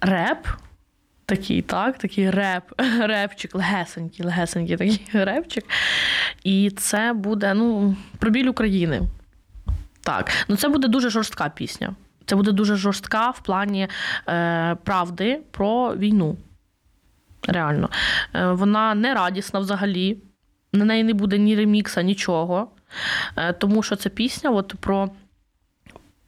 Реп. 0.00 0.46
Такий, 1.26 1.62
так, 1.62 1.98
такий 1.98 2.30
реп, 2.30 2.62
репчик, 3.00 3.54
легесенький, 3.54 4.26
легесенький 4.26 4.76
такий 4.76 5.00
репчик. 5.24 5.64
І 6.42 6.70
це 6.70 7.12
буде 7.12 7.54
ну, 7.54 7.96
про 8.18 8.30
біль 8.30 8.46
України. 8.46 9.02
Так, 10.00 10.30
ну 10.48 10.56
це 10.56 10.68
буде 10.68 10.88
дуже 10.88 11.10
жорстка 11.10 11.48
пісня. 11.48 11.94
Це 12.26 12.36
буде 12.36 12.52
дуже 12.52 12.76
жорстка 12.76 13.30
в 13.30 13.40
плані 13.40 13.88
е, 14.28 14.76
правди 14.84 15.40
про 15.50 15.96
війну. 15.96 16.36
Реально. 17.48 17.90
Е, 18.34 18.46
вона 18.52 18.94
не 18.94 19.14
радісна 19.14 19.60
взагалі. 19.60 20.18
На 20.72 20.84
неї 20.84 21.04
не 21.04 21.14
буде 21.14 21.38
ні 21.38 21.56
ремікса, 21.56 22.02
нічого. 22.02 22.68
Е, 23.36 23.52
тому 23.52 23.82
що 23.82 23.96
це 23.96 24.08
пісня 24.08 24.50
от 24.50 24.74
про 24.80 25.10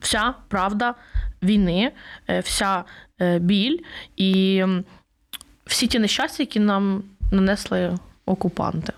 вся 0.00 0.34
правда 0.48 0.94
війни, 1.42 1.92
е, 2.28 2.40
вся 2.40 2.84
біль 3.40 3.78
і 4.16 4.64
всі 5.66 5.86
ті 5.86 5.98
нещастя, 5.98 6.42
які 6.42 6.60
нам 6.60 7.02
нанесли 7.32 7.98
окупанти. 8.26 8.92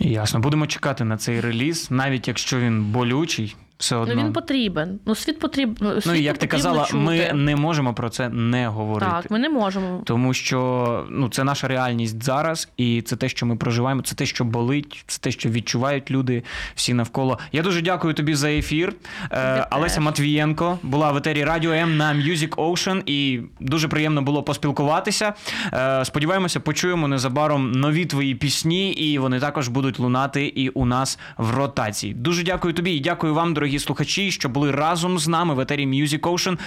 Ясно, 0.00 0.40
будемо 0.40 0.66
чекати 0.66 1.04
на 1.04 1.16
цей 1.16 1.40
реліз, 1.40 1.90
навіть 1.90 2.28
якщо 2.28 2.58
він 2.58 2.84
болючий, 2.84 3.56
все 3.78 3.96
одно. 3.96 4.14
Ну 4.14 4.24
він 4.24 4.32
потрібен. 4.32 4.98
Ну, 5.06 5.14
світ 5.14 5.38
потрібен. 5.38 5.76
Ну, 5.80 5.94
і 5.94 6.00
світу 6.00 6.16
як 6.16 6.38
ти 6.38 6.46
казала, 6.46 6.88
ми 6.92 7.32
не 7.34 7.56
можемо 7.56 7.94
про 7.94 8.08
це 8.08 8.28
не 8.28 8.68
говорити. 8.68 9.12
Так, 9.12 9.30
ми 9.30 9.38
не 9.38 9.48
можемо. 9.48 10.02
Тому 10.04 10.34
що 10.34 11.06
ну, 11.10 11.28
це 11.28 11.44
наша 11.44 11.68
реальність 11.68 12.22
зараз, 12.22 12.68
і 12.76 13.02
це 13.02 13.16
те, 13.16 13.28
що 13.28 13.46
ми 13.46 13.56
проживаємо, 13.56 14.02
це 14.02 14.14
те, 14.14 14.26
що 14.26 14.44
болить, 14.44 15.04
це 15.06 15.18
те, 15.18 15.30
що 15.30 15.48
відчувають 15.48 16.10
люди 16.10 16.42
всі 16.74 16.94
навколо. 16.94 17.38
Я 17.52 17.62
дуже 17.62 17.82
дякую 17.82 18.14
тобі 18.14 18.34
за 18.34 18.50
ефір. 18.50 18.94
Е. 19.30 19.66
Олеся 19.70 20.00
Матвієнко 20.00 20.78
була 20.82 21.12
в 21.12 21.16
етері 21.16 21.44
Радіо 21.44 21.72
М 21.72 21.96
на 21.96 22.14
Music 22.14 22.48
Ocean, 22.48 23.02
і 23.06 23.40
дуже 23.60 23.88
приємно 23.88 24.22
було 24.22 24.42
поспілкуватися. 24.42 25.34
Е, 25.72 26.04
сподіваємося, 26.04 26.60
почуємо 26.60 27.08
незабаром 27.08 27.72
нові 27.72 28.06
твої 28.06 28.34
пісні, 28.34 28.92
і 28.92 29.18
вони 29.18 29.40
також 29.40 29.68
будуть 29.68 29.98
лунати 29.98 30.46
і 30.46 30.68
у 30.68 30.84
нас 30.84 31.18
в 31.36 31.50
ротації. 31.50 32.14
Дуже 32.14 32.42
дякую 32.42 32.74
тобі 32.74 32.92
і 32.92 33.00
дякую 33.00 33.34
вам, 33.34 33.54
дорогі 33.54 33.65
слухачі, 33.78 34.32
що 34.32 34.48
були 34.48 34.70
разом 34.70 35.18
з 35.18 35.28
нами 35.28 35.54
в 35.54 35.60
етері 35.60 35.86
Music 35.86 36.20
Ocean. 36.20 36.58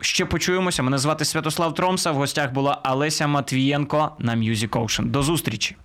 Ще 0.00 0.24
почуємося. 0.24 0.82
Мене 0.82 0.98
звати 0.98 1.24
Святослав 1.24 1.74
Тромса. 1.74 2.10
В 2.10 2.14
гостях 2.14 2.52
була 2.52 2.80
Олеся 2.84 3.26
Матвієнко 3.26 4.16
на 4.18 4.36
Music 4.36 4.68
Ocean. 4.68 5.04
До 5.04 5.22
зустрічі. 5.22 5.76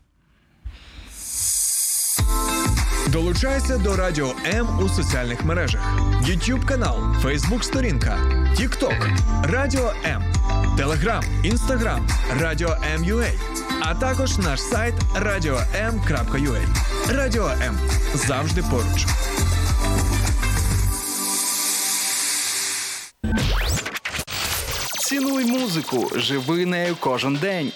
Долучайся 3.07 3.77
до 3.77 3.95
Радіо 3.95 4.33
М 4.45 4.79
у 4.79 4.89
соціальних 4.89 5.45
мережах: 5.45 5.81
YouTube 6.21 6.65
канал, 6.65 6.97
Facebook 7.23 7.63
сторінка, 7.63 8.17
TikTok, 8.59 9.17
Радіо 9.43 9.93
М, 10.05 10.23
Telegram, 10.77 11.23
Instagram, 11.45 11.99
Радіо 12.39 12.77
М.Ua, 12.95 13.31
а 13.81 13.95
також 13.95 14.37
наш 14.37 14.61
сайт 14.61 14.95
radio.m.ua. 15.15 16.61
Радіо 17.09 17.47
М 17.47 17.77
завжди 18.13 18.63
поруч. 18.71 19.05
Цінуй 25.13 25.45
музику, 25.45 26.09
живи 26.15 26.65
нею 26.65 26.97
кожен 26.99 27.35
день. 27.35 27.71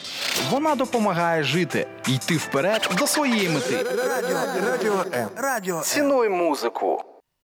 Вона 0.51 0.75
допомагає 0.75 1.43
жити, 1.43 1.87
йти 2.07 2.37
вперед 2.37 2.89
до 2.97 3.07
своєї 3.07 3.49
мети. 3.49 3.85
Радіо, 4.07 4.37
радіо 4.71 5.05
М. 5.13 5.27
Радіо. 5.35 5.81
Цінуй 5.81 6.29
музику. 6.29 7.03